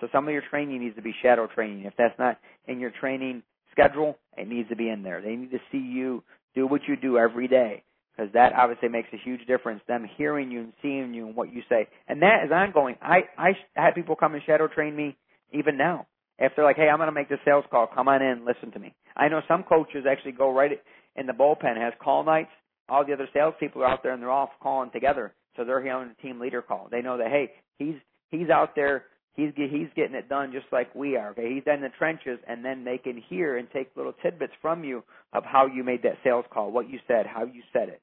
So 0.00 0.08
some 0.12 0.28
of 0.28 0.34
your 0.34 0.44
training 0.50 0.82
needs 0.82 0.96
to 0.96 1.02
be 1.02 1.14
shadow 1.22 1.48
training. 1.48 1.84
If 1.86 1.94
that's 1.98 2.18
not 2.20 2.38
in 2.68 2.80
your 2.80 2.92
training 3.00 3.42
schedule, 3.72 4.18
it 4.38 4.48
needs 4.48 4.70
to 4.70 4.76
be 4.76 4.90
in 4.90 5.02
there. 5.02 5.22
They 5.22 5.36
need 5.36 5.52
to 5.52 5.60
see 5.72 5.78
you 5.80 6.22
do 6.54 6.66
what 6.66 6.82
you 6.88 6.96
do 6.96 7.18
every 7.18 7.48
day 7.48 7.82
because 8.16 8.32
that 8.32 8.52
obviously 8.52 8.88
makes 8.88 9.08
a 9.12 9.16
huge 9.24 9.46
difference. 9.46 9.80
Them 9.88 10.08
hearing 10.16 10.50
you 10.50 10.60
and 10.60 10.72
seeing 10.82 11.14
you 11.14 11.26
and 11.26 11.36
what 11.36 11.52
you 11.52 11.62
say, 11.68 11.88
and 12.08 12.22
that 12.22 12.44
is 12.44 12.52
ongoing. 12.52 12.96
I 13.02 13.22
I 13.36 13.52
had 13.74 13.94
people 13.94 14.16
come 14.16 14.34
and 14.34 14.42
shadow 14.44 14.68
train 14.68 14.94
me 14.94 15.16
even 15.52 15.76
now. 15.76 16.06
If 16.38 16.52
they're 16.56 16.64
like, 16.64 16.76
hey, 16.76 16.88
I'm 16.88 16.98
going 16.98 17.08
to 17.08 17.12
make 17.12 17.28
the 17.28 17.38
sales 17.44 17.64
call, 17.70 17.86
come 17.86 18.08
on 18.08 18.20
in, 18.20 18.44
listen 18.44 18.72
to 18.72 18.78
me. 18.78 18.92
I 19.16 19.28
know 19.28 19.40
some 19.46 19.62
coaches 19.62 20.04
actually 20.10 20.32
go 20.32 20.52
right 20.52 20.72
in 21.16 21.26
the 21.26 21.32
bullpen, 21.32 21.76
has 21.76 21.92
call 22.02 22.24
nights. 22.24 22.50
All 22.88 23.06
the 23.06 23.12
other 23.12 23.28
salespeople 23.32 23.82
are 23.82 23.86
out 23.86 24.02
there 24.02 24.12
and 24.12 24.20
they're 24.20 24.30
all 24.30 24.50
calling 24.60 24.90
together. 24.90 25.32
So 25.56 25.64
they're 25.64 25.82
hearing 25.82 26.08
the 26.08 26.22
team 26.22 26.40
leader 26.40 26.60
call. 26.60 26.88
They 26.90 27.02
know 27.02 27.18
that, 27.18 27.28
hey, 27.28 27.52
he's, 27.78 27.94
he's 28.30 28.50
out 28.50 28.74
there. 28.74 29.04
He's, 29.34 29.50
he's 29.56 29.88
getting 29.96 30.14
it 30.14 30.28
done 30.28 30.52
just 30.52 30.66
like 30.72 30.94
we 30.94 31.16
are. 31.16 31.30
Okay. 31.30 31.54
He's 31.54 31.64
in 31.66 31.80
the 31.82 31.88
trenches 31.98 32.38
and 32.46 32.64
then 32.64 32.84
they 32.84 32.98
can 32.98 33.20
hear 33.28 33.58
and 33.58 33.68
take 33.72 33.90
little 33.96 34.14
tidbits 34.22 34.52
from 34.62 34.84
you 34.84 35.02
of 35.32 35.44
how 35.44 35.66
you 35.66 35.82
made 35.82 36.02
that 36.04 36.18
sales 36.22 36.44
call, 36.52 36.70
what 36.70 36.88
you 36.88 36.98
said, 37.08 37.26
how 37.26 37.44
you 37.44 37.62
said 37.72 37.88
it. 37.88 38.00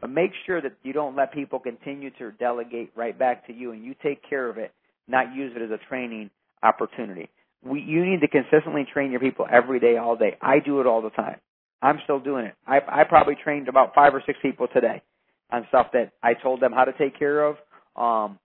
But 0.00 0.10
make 0.10 0.30
sure 0.46 0.62
that 0.62 0.72
you 0.82 0.94
don't 0.94 1.14
let 1.14 1.34
people 1.34 1.58
continue 1.58 2.10
to 2.18 2.32
delegate 2.32 2.92
right 2.96 3.18
back 3.18 3.46
to 3.48 3.52
you 3.52 3.72
and 3.72 3.84
you 3.84 3.94
take 4.02 4.26
care 4.28 4.48
of 4.48 4.56
it, 4.56 4.72
not 5.06 5.34
use 5.34 5.52
it 5.54 5.62
as 5.62 5.70
a 5.70 5.78
training 5.88 6.30
opportunity 6.62 7.28
we, 7.64 7.80
you 7.82 8.04
need 8.04 8.20
to 8.20 8.28
consistently 8.28 8.86
train 8.92 9.10
your 9.10 9.20
people 9.20 9.46
every 9.50 9.80
day, 9.80 9.96
all 9.96 10.16
day. 10.16 10.36
I 10.40 10.60
do 10.60 10.80
it 10.80 10.86
all 10.86 11.02
the 11.02 11.10
time. 11.10 11.36
I'm 11.82 11.98
still 12.04 12.20
doing 12.20 12.46
it. 12.46 12.54
I, 12.66 12.80
I 12.86 13.04
probably 13.04 13.36
trained 13.42 13.68
about 13.68 13.94
five 13.94 14.14
or 14.14 14.22
six 14.26 14.38
people 14.42 14.68
today 14.72 15.02
on 15.50 15.66
stuff 15.68 15.88
that 15.92 16.12
I 16.22 16.34
told 16.34 16.60
them 16.60 16.72
how 16.72 16.84
to 16.84 16.92
take 16.92 17.18
care 17.18 17.44
of, 17.44 17.56
um, 17.96 18.38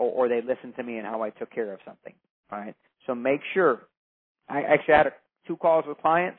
or, 0.00 0.10
or 0.12 0.28
they 0.28 0.40
listened 0.42 0.74
to 0.76 0.82
me 0.82 0.98
and 0.98 1.06
how 1.06 1.22
I 1.22 1.30
took 1.30 1.52
care 1.52 1.72
of 1.72 1.80
something. 1.84 2.14
All 2.52 2.58
right. 2.58 2.74
So 3.06 3.14
make 3.14 3.40
sure. 3.54 3.82
I 4.48 4.62
actually 4.62 4.94
had 4.94 5.06
a, 5.08 5.12
two 5.46 5.56
calls 5.56 5.84
with 5.86 5.98
clients, 5.98 6.38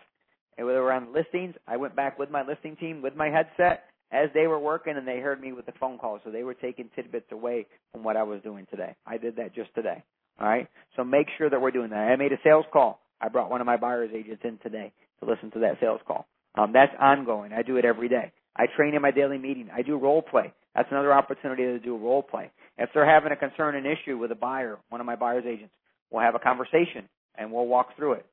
and 0.58 0.68
they 0.68 0.74
were 0.74 0.92
on 0.92 1.14
listings. 1.14 1.56
I 1.68 1.78
went 1.78 1.96
back 1.96 2.20
with 2.20 2.30
my 2.30 2.44
listing 2.46 2.76
team 2.76 3.02
with 3.02 3.16
my 3.16 3.30
headset 3.30 3.86
as 4.12 4.30
they 4.34 4.48
were 4.48 4.60
working, 4.60 4.98
and 4.98 5.08
they 5.08 5.20
heard 5.20 5.42
me 5.42 5.54
with 5.54 5.66
the 5.66 5.74
phone 5.80 5.98
call. 5.98 6.20
So 6.24 6.32
they 6.32 6.44
were 6.44 6.54
taking 6.54 6.90
tidbits 6.96 7.32
away 7.32 7.68
from 7.94 8.04
what 8.04 8.18
I 8.18 8.24
was 8.24 8.42
doing 8.44 8.68
today. 8.70 8.96
I 9.06 9.18
did 9.18 9.38
that 9.38 9.56
just 9.56 9.74
today. 9.76 10.04
All 10.40 10.48
right. 10.48 10.68
So 10.98 11.04
make 11.04 11.28
sure 11.38 11.50
that 11.50 11.62
we're 11.62 11.72
doing 11.72 11.90
that. 11.92 12.00
I 12.00 12.16
made 12.18 12.34
a 12.34 12.40
sales 12.44 12.66
call. 12.74 13.02
I 13.22 13.30
brought 13.30 13.50
one 13.52 13.62
of 13.62 13.68
my 13.68 13.78
buyer's 13.78 14.12
agents 14.14 14.42
in 14.44 14.60
today 14.64 14.92
to 15.22 15.30
listen 15.30 15.52
to 15.52 15.60
that 15.60 15.78
sales 15.80 16.02
call. 16.08 16.28
Um, 16.56 16.74
that's 16.74 16.94
ongoing. 17.00 17.54
I 17.54 17.62
do 17.62 17.78
it 17.78 17.86
every 17.86 18.10
day. 18.10 18.32
I 18.58 18.66
train 18.76 18.96
in 18.96 19.02
my 19.02 19.12
daily 19.12 19.38
meeting. 19.38 19.70
I 19.74 19.82
do 19.84 19.98
role 19.98 20.22
play. 20.22 20.54
That's 20.76 20.90
another 20.92 21.14
opportunity 21.14 21.64
to 21.64 21.80
do 21.80 21.98
role 21.98 22.24
play. 22.24 22.52
If 22.78 22.90
they're 22.94 23.10
having 23.10 23.32
a 23.32 23.36
concern, 23.36 23.76
an 23.76 23.86
issue 23.86 24.18
with 24.18 24.32
a 24.32 24.36
buyer, 24.36 24.80
one 24.90 25.02
of 25.02 25.08
my 25.08 25.16
buyer's 25.16 25.46
agents, 25.46 25.74
we'll 26.10 26.24
have 26.24 26.36
a 26.36 26.40
conversation 26.40 27.08
and 27.36 27.52
we'll 27.52 27.68
walk 27.68 27.96
through 27.96 28.14
it 28.14 28.26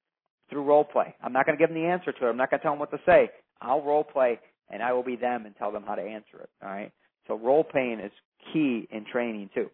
through 0.50 0.62
role 0.64 0.84
play. 0.84 1.14
I'm 1.22 1.32
not 1.32 1.46
going 1.46 1.58
to 1.58 1.62
give 1.62 1.72
them 1.72 1.82
the 1.82 1.88
answer 1.88 2.12
to 2.12 2.26
it. 2.26 2.30
I'm 2.30 2.36
not 2.36 2.50
going 2.50 2.60
to 2.60 2.62
tell 2.62 2.72
them 2.72 2.78
what 2.78 2.90
to 2.90 3.00
say. 3.04 3.28
I'll 3.60 3.82
role 3.82 4.04
play 4.04 4.38
and 4.70 4.82
I 4.82 4.92
will 4.92 5.02
be 5.02 5.16
them 5.16 5.46
and 5.46 5.54
tell 5.56 5.72
them 5.72 5.84
how 5.86 5.94
to 5.94 6.02
answer 6.02 6.40
it. 6.40 6.48
All 6.62 6.68
right. 6.70 6.92
So 7.26 7.38
role 7.38 7.64
playing 7.64 8.00
is 8.00 8.12
key 8.52 8.88
in 8.90 9.04
training 9.10 9.50
too. 9.54 9.70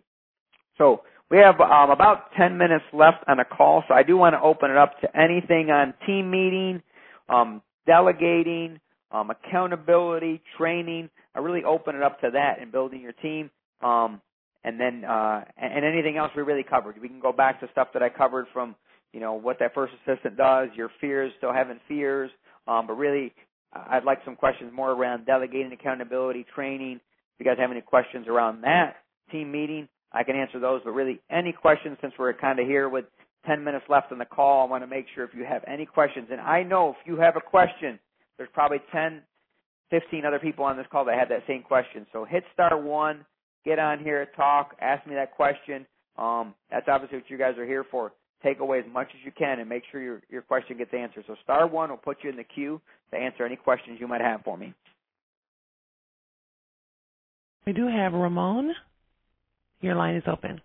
So 0.79 1.03
we 1.31 1.39
have 1.39 1.61
um, 1.61 1.91
about 1.91 2.33
10 2.37 2.59
minutes 2.59 2.85
left 2.93 3.25
on 3.29 3.37
the 3.39 3.45
call, 3.45 3.85
so 3.89 3.95
I 3.95 4.03
do 4.03 4.17
want 4.17 4.35
to 4.35 4.41
open 4.41 4.71
it 4.71 4.77
up 4.77 5.01
to 5.01 5.17
anything 5.17 5.71
on 5.71 5.95
team 6.07 6.31
meeting, 6.31 6.83
um, 7.29 7.63
delegating, 7.87 8.81
um, 9.11 9.31
accountability, 9.31 10.43
training. 10.59 11.09
I 11.35 11.39
really 11.39 11.65
open 11.65 11.95
it 11.95 12.03
up 12.03 12.21
to 12.21 12.31
that 12.33 12.61
and 12.61 12.73
building 12.73 13.01
your 13.01 13.13
team. 13.13 13.51
Um, 13.81 14.21
and 14.65 14.81
then 14.81 15.05
uh, 15.05 15.45
and 15.57 15.85
anything 15.85 16.17
else 16.17 16.31
we 16.37 16.43
really 16.43 16.65
covered. 16.65 17.01
We 17.01 17.09
can 17.09 17.21
go 17.21 17.33
back 17.33 17.61
to 17.61 17.69
stuff 17.73 17.89
that 17.95 18.03
I 18.03 18.09
covered 18.09 18.47
from 18.53 18.75
you 19.13 19.21
know 19.21 19.35
what 19.35 19.59
that 19.61 19.75
first 19.75 19.93
assistant 20.07 20.37
does, 20.37 20.69
your 20.75 20.91
fears, 21.01 21.33
still 21.39 21.53
having 21.53 21.79
fears, 21.89 22.31
um, 22.67 22.87
but 22.87 22.95
really 22.95 23.33
I'd 23.73 24.05
like 24.05 24.19
some 24.25 24.37
questions 24.37 24.73
more 24.75 24.93
around 24.93 25.27
delegating, 25.27 25.73
accountability, 25.73 26.47
training. 26.55 26.97
If 26.97 27.45
you 27.45 27.47
guys 27.47 27.59
have 27.59 27.71
any 27.71 27.81
questions 27.81 28.27
around 28.29 28.63
that 28.63 28.97
team 29.31 29.51
meeting, 29.51 29.89
I 30.13 30.23
can 30.23 30.37
answer 30.37 30.61
those. 30.61 30.81
But 30.85 30.93
really, 30.93 31.21
any 31.31 31.53
questions 31.53 31.99
since 32.01 32.15
we're 32.19 32.33
kind 32.33 32.61
of 32.61 32.67
here 32.67 32.89
with 32.89 33.07
10 33.47 33.63
minutes 33.65 33.85
left 33.89 34.13
on 34.13 34.19
the 34.19 34.25
call, 34.25 34.67
I 34.67 34.71
want 34.71 34.83
to 34.83 34.87
make 34.87 35.07
sure 35.15 35.25
if 35.25 35.35
you 35.35 35.45
have 35.45 35.63
any 35.67 35.87
questions. 35.87 36.29
And 36.31 36.41
I 36.41 36.63
know 36.63 36.91
if 36.91 36.97
you 37.05 37.17
have 37.17 37.37
a 37.37 37.41
question, 37.41 37.99
there's 38.39 38.49
probably 38.53 38.79
10, 38.93 39.23
15 39.91 40.25
other 40.25 40.39
people 40.39 40.65
on 40.65 40.77
this 40.77 40.87
call 40.91 41.05
that 41.07 41.19
have 41.19 41.29
that 41.29 41.43
same 41.47 41.63
question. 41.63 42.07
So 42.13 42.25
hit 42.25 42.45
star 42.53 42.81
one, 42.81 43.25
get 43.65 43.79
on 43.79 43.99
here, 43.99 44.27
talk, 44.37 44.77
ask 44.81 45.07
me 45.07 45.15
that 45.15 45.35
question. 45.35 45.87
Um, 46.17 46.55
that's 46.71 46.87
obviously 46.89 47.19
what 47.19 47.31
you 47.31 47.39
guys 47.39 47.57
are 47.59 47.67
here 47.67 47.85
for. 47.91 48.13
Take 48.43 48.61
away 48.61 48.79
as 48.79 48.85
much 48.93 49.09
as 49.15 49.25
you 49.25 49.33
can 49.37 49.59
and 49.59 49.69
make 49.69 49.83
sure 49.91 50.03
your 50.03 50.21
your 50.29 50.43
question 50.43 50.77
gets 50.77 50.93
answered. 50.93 51.25
So 51.27 51.35
star 51.43 51.67
one 51.67 51.89
will 51.89 51.97
put 51.97 52.19
you 52.23 52.31
in 52.31 52.37
the 52.37 52.45
queue 52.45 52.81
to 53.11 53.17
answer 53.17 53.45
any 53.45 53.57
questions 53.57 53.99
you 53.99 54.07
might 54.07 54.21
have 54.21 54.43
for 54.43 54.59
me. 54.59 54.75
We 57.67 57.73
do 57.73 57.89
have 57.89 58.13
Ramon. 58.13 58.73
Your 59.81 59.95
line 59.95 60.17
is 60.17 60.25
open. 60.27 60.61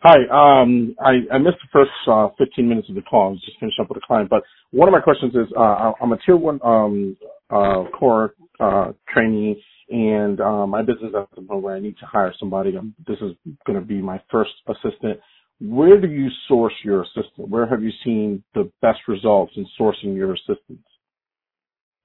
Hi. 0.00 0.18
Um, 0.30 0.94
I, 1.00 1.34
I 1.34 1.38
missed 1.38 1.56
the 1.62 1.68
first 1.72 1.90
uh, 2.06 2.28
15 2.38 2.68
minutes 2.68 2.88
of 2.88 2.94
the 2.94 3.02
call. 3.02 3.28
I 3.28 3.30
was 3.30 3.42
just 3.44 3.58
finishing 3.58 3.82
up 3.82 3.88
with 3.88 3.98
a 3.98 4.06
client. 4.06 4.30
But 4.30 4.42
one 4.70 4.88
of 4.88 4.92
my 4.92 5.00
questions 5.00 5.34
is, 5.34 5.48
uh, 5.56 5.92
I'm 6.00 6.12
a 6.12 6.18
tier 6.24 6.36
one 6.36 6.60
um, 6.62 7.16
uh, 7.50 7.84
core 7.98 8.34
uh, 8.60 8.92
trainee, 9.12 9.60
and 9.90 10.40
uh, 10.40 10.66
my 10.66 10.82
business 10.82 11.12
at 11.16 11.28
the 11.34 11.42
point 11.42 11.62
where 11.62 11.76
I 11.76 11.80
need 11.80 11.98
to 11.98 12.06
hire 12.06 12.34
somebody. 12.38 12.76
Um, 12.76 12.94
this 13.06 13.18
is 13.20 13.32
going 13.66 13.78
to 13.78 13.84
be 13.84 14.00
my 14.02 14.20
first 14.30 14.50
assistant. 14.68 15.20
Where 15.60 16.00
do 16.00 16.08
you 16.08 16.28
source 16.46 16.74
your 16.84 17.02
assistant? 17.02 17.48
Where 17.48 17.66
have 17.66 17.82
you 17.82 17.90
seen 18.04 18.44
the 18.54 18.70
best 18.80 19.00
results 19.08 19.52
in 19.56 19.66
sourcing 19.78 20.14
your 20.14 20.34
assistants? 20.34 20.84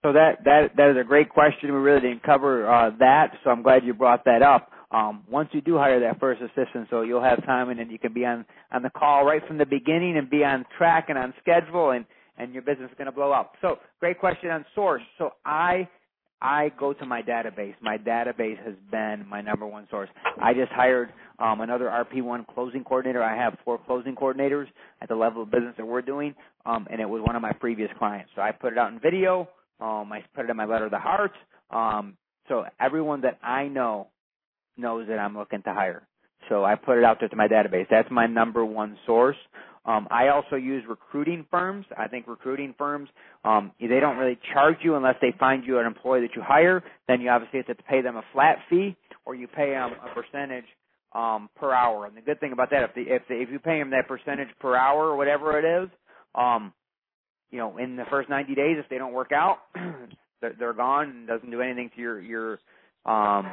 So 0.04 0.12
that 0.12 0.44
that 0.44 0.76
that 0.76 0.90
is 0.92 0.98
a 1.00 1.04
great 1.04 1.30
question. 1.30 1.72
We 1.72 1.80
really 1.80 2.02
didn't 2.02 2.24
cover 2.24 2.70
uh, 2.70 2.92
that, 3.00 3.38
so 3.44 3.52
I'm 3.52 3.62
glad 3.62 3.86
you 3.86 3.94
brought 3.94 4.26
that 4.26 4.42
up 4.42 4.70
um, 4.94 5.24
once 5.30 5.50
you 5.54 5.62
do 5.62 5.76
hire 5.76 6.00
that 6.02 6.20
first 6.20 6.42
assistant, 6.42 6.88
so 6.90 7.02
you'll 7.02 7.24
have 7.24 7.44
time 7.46 7.70
and 7.70 7.80
then 7.80 7.90
you 7.90 7.98
can 7.98 8.14
be 8.14 8.26
on 8.26 8.46
on 8.72 8.84
the 8.84 8.92
call 8.92 9.26
right 9.26 9.42
from 9.48 9.58
the 9.58 9.66
beginning 9.66 10.18
and 10.18 10.30
be 10.30 10.44
on 10.44 10.66
track 10.78 11.06
and 11.10 11.18
on 11.18 11.34
schedule, 11.42 11.92
and 11.92 12.06
and 12.38 12.54
your 12.54 12.62
business 12.62 12.92
is 12.92 12.98
going 12.98 13.08
to 13.08 13.12
blow 13.12 13.32
up. 13.32 13.54
So 13.62 13.78
great 14.00 14.20
question 14.20 14.50
on 14.52 14.66
source. 14.76 15.02
So 15.18 15.32
I 15.46 15.88
I 16.44 16.72
go 16.78 16.94
to 16.94 17.06
my 17.06 17.22
database. 17.22 17.74
My 17.82 17.98
database 17.98 18.64
has 18.66 18.76
been 18.92 19.26
my 19.30 19.42
number 19.42 19.66
one 19.66 19.88
source. 19.90 20.10
I 20.42 20.54
just 20.54 20.72
hired 20.74 21.14
um, 21.40 21.62
another 21.62 21.86
RP1 21.86 22.46
closing 22.54 22.84
coordinator. 22.84 23.24
I 23.24 23.36
have 23.36 23.58
four 23.64 23.80
closing 23.80 24.14
coordinators 24.14 24.68
at 25.02 25.08
the 25.08 25.16
level 25.16 25.44
of 25.44 25.52
business 25.52 25.74
that 25.78 25.86
we're 25.86 26.02
doing, 26.02 26.36
um, 26.66 26.86
and 26.92 27.00
it 27.02 27.10
was 27.10 27.22
one 27.26 27.38
of 27.38 27.42
my 27.42 27.54
previous 27.54 27.90
clients. 27.98 28.30
So 28.36 28.42
I 28.42 28.52
put 28.52 28.74
it 28.74 28.78
out 28.78 28.92
in 28.92 29.00
video. 29.00 29.48
Um, 29.80 30.12
I 30.12 30.24
put 30.36 30.46
it 30.46 30.52
in 30.52 30.58
my 30.58 30.66
letter 30.66 30.86
of 30.86 30.92
the 30.92 31.00
heart. 31.00 31.32
Um, 31.72 32.18
so 32.50 32.66
everyone 32.80 33.22
that 33.22 33.40
I 33.42 33.70
know 33.70 34.08
knows 34.78 35.08
that 35.08 35.20
I'm 35.20 35.38
looking 35.38 35.62
to 35.64 35.74
hire. 35.74 36.04
So 36.50 36.66
I 36.66 36.76
put 36.76 36.98
it 36.98 37.06
out 37.06 37.18
there 37.22 37.30
to 37.30 37.36
my 37.38 37.48
database. 37.48 37.88
That's 37.90 38.12
my 38.12 38.28
number 38.28 38.66
one 38.66 38.98
source. 39.06 39.38
Um, 39.86 40.08
I 40.12 40.30
also 40.30 40.56
use 40.56 40.84
recruiting 40.88 41.46
firms. 41.52 41.86
I 41.98 42.08
think 42.08 42.28
recruiting 42.28 42.74
firms, 42.78 43.10
um, 43.44 43.72
they 43.80 44.00
don't 44.00 44.18
really 44.18 44.40
charge 44.54 44.78
you 44.82 44.96
unless 44.96 45.16
they 45.22 45.34
find 45.40 45.66
you 45.66 45.80
an 45.80 45.86
employee 45.86 46.22
that 46.22 46.36
you 46.36 46.42
hire. 46.42 46.84
Then 47.08 47.20
you 47.20 47.30
obviously 47.30 47.60
have 47.66 47.78
to 47.78 47.84
pay 47.84 48.02
them 48.02 48.16
a 48.16 48.24
flat 48.32 48.60
fee, 48.70 48.96
or 49.26 49.36
you 49.36 49.48
pay 49.48 49.72
them 49.72 49.92
a 50.06 50.14
percentage 50.14 50.66
um, 51.14 51.50
per 51.56 51.74
hour. 51.74 52.06
And 52.06 52.16
the 52.16 52.22
good 52.22 52.40
thing 52.40 52.54
about 52.54 52.70
that, 52.72 52.84
if 52.84 52.96
the, 52.96 53.02
if 53.02 53.22
the, 53.28 53.36
if 53.42 53.50
you 53.50 53.60
pay 53.60 53.80
them 53.80 53.92
that 53.92 54.08
percentage 54.08 54.50
per 54.60 54.76
hour 54.76 55.08
or 55.08 55.18
whatever 55.18 55.60
it 55.60 55.84
is, 55.84 55.90
um, 56.36 56.74
you 57.52 57.60
know, 57.60 57.78
in 57.78 57.96
the 57.96 58.06
first 58.10 58.30
90 58.30 58.56
days, 58.56 58.78
if 58.80 58.90
they 58.90 58.98
don't 58.98 59.14
work 59.14 59.32
out, 59.32 59.60
they're, 60.42 60.56
they're 60.58 60.74
gone 60.74 61.10
and 61.10 61.28
doesn't 61.28 61.52
do 61.52 61.62
anything 61.62 61.92
to 61.96 62.02
your 62.02 62.20
your 62.20 62.60
um, 63.06 63.52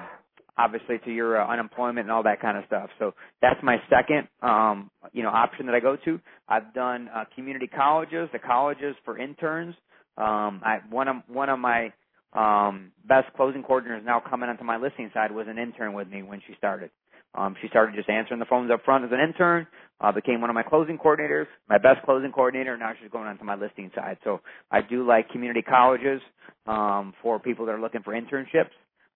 obviously 0.58 0.98
to 1.04 1.12
your 1.12 1.40
uh, 1.40 1.46
unemployment 1.48 2.06
and 2.06 2.12
all 2.12 2.22
that 2.24 2.40
kind 2.40 2.58
of 2.58 2.64
stuff. 2.66 2.90
So 2.98 3.14
that's 3.42 3.60
my 3.62 3.76
second, 3.90 4.28
um, 4.42 4.90
you 5.12 5.22
know, 5.22 5.30
option 5.30 5.66
that 5.66 5.74
I 5.74 5.80
go 5.80 5.96
to. 6.04 6.20
I've 6.48 6.72
done 6.74 7.08
uh, 7.14 7.24
community 7.34 7.66
colleges, 7.66 8.28
the 8.32 8.38
colleges 8.38 8.96
for 9.04 9.18
interns. 9.18 9.74
Um, 10.16 10.60
I, 10.64 10.80
one 10.90 11.08
of 11.08 11.16
one 11.28 11.48
of 11.48 11.58
my 11.58 11.92
um, 12.32 12.92
best 13.08 13.32
closing 13.36 13.62
coordinators 13.62 14.04
now 14.04 14.20
coming 14.20 14.48
onto 14.48 14.64
my 14.64 14.76
listing 14.76 15.10
side 15.14 15.32
was 15.32 15.46
an 15.48 15.58
intern 15.58 15.94
with 15.94 16.08
me 16.08 16.22
when 16.22 16.40
she 16.46 16.54
started. 16.56 16.90
Um, 17.34 17.54
she 17.62 17.68
started 17.68 17.94
just 17.94 18.08
answering 18.08 18.40
the 18.40 18.46
phones 18.46 18.70
up 18.70 18.84
front 18.84 19.04
as 19.04 19.10
an 19.12 19.20
intern, 19.20 19.66
uh, 20.00 20.10
became 20.10 20.40
one 20.40 20.50
of 20.50 20.54
my 20.54 20.64
closing 20.64 20.98
coordinators, 20.98 21.46
my 21.68 21.78
best 21.78 22.02
closing 22.04 22.32
coordinator. 22.32 22.76
Now 22.76 22.92
she's 23.00 23.10
going 23.10 23.28
onto 23.28 23.44
my 23.44 23.54
listing 23.54 23.90
side. 23.94 24.18
So 24.24 24.40
I 24.70 24.80
do 24.80 25.06
like 25.06 25.28
community 25.30 25.62
colleges 25.62 26.20
um, 26.66 27.14
for 27.22 27.38
people 27.38 27.66
that 27.66 27.72
are 27.72 27.80
looking 27.80 28.02
for 28.02 28.14
internships. 28.14 28.70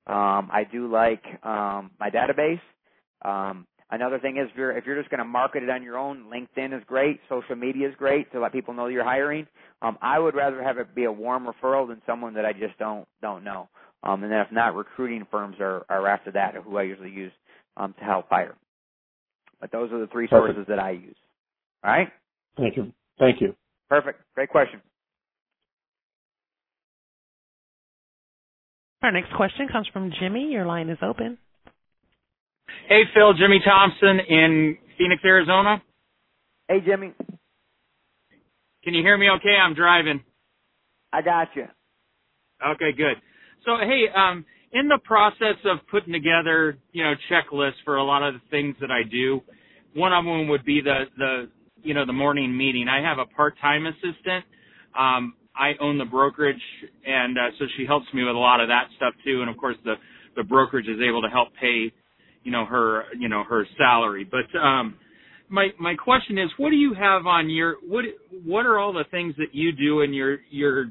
Um, 0.09 0.51
I 0.53 0.65
do 0.71 0.91
like 0.91 1.23
um, 1.45 1.93
my 2.01 2.11
database. 2.11 2.61
Um, 3.25 3.67
another 3.91 4.19
thing 4.21 4.39
is 4.39 4.49
if 4.53 4.59
you're 4.59 4.77
if 4.77 4.87
you're 4.87 4.99
just 4.99 5.11
going 5.11 5.19
to 5.21 5.25
market 5.27 5.63
it 5.63 5.71
on 5.71 5.83
your 5.83 5.99
own, 5.99 6.27
LinkedIn 6.33 6.77
is 6.77 6.83
great, 6.87 7.21
social 7.29 7.57
media 7.57 7.89
is 7.89 7.95
great 7.97 8.33
to 8.33 8.41
let 8.41 8.53
people 8.53 8.75
know 8.75 8.89
you're 8.89 9.05
hiring. 9.05 9.47
Um, 9.83 9.99
I 10.03 10.19
would 10.19 10.35
rather 10.35 10.63
have 10.63 10.79
it 10.79 10.95
be 10.95 11.05
a 11.05 11.13
warm 11.13 11.47
referral 11.47 11.89
than 11.89 12.03
someone 12.07 12.35
that 12.35 12.47
I 12.47 12.53
just 12.53 12.79
don't 12.79 13.07
don't 13.23 13.45
know. 13.45 13.69
Um, 14.05 14.23
and 14.25 14.33
then 14.33 14.41
if 14.41 14.53
not, 14.53 14.77
recruiting 14.77 15.27
firms 15.31 15.57
are 15.61 15.87
are 15.91 16.09
after 16.09 16.33
that, 16.33 16.55
who 16.57 16.77
I 16.79 16.85
usually 16.85 17.13
use 17.13 17.33
um, 17.77 17.95
to 17.99 18.05
help 18.05 18.27
hire. 18.31 18.57
But 19.61 19.73
those 19.73 19.93
are 19.93 20.01
the 20.01 20.09
three 20.09 20.29
Perfect. 20.29 20.57
sources 20.57 20.67
that 20.69 20.81
I 20.81 20.93
use. 20.93 21.17
All 21.85 21.93
right. 21.93 22.09
Thank 22.59 22.77
you. 22.77 22.93
Thank 23.19 23.41
you. 23.41 23.57
Perfect. 23.91 24.21
Great 24.35 24.51
question. 24.51 24.81
Our 29.05 29.13
next 29.13 29.35
question 29.35 29.69
comes 29.69 29.87
from 29.93 30.11
Jimmy. 30.19 30.51
Your 30.51 30.65
line 30.65 30.89
is 30.89 30.97
open. 31.03 31.37
Hey, 32.89 33.03
Phil, 33.15 33.35
Jimmy 33.35 33.61
Thompson 33.63 34.19
in 34.27 34.79
Phoenix, 34.97 35.23
Arizona. 35.23 35.83
Hey, 36.69 36.81
Jimmy. 36.81 37.13
Can 38.83 38.95
you 38.95 39.03
hear 39.03 39.19
me 39.19 39.29
okay? 39.29 39.57
I'm 39.63 39.75
driving. 39.75 40.25
I 41.13 41.21
got 41.21 41.49
you. 41.55 41.67
Okay, 42.67 42.93
good. 42.97 43.17
So, 43.67 43.77
hey, 43.79 44.05
um, 44.17 44.47
in 44.73 44.89
the 44.89 44.99
process 45.05 45.57
of 45.67 45.81
putting 45.91 46.15
together, 46.15 46.79
you 46.93 47.05
know, 47.05 47.13
checklists 47.31 47.85
for 47.85 47.97
a 47.97 48.03
lot 48.03 48.23
of 48.23 48.33
the 48.33 48.41
things 48.51 48.75
that 48.81 48.91
I 48.91 49.03
do, 49.03 49.43
one 49.93 50.15
of 50.15 50.25
them 50.25 50.49
would 50.49 50.65
be 50.65 50.81
the 50.81 51.05
the 51.19 51.51
you 51.83 51.93
know 51.93 52.07
the 52.07 52.15
morning 52.15 52.57
meeting. 52.57 52.89
I 52.89 53.07
have 53.07 53.19
a 53.19 53.27
part-time 53.27 53.85
assistant. 53.87 54.47
Um, 54.99 55.35
I 55.57 55.73
own 55.81 55.99
the 55.99 56.05
brokerage, 56.05 56.61
and 57.07 57.39
uh, 57.39 57.51
so 57.59 57.67
she 57.77 57.87
helps 57.87 58.07
me 58.13 58.25
with 58.25 58.35
a 58.35 58.39
lot 58.39 58.61
of 58.61 58.69
that 58.69 58.89
stuff 58.97 59.15
too. 59.25 59.41
And 59.41 59.51
of 59.51 59.57
course, 59.57 59.77
the 59.85 59.95
the 60.37 60.43
brokerage 60.43 60.89
is 60.89 60.99
able 61.07 61.23
to 61.23 61.29
help 61.29 61.49
pay, 61.61 61.93
you 62.43 62.51
know, 62.51 62.65
her 62.67 63.05
you 63.19 63.29
know 63.29 63.45
her 63.45 63.67
salary. 63.79 64.29
But 64.29 64.59
um, 64.59 64.97
my 65.49 65.69
my 65.79 65.95
question 65.95 66.39
is, 66.39 66.51
what 66.57 66.71
do 66.71 66.77
you 66.77 66.95
have 66.95 67.27
on 67.27 67.49
your 67.51 67.77
what 67.87 68.05
what 68.45 68.67
are 68.67 68.79
all 68.79 68.93
the 68.93 69.05
things 69.11 69.35
that 69.37 69.53
you 69.55 69.73
do 69.73 70.01
in 70.01 70.13
your 70.13 70.39
your 70.51 70.87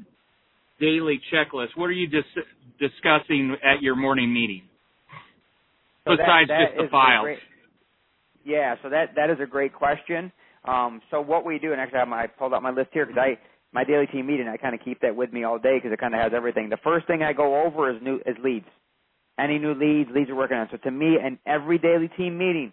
daily 0.80 1.20
checklist? 1.32 1.68
What 1.76 1.86
are 1.86 1.92
you 1.92 2.06
dis- 2.08 2.44
discussing 2.80 3.56
at 3.62 3.82
your 3.82 3.96
morning 3.96 4.32
meeting 4.32 4.62
So 6.04 6.12
besides 6.16 6.48
that 6.48 6.70
just 6.70 6.76
the 6.78 6.88
files? 6.90 7.24
great- 7.24 7.38
yeah, 8.44 8.76
so 8.82 8.90
that 8.90 9.14
that 9.16 9.30
is 9.30 9.38
a 9.42 9.46
great 9.46 9.72
question. 9.72 10.32
Um, 10.64 11.02
so 11.10 11.20
what 11.20 11.44
we 11.44 11.58
do, 11.58 11.72
and 11.72 11.80
actually 11.80 11.98
I, 11.98 12.22
I 12.22 12.26
pulled 12.26 12.54
out 12.54 12.62
my 12.62 12.70
list 12.70 12.88
here 12.92 13.04
because 13.04 13.20
I 13.20 13.38
my 13.74 13.84
daily 13.84 14.06
team 14.06 14.26
meeting 14.26 14.48
I 14.48 14.56
kind 14.56 14.74
of 14.74 14.80
keep 14.84 15.00
that 15.02 15.14
with 15.14 15.32
me 15.32 15.44
all 15.44 15.58
day 15.58 15.76
because 15.76 15.92
it 15.92 16.00
kind 16.00 16.14
of 16.14 16.20
has 16.20 16.32
everything. 16.34 16.70
The 16.70 16.78
first 16.82 17.06
thing 17.06 17.22
I 17.22 17.32
go 17.32 17.62
over 17.66 17.90
is 17.94 18.00
new 18.02 18.16
is 18.26 18.36
leads. 18.42 18.66
Any 19.38 19.58
new 19.58 19.74
leads, 19.74 20.10
leads 20.14 20.30
are 20.30 20.36
working 20.36 20.56
on. 20.56 20.68
So 20.70 20.76
to 20.78 20.90
me, 20.90 21.16
in 21.18 21.38
every 21.46 21.78
daily 21.78 22.08
team 22.16 22.38
meeting, 22.38 22.72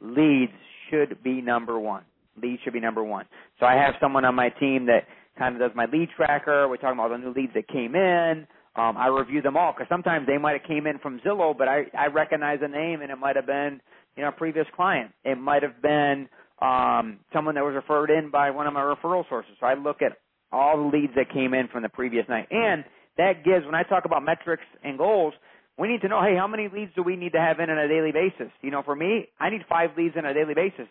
leads 0.00 0.52
should 0.90 1.22
be 1.22 1.40
number 1.40 1.80
one. 1.80 2.04
Leads 2.40 2.62
should 2.62 2.74
be 2.74 2.80
number 2.80 3.02
one. 3.02 3.26
So 3.58 3.66
I 3.66 3.74
have 3.74 3.94
someone 4.00 4.24
on 4.24 4.34
my 4.34 4.50
team 4.50 4.86
that 4.86 5.04
kind 5.38 5.54
of 5.54 5.60
does 5.60 5.74
my 5.74 5.86
lead 5.86 6.10
tracker. 6.16 6.68
We're 6.68 6.76
talking 6.76 6.98
about 6.98 7.10
the 7.10 7.18
new 7.18 7.32
leads 7.32 7.54
that 7.54 7.68
came 7.68 7.94
in. 7.94 8.46
Um, 8.76 8.96
I 8.96 9.06
review 9.06 9.40
them 9.40 9.56
all 9.56 9.72
because 9.72 9.88
sometimes 9.88 10.26
they 10.26 10.36
might 10.36 10.60
have 10.60 10.68
came 10.68 10.86
in 10.86 10.98
from 10.98 11.20
Zillow, 11.20 11.56
but 11.56 11.68
I, 11.68 11.84
I 11.96 12.08
recognize 12.08 12.58
the 12.60 12.68
name 12.68 13.02
and 13.02 13.10
it 13.10 13.16
might 13.16 13.36
have 13.36 13.46
been, 13.46 13.80
you 14.16 14.22
know, 14.22 14.30
a 14.30 14.32
previous 14.32 14.66
client. 14.74 15.12
It 15.24 15.38
might 15.38 15.62
have 15.62 15.80
been 15.80 16.28
um, 16.60 17.20
someone 17.32 17.54
that 17.54 17.64
was 17.64 17.74
referred 17.74 18.10
in 18.10 18.30
by 18.30 18.50
one 18.50 18.66
of 18.66 18.74
my 18.74 18.80
referral 18.80 19.28
sources. 19.28 19.52
So 19.60 19.66
I 19.66 19.74
look 19.74 20.02
at 20.02 20.18
all 20.54 20.76
the 20.76 20.96
leads 20.96 21.12
that 21.16 21.32
came 21.32 21.54
in 21.54 21.68
from 21.68 21.82
the 21.82 21.88
previous 21.88 22.28
night. 22.28 22.48
And 22.50 22.84
that 23.18 23.44
gives, 23.44 23.64
when 23.66 23.74
I 23.74 23.82
talk 23.82 24.04
about 24.04 24.24
metrics 24.24 24.64
and 24.82 24.96
goals, 24.96 25.34
we 25.78 25.88
need 25.88 26.00
to 26.02 26.08
know, 26.08 26.22
hey, 26.22 26.36
how 26.36 26.46
many 26.46 26.68
leads 26.72 26.92
do 26.94 27.02
we 27.02 27.16
need 27.16 27.32
to 27.32 27.40
have 27.40 27.58
in 27.58 27.68
on 27.68 27.78
a 27.78 27.88
daily 27.88 28.12
basis? 28.12 28.52
You 28.62 28.70
know, 28.70 28.82
for 28.82 28.94
me, 28.94 29.28
I 29.40 29.50
need 29.50 29.62
five 29.68 29.90
leads 29.96 30.16
on 30.16 30.24
a 30.24 30.34
daily 30.34 30.54
basis. 30.54 30.86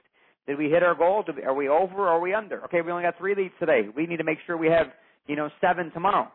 Did 0.45 0.57
we 0.57 0.66
hit 0.66 0.84
our 0.84 0.93
goal? 0.93 1.24
Are 1.45 1.53
we 1.53 1.70
over 1.70 1.95
or 1.95 2.09
are 2.09 2.20
we 2.20 2.34
under? 2.34 2.64
Okay, 2.66 2.82
we 2.82 2.91
only 2.91 3.03
got 3.03 3.18
three 3.18 3.34
leads 3.34 3.53
today. 3.59 3.88
We 3.95 4.05
need 4.05 4.18
to 4.18 4.26
make 4.26 4.39
sure 4.45 4.57
we 4.57 4.68
have, 4.68 4.88
you 5.28 5.38
know, 5.38 5.49
seven 5.61 5.89
tomorrow. 5.91 6.28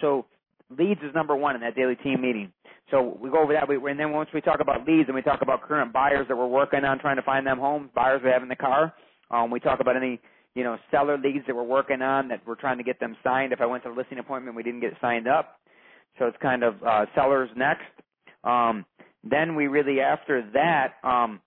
So 0.00 0.26
leads 0.70 1.00
is 1.02 1.14
number 1.14 1.34
one 1.34 1.56
in 1.56 1.60
that 1.62 1.74
daily 1.74 1.96
team 1.96 2.22
meeting. 2.22 2.52
So 2.90 3.18
we 3.20 3.30
go 3.30 3.42
over 3.42 3.52
that, 3.54 3.68
we, 3.68 3.76
and 3.90 3.98
then 3.98 4.12
once 4.12 4.28
we 4.32 4.40
talk 4.40 4.60
about 4.60 4.86
leads 4.86 5.08
and 5.08 5.14
we 5.14 5.22
talk 5.22 5.40
about 5.42 5.62
current 5.62 5.92
buyers 5.92 6.26
that 6.28 6.36
we're 6.36 6.46
working 6.46 6.84
on 6.84 6.98
trying 6.98 7.16
to 7.16 7.22
find 7.22 7.46
them 7.46 7.58
homes, 7.58 7.90
buyers 7.94 8.20
we 8.22 8.30
have 8.30 8.42
in 8.42 8.48
the 8.48 8.56
car, 8.56 8.92
um, 9.30 9.50
we 9.50 9.58
talk 9.58 9.80
about 9.80 9.96
any 9.96 10.20
you 10.54 10.64
know 10.64 10.78
seller 10.90 11.18
leads 11.18 11.46
that 11.46 11.54
we're 11.54 11.62
working 11.62 12.02
on 12.02 12.28
that 12.28 12.40
we're 12.46 12.54
trying 12.54 12.78
to 12.78 12.84
get 12.84 13.00
them 13.00 13.16
signed. 13.22 13.52
If 13.52 13.60
I 13.60 13.66
went 13.66 13.82
to 13.84 13.90
the 13.90 13.94
listing 13.94 14.18
appointment, 14.18 14.56
we 14.56 14.62
didn't 14.62 14.80
get 14.80 14.92
signed 15.00 15.28
up, 15.28 15.60
so 16.18 16.26
it's 16.26 16.36
kind 16.40 16.62
of 16.62 16.82
uh, 16.82 17.06
sellers 17.14 17.50
next. 17.56 17.84
Um, 18.44 18.84
then 19.22 19.56
we 19.56 19.66
really 19.68 20.00
after 20.00 20.48
that, 20.52 20.94
um, 21.08 21.40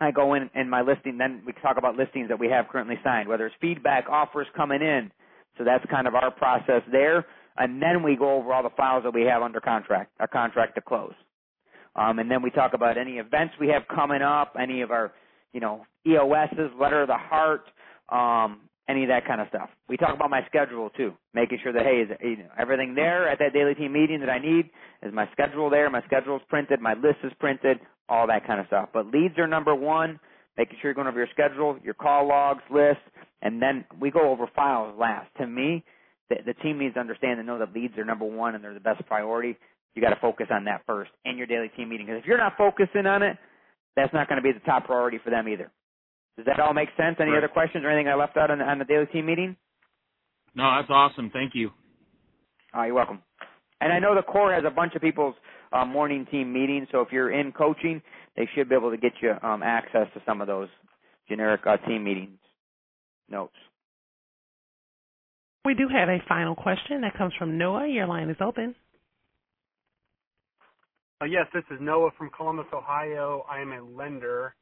I 0.00 0.10
go 0.10 0.34
in 0.34 0.50
and 0.54 0.70
my 0.70 0.82
listing. 0.82 1.18
Then 1.18 1.42
we 1.46 1.52
talk 1.62 1.76
about 1.76 1.96
listings 1.96 2.28
that 2.28 2.38
we 2.38 2.48
have 2.48 2.68
currently 2.68 2.96
signed, 3.04 3.28
whether 3.28 3.46
it's 3.46 3.56
feedback, 3.60 4.06
offers 4.08 4.46
coming 4.56 4.82
in. 4.82 5.10
So 5.58 5.64
that's 5.64 5.84
kind 5.90 6.06
of 6.06 6.14
our 6.14 6.30
process 6.30 6.82
there 6.92 7.26
and 7.58 7.82
then 7.82 8.02
we 8.02 8.16
go 8.16 8.36
over 8.36 8.52
all 8.52 8.62
the 8.62 8.70
files 8.70 9.02
that 9.04 9.12
we 9.12 9.22
have 9.22 9.42
under 9.42 9.60
contract, 9.60 10.12
our 10.20 10.28
contract 10.28 10.76
to 10.76 10.80
close. 10.80 11.14
Um, 11.96 12.20
and 12.20 12.30
then 12.30 12.42
we 12.42 12.50
talk 12.50 12.74
about 12.74 12.96
any 12.96 13.18
events 13.18 13.54
we 13.60 13.68
have 13.68 13.82
coming 13.92 14.22
up, 14.22 14.54
any 14.60 14.82
of 14.82 14.90
our, 14.92 15.12
you 15.52 15.60
know, 15.60 15.84
EOSs, 16.06 16.78
letter 16.80 17.02
of 17.02 17.08
the 17.08 17.16
heart, 17.16 17.64
um, 18.08 18.60
any 18.88 19.02
of 19.02 19.08
that 19.08 19.26
kind 19.26 19.40
of 19.40 19.48
stuff. 19.48 19.68
We 19.88 19.96
talk 19.96 20.14
about 20.14 20.30
my 20.30 20.40
schedule 20.46 20.90
too, 20.90 21.12
making 21.34 21.58
sure 21.62 21.72
that 21.72 21.82
hey, 21.82 22.02
is 22.02 22.08
you 22.22 22.38
know, 22.38 22.50
everything 22.58 22.94
there 22.94 23.28
at 23.28 23.38
that 23.38 23.52
daily 23.52 23.74
team 23.74 23.92
meeting 23.92 24.20
that 24.20 24.30
I 24.30 24.38
need? 24.38 24.70
Is 25.02 25.12
my 25.12 25.28
schedule 25.32 25.68
there? 25.70 25.90
My 25.90 26.02
schedule 26.06 26.36
is 26.36 26.42
printed, 26.48 26.80
my 26.80 26.94
list 26.94 27.18
is 27.22 27.32
printed, 27.38 27.78
all 28.08 28.26
that 28.26 28.46
kind 28.46 28.60
of 28.60 28.66
stuff. 28.66 28.88
But 28.92 29.06
leads 29.06 29.38
are 29.38 29.46
number 29.46 29.74
one. 29.74 30.18
Making 30.56 30.78
sure 30.80 30.90
you're 30.90 30.94
going 30.94 31.06
over 31.06 31.18
your 31.18 31.28
schedule, 31.32 31.78
your 31.84 31.94
call 31.94 32.26
logs, 32.26 32.64
list, 32.68 32.98
and 33.42 33.62
then 33.62 33.84
we 34.00 34.10
go 34.10 34.28
over 34.28 34.48
files 34.56 34.92
last. 34.98 35.28
To 35.38 35.46
me, 35.46 35.84
the, 36.30 36.36
the 36.46 36.54
team 36.54 36.78
needs 36.80 36.94
to 36.94 37.00
understand 37.00 37.38
and 37.38 37.46
know 37.46 37.60
that 37.60 37.72
leads 37.72 37.96
are 37.96 38.04
number 38.04 38.24
one 38.24 38.56
and 38.56 38.64
they're 38.64 38.74
the 38.74 38.80
best 38.80 39.06
priority. 39.06 39.56
You 39.94 40.02
got 40.02 40.10
to 40.10 40.20
focus 40.20 40.48
on 40.50 40.64
that 40.64 40.82
first 40.86 41.10
in 41.24 41.36
your 41.38 41.46
daily 41.46 41.70
team 41.76 41.88
meeting. 41.88 42.06
Because 42.06 42.20
if 42.22 42.26
you're 42.26 42.38
not 42.38 42.56
focusing 42.58 43.06
on 43.06 43.22
it, 43.22 43.36
that's 43.94 44.12
not 44.12 44.28
going 44.28 44.36
to 44.36 44.42
be 44.42 44.52
the 44.52 44.64
top 44.64 44.86
priority 44.86 45.18
for 45.22 45.30
them 45.30 45.48
either. 45.48 45.70
Does 46.38 46.46
that 46.46 46.60
all 46.60 46.72
make 46.72 46.88
sense? 46.96 47.16
Any 47.18 47.32
Right. 47.32 47.38
other 47.38 47.48
questions 47.48 47.84
or 47.84 47.90
anything 47.90 48.08
I 48.08 48.14
left 48.14 48.36
out 48.36 48.50
on 48.50 48.58
the, 48.58 48.64
on 48.64 48.78
the 48.78 48.84
daily 48.84 49.06
team 49.06 49.26
meeting? 49.26 49.56
No, 50.54 50.70
that's 50.76 50.88
awesome. 50.88 51.30
Thank 51.30 51.54
you. 51.54 51.72
Oh, 52.72 52.84
you're 52.84 52.94
welcome. 52.94 53.20
And 53.80 53.92
I 53.92 53.98
know 53.98 54.14
the 54.14 54.22
core 54.22 54.52
has 54.54 54.62
a 54.64 54.70
bunch 54.70 54.94
of 54.94 55.02
people's 55.02 55.34
uh, 55.72 55.84
morning 55.84 56.26
team 56.30 56.52
meetings, 56.52 56.86
so 56.92 57.00
if 57.00 57.08
you're 57.10 57.32
in 57.32 57.50
coaching, 57.50 58.00
they 58.36 58.48
should 58.54 58.68
be 58.68 58.76
able 58.76 58.90
to 58.92 58.96
get 58.96 59.12
you 59.20 59.34
um, 59.42 59.64
access 59.64 60.06
to 60.14 60.22
some 60.24 60.40
of 60.40 60.46
those 60.46 60.68
generic 61.28 61.60
uh, 61.66 61.76
team 61.88 62.04
meetings 62.04 62.38
notes. 63.28 63.54
We 65.64 65.74
do 65.74 65.88
have 65.88 66.08
a 66.08 66.18
final 66.28 66.54
question 66.54 67.00
that 67.02 67.18
comes 67.18 67.34
from 67.36 67.58
Noah. 67.58 67.88
Your 67.88 68.06
line 68.06 68.30
is 68.30 68.36
open. 68.40 68.74
Uh, 71.20 71.26
yes, 71.26 71.46
this 71.52 71.64
is 71.70 71.78
Noah 71.80 72.10
from 72.16 72.30
Columbus, 72.34 72.66
Ohio. 72.72 73.44
I 73.50 73.60
am 73.60 73.72
a 73.72 73.82
lender, 73.82 74.54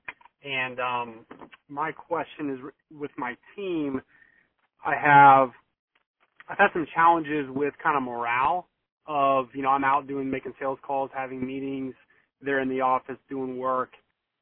and 0.47 0.81
um, 0.81 1.27
my 1.69 1.93
question 1.93 2.53
is 2.53 2.61
with 2.99 3.13
my 3.19 3.37
team. 3.57 4.03
I 4.85 4.95
have 4.97 5.51
I've 6.49 6.59
had 6.59 6.69
some 6.73 6.87
challenges 6.95 7.47
with 7.51 7.75
kind 7.83 7.97
of 7.97 8.03
morale 8.03 8.69
of 9.07 9.47
you 9.55 9.63
know 9.63 9.71
I'm 9.71 9.85
out 9.85 10.07
doing 10.09 10.31
making 10.31 10.55
sales 10.61 10.79
calls, 10.87 11.11
having 11.15 11.45
meetings. 11.47 11.95
They're 12.43 12.61
in 12.61 12.69
the 12.69 12.81
office 12.83 13.19
doing 13.31 13.59
work, 13.59 13.91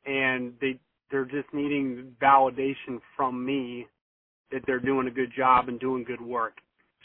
and 0.07 0.55
they 0.61 0.81
they're 1.11 1.27
just 1.27 1.53
needing 1.53 2.15
validation 2.23 3.01
from 3.17 3.45
me 3.45 3.87
that 4.53 4.63
they're 4.67 4.81
doing 4.81 5.09
a 5.09 5.13
good 5.13 5.33
job 5.37 5.69
and 5.69 5.81
doing 5.81 6.05
good 6.05 6.21
work. 6.23 6.55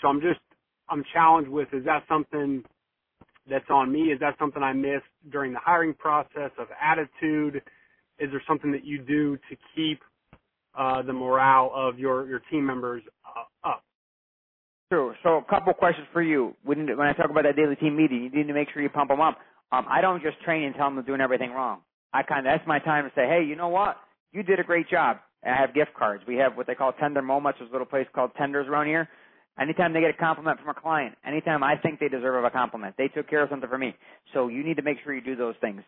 So 0.01 0.09
I'm 0.09 0.21
just 0.21 0.41
I'm 0.89 1.03
challenged 1.13 1.49
with 1.51 1.69
is 1.73 1.85
that 1.85 2.03
something 2.09 2.63
that's 3.49 3.69
on 3.71 3.91
me? 3.91 4.11
Is 4.13 4.19
that 4.21 4.35
something 4.39 4.63
I 4.63 4.73
missed 4.73 5.05
during 5.31 5.53
the 5.53 5.59
hiring 5.63 5.95
process 5.95 6.51
of 6.59 6.67
attitude? 6.81 7.61
Is 8.19 8.29
there 8.31 8.41
something 8.47 8.71
that 8.71 8.85
you 8.85 8.99
do 8.99 9.37
to 9.37 9.57
keep 9.75 9.99
uh, 10.77 11.01
the 11.01 11.13
morale 11.13 11.71
of 11.73 11.99
your 11.99 12.27
your 12.27 12.41
team 12.51 12.65
members 12.65 13.03
uh, 13.25 13.69
up? 13.69 13.83
True. 14.91 15.13
So 15.23 15.37
a 15.37 15.43
couple 15.43 15.73
questions 15.73 16.07
for 16.11 16.21
you. 16.21 16.55
When, 16.63 16.87
when 16.97 17.07
I 17.07 17.13
talk 17.13 17.29
about 17.29 17.43
that 17.43 17.55
daily 17.55 17.75
team 17.75 17.95
meeting, 17.95 18.23
you 18.23 18.29
need 18.31 18.47
to 18.47 18.53
make 18.53 18.69
sure 18.73 18.81
you 18.81 18.89
pump 18.89 19.09
them 19.09 19.21
up. 19.21 19.37
Um, 19.71 19.85
I 19.87 20.01
don't 20.01 20.21
just 20.23 20.41
train 20.41 20.63
and 20.63 20.75
tell 20.75 20.87
them 20.87 20.95
they're 20.95 21.03
doing 21.03 21.21
everything 21.21 21.51
wrong. 21.51 21.81
I 22.11 22.23
kind 22.23 22.39
of 22.39 22.51
that's 22.51 22.67
my 22.67 22.79
time 22.79 23.03
to 23.03 23.11
say, 23.15 23.27
hey, 23.27 23.45
you 23.47 23.55
know 23.55 23.67
what? 23.67 23.97
You 24.31 24.41
did 24.41 24.59
a 24.59 24.63
great 24.63 24.89
job. 24.89 25.17
And 25.43 25.53
I 25.53 25.61
have 25.61 25.75
gift 25.75 25.93
cards. 25.97 26.23
We 26.27 26.35
have 26.37 26.57
what 26.57 26.67
they 26.67 26.75
call 26.75 26.91
tender 26.93 27.21
moments. 27.21 27.59
There's 27.59 27.69
a 27.69 27.71
little 27.71 27.85
place 27.85 28.07
called 28.13 28.31
Tenders 28.37 28.67
around 28.67 28.87
here. 28.87 29.07
Anytime 29.59 29.93
they 29.93 30.01
get 30.01 30.09
a 30.09 30.13
compliment 30.13 30.59
from 30.59 30.69
a 30.69 30.73
client, 30.73 31.15
anytime 31.25 31.63
I 31.63 31.75
think 31.75 31.99
they 31.99 32.07
deserve 32.07 32.43
a 32.43 32.49
compliment, 32.49 32.95
they 32.97 33.09
took 33.09 33.29
care 33.29 33.43
of 33.43 33.49
something 33.49 33.69
for 33.69 33.77
me. 33.77 33.93
So 34.33 34.47
you 34.47 34.63
need 34.63 34.77
to 34.77 34.81
make 34.81 34.97
sure 35.03 35.13
you 35.13 35.21
do 35.21 35.35
those 35.35 35.55
things. 35.61 35.81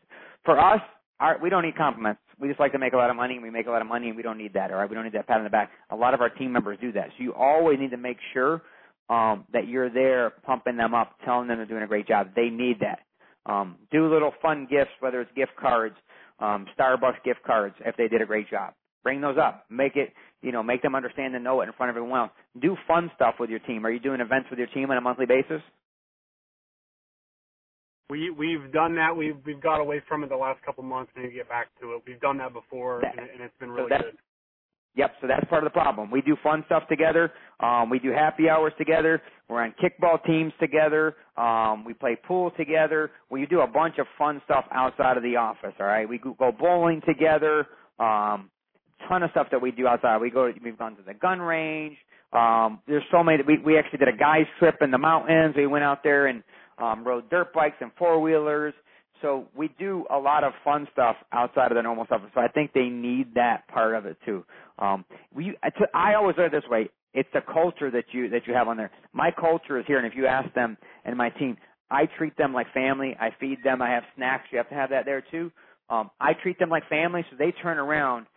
For 0.45 0.59
us, 0.59 0.81
our, 1.21 1.37
we 1.41 1.49
don't 1.49 1.63
need 1.63 1.77
compliments. 1.77 2.21
We 2.39 2.47
just 2.47 2.59
like 2.59 2.71
to 2.73 2.79
make 2.79 2.93
a 2.93 2.97
lot 2.97 3.09
of 3.09 3.15
money, 3.15 3.35
and 3.35 3.43
we 3.43 3.51
make 3.51 3.67
a 3.67 3.71
lot 3.71 3.81
of 3.81 3.87
money, 3.87 4.07
and 4.07 4.17
we 4.17 4.23
don't 4.23 4.37
need 4.37 4.53
that. 4.53 4.71
All 4.71 4.77
right, 4.77 4.89
we 4.89 4.95
don't 4.95 5.05
need 5.05 5.13
that 5.13 5.27
pat 5.27 5.37
on 5.37 5.43
the 5.43 5.49
back. 5.49 5.71
A 5.91 5.95
lot 5.95 6.13
of 6.13 6.21
our 6.21 6.29
team 6.29 6.51
members 6.51 6.77
do 6.81 6.91
that. 6.93 7.09
So 7.17 7.23
you 7.23 7.33
always 7.33 7.79
need 7.79 7.91
to 7.91 7.97
make 7.97 8.17
sure 8.33 8.63
um, 9.09 9.45
that 9.53 9.67
you're 9.67 9.89
there, 9.89 10.31
pumping 10.43 10.77
them 10.77 10.93
up, 10.93 11.15
telling 11.23 11.47
them 11.47 11.57
they're 11.57 11.65
doing 11.67 11.83
a 11.83 11.87
great 11.87 12.07
job. 12.07 12.29
They 12.35 12.49
need 12.49 12.77
that. 12.81 12.99
Um, 13.45 13.77
do 13.91 14.11
little 14.11 14.33
fun 14.41 14.67
gifts, 14.69 14.91
whether 14.99 15.21
it's 15.21 15.31
gift 15.35 15.51
cards, 15.59 15.95
um, 16.39 16.65
Starbucks 16.77 17.23
gift 17.23 17.43
cards, 17.45 17.75
if 17.85 17.95
they 17.97 18.07
did 18.07 18.21
a 18.21 18.25
great 18.25 18.49
job. 18.49 18.73
Bring 19.03 19.21
those 19.21 19.37
up. 19.37 19.65
Make 19.69 19.95
it, 19.95 20.13
you 20.41 20.51
know, 20.51 20.63
make 20.63 20.81
them 20.81 20.95
understand 20.95 21.35
and 21.35 21.43
know 21.43 21.61
it 21.61 21.67
in 21.67 21.73
front 21.73 21.89
of 21.89 21.97
everyone 21.97 22.19
else. 22.19 22.31
Do 22.61 22.75
fun 22.87 23.11
stuff 23.15 23.35
with 23.39 23.49
your 23.49 23.59
team. 23.59 23.85
Are 23.85 23.91
you 23.91 23.99
doing 23.99 24.21
events 24.21 24.49
with 24.49 24.59
your 24.59 24.67
team 24.67 24.91
on 24.91 24.97
a 24.97 25.01
monthly 25.01 25.25
basis? 25.25 25.61
We 28.11 28.29
we've 28.29 28.73
done 28.73 28.93
that. 28.95 29.15
We've 29.15 29.37
we've 29.45 29.61
got 29.61 29.79
away 29.79 30.01
from 30.05 30.25
it 30.25 30.29
the 30.29 30.35
last 30.35 30.61
couple 30.63 30.83
months 30.83 31.13
and 31.15 31.23
to 31.23 31.31
get 31.31 31.47
back 31.47 31.67
to 31.79 31.93
it. 31.93 32.01
We've 32.05 32.19
done 32.19 32.37
that 32.39 32.51
before 32.51 32.99
that, 33.03 33.17
and, 33.17 33.29
and, 33.29 33.41
it's 33.41 33.53
been 33.57 33.71
really 33.71 33.89
so 33.89 34.03
good. 34.03 34.17
Yep, 34.95 35.11
so 35.21 35.27
that's 35.27 35.45
part 35.45 35.63
of 35.63 35.71
the 35.71 35.79
problem. 35.79 36.11
We 36.11 36.21
do 36.21 36.35
fun 36.43 36.63
stuff 36.65 36.83
together. 36.89 37.31
Um, 37.61 37.89
we 37.89 37.99
do 37.99 38.11
happy 38.11 38.49
hours 38.49 38.73
together. 38.77 39.21
We're 39.47 39.63
on 39.63 39.73
kickball 39.81 40.21
teams 40.25 40.51
together. 40.59 41.15
Um, 41.37 41.85
we 41.85 41.93
play 41.93 42.17
pool 42.27 42.51
together. 42.57 43.11
We 43.29 43.45
do 43.45 43.61
a 43.61 43.67
bunch 43.67 43.97
of 43.97 44.07
fun 44.17 44.41
stuff 44.43 44.65
outside 44.73 45.15
of 45.15 45.23
the 45.23 45.37
office. 45.37 45.73
All 45.79 45.85
right, 45.85 46.07
we 46.07 46.17
go 46.19 46.51
bowling 46.51 47.01
together. 47.07 47.65
Um, 47.97 48.51
ton 49.07 49.23
of 49.23 49.31
stuff 49.31 49.47
that 49.51 49.61
we 49.61 49.71
do 49.71 49.87
outside. 49.87 50.19
We 50.19 50.31
go, 50.31 50.51
we've 50.61 50.77
gone 50.77 50.97
to 50.97 51.01
the 51.01 51.13
gun 51.13 51.39
range. 51.39 51.95
Um, 52.33 52.81
there's 52.87 53.03
so 53.09 53.23
many. 53.23 53.41
We 53.47 53.57
we 53.59 53.77
actually 53.77 53.99
did 53.99 54.09
a 54.09 54.17
guys 54.17 54.47
trip 54.59 54.75
in 54.81 54.91
the 54.91 54.97
mountains. 54.97 55.55
We 55.55 55.67
went 55.67 55.85
out 55.85 56.03
there 56.03 56.27
and 56.27 56.43
um, 56.81 57.03
rode 57.05 57.29
dirt 57.29 57.53
bikes 57.53 57.77
and 57.81 57.91
four 57.97 58.19
wheelers. 58.21 58.73
So 59.21 59.47
we 59.55 59.69
do 59.77 60.05
a 60.09 60.17
lot 60.17 60.43
of 60.43 60.53
fun 60.63 60.87
stuff 60.91 61.15
outside 61.31 61.71
of 61.71 61.75
the 61.75 61.83
normal 61.83 62.05
stuff. 62.05 62.21
So 62.33 62.41
I 62.41 62.47
think 62.47 62.73
they 62.73 62.89
need 62.89 63.35
that 63.35 63.67
part 63.67 63.93
of 63.95 64.05
it 64.05 64.17
too. 64.25 64.43
Um, 64.79 65.05
we, 65.33 65.55
I 65.93 66.15
always 66.15 66.35
at 66.39 66.45
it 66.45 66.51
this 66.51 66.69
way. 66.69 66.89
It's 67.13 67.29
the 67.33 67.41
culture 67.41 67.91
that 67.91 68.05
you 68.13 68.29
that 68.29 68.47
you 68.47 68.53
have 68.53 68.67
on 68.67 68.77
there. 68.77 68.89
My 69.13 69.31
culture 69.31 69.77
is 69.77 69.85
here, 69.85 69.97
and 69.97 70.07
if 70.07 70.13
you 70.15 70.25
ask 70.25 70.51
them 70.53 70.77
and 71.05 71.15
my 71.17 71.29
team, 71.29 71.57
I 71.91 72.07
treat 72.17 72.35
them 72.37 72.53
like 72.53 72.73
family. 72.73 73.15
I 73.19 73.29
feed 73.37 73.59
them. 73.63 73.81
I 73.81 73.89
have 73.89 74.03
snacks. 74.15 74.45
You 74.51 74.57
have 74.57 74.69
to 74.69 74.75
have 74.75 74.89
that 74.91 75.05
there 75.05 75.21
too. 75.29 75.51
Um, 75.89 76.09
I 76.21 76.31
treat 76.41 76.57
them 76.57 76.69
like 76.69 76.87
family, 76.87 77.25
so 77.29 77.35
they 77.37 77.51
turn 77.51 77.77
around 77.77 78.27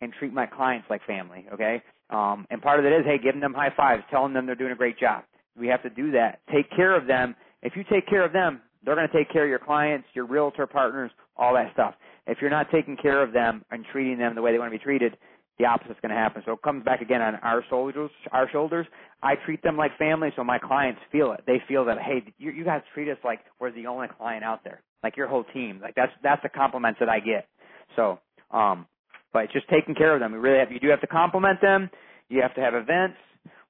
and 0.00 0.12
treat 0.12 0.32
my 0.32 0.46
clients 0.46 0.86
like 0.90 1.04
family, 1.06 1.46
okay? 1.52 1.82
Um, 2.10 2.46
and 2.50 2.62
part 2.62 2.78
of 2.78 2.86
it 2.86 2.92
is, 2.92 3.04
hey, 3.04 3.18
giving 3.18 3.40
them 3.40 3.54
high 3.54 3.72
fives, 3.74 4.02
telling 4.10 4.32
them 4.32 4.46
they're 4.46 4.54
doing 4.54 4.72
a 4.72 4.76
great 4.76 4.98
job. 4.98 5.24
We 5.58 5.66
have 5.68 5.82
to 5.82 5.90
do 5.90 6.12
that. 6.12 6.40
Take 6.52 6.70
care 6.70 6.96
of 6.96 7.06
them. 7.06 7.34
If 7.62 7.74
you 7.76 7.84
take 7.90 8.06
care 8.08 8.24
of 8.24 8.32
them, 8.32 8.60
they're 8.84 8.94
going 8.94 9.08
to 9.08 9.14
take 9.16 9.30
care 9.32 9.44
of 9.44 9.50
your 9.50 9.58
clients, 9.58 10.06
your 10.14 10.26
realtor 10.26 10.66
partners, 10.66 11.10
all 11.36 11.54
that 11.54 11.72
stuff. 11.72 11.94
If 12.26 12.38
you're 12.40 12.50
not 12.50 12.70
taking 12.70 12.96
care 12.96 13.22
of 13.22 13.32
them 13.32 13.64
and 13.70 13.84
treating 13.92 14.18
them 14.18 14.34
the 14.34 14.42
way 14.42 14.52
they 14.52 14.58
want 14.58 14.72
to 14.72 14.78
be 14.78 14.82
treated, 14.82 15.16
the 15.58 15.64
opposite's 15.64 15.98
going 16.00 16.10
to 16.10 16.16
happen. 16.16 16.42
So 16.46 16.52
it 16.52 16.62
comes 16.62 16.84
back 16.84 17.00
again 17.00 17.20
on 17.20 17.34
our 17.36 17.64
shoulders. 17.68 18.10
Our 18.30 18.48
shoulders. 18.50 18.86
I 19.22 19.34
treat 19.44 19.62
them 19.62 19.76
like 19.76 19.96
family, 19.98 20.28
so 20.36 20.44
my 20.44 20.58
clients 20.58 21.00
feel 21.10 21.32
it. 21.32 21.42
They 21.46 21.60
feel 21.66 21.84
that 21.86 21.98
hey, 21.98 22.22
you, 22.38 22.52
you 22.52 22.64
guys 22.64 22.82
treat 22.94 23.08
us 23.10 23.18
like 23.24 23.40
we're 23.58 23.72
the 23.72 23.86
only 23.86 24.06
client 24.16 24.44
out 24.44 24.62
there, 24.62 24.82
like 25.02 25.16
your 25.16 25.26
whole 25.26 25.44
team. 25.52 25.80
Like 25.82 25.96
that's 25.96 26.12
that's 26.22 26.42
the 26.44 26.48
compliments 26.48 27.00
that 27.00 27.08
I 27.08 27.18
get. 27.18 27.48
So 27.96 28.20
um, 28.52 28.86
but 29.32 29.50
just 29.52 29.68
taking 29.68 29.94
care 29.94 30.14
of 30.14 30.20
them. 30.20 30.32
You 30.32 30.40
really 30.40 30.58
have. 30.58 30.70
You 30.72 30.80
do 30.80 30.88
have 30.88 31.00
to 31.00 31.06
compliment 31.06 31.60
them. 31.60 31.90
You 32.28 32.40
have 32.42 32.54
to 32.54 32.60
have 32.60 32.74
events. 32.74 33.16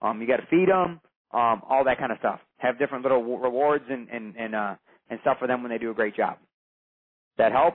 Um, 0.02 0.20
you 0.20 0.26
got 0.26 0.36
to 0.36 0.46
feed 0.50 0.68
them. 0.68 1.00
Um, 1.32 1.62
all 1.68 1.84
that 1.84 1.98
kind 1.98 2.12
of 2.12 2.18
stuff. 2.18 2.40
Have 2.58 2.78
different 2.78 3.02
little 3.04 3.22
rewards 3.38 3.84
and 3.88 4.08
and 4.10 4.36
and 4.36 4.54
uh 4.54 4.74
and 5.10 5.18
stuff 5.22 5.38
for 5.38 5.46
them 5.46 5.62
when 5.62 5.70
they 5.70 5.78
do 5.78 5.90
a 5.90 5.94
great 5.94 6.16
job. 6.16 6.38
That 7.38 7.52
help? 7.52 7.74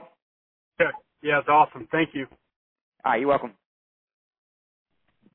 Yeah, 0.78 0.86
yeah, 1.22 1.38
it's 1.40 1.48
awesome. 1.48 1.88
Thank 1.90 2.10
you. 2.14 2.26
All 3.04 3.12
right, 3.12 3.20
you're 3.20 3.28
welcome. 3.28 3.52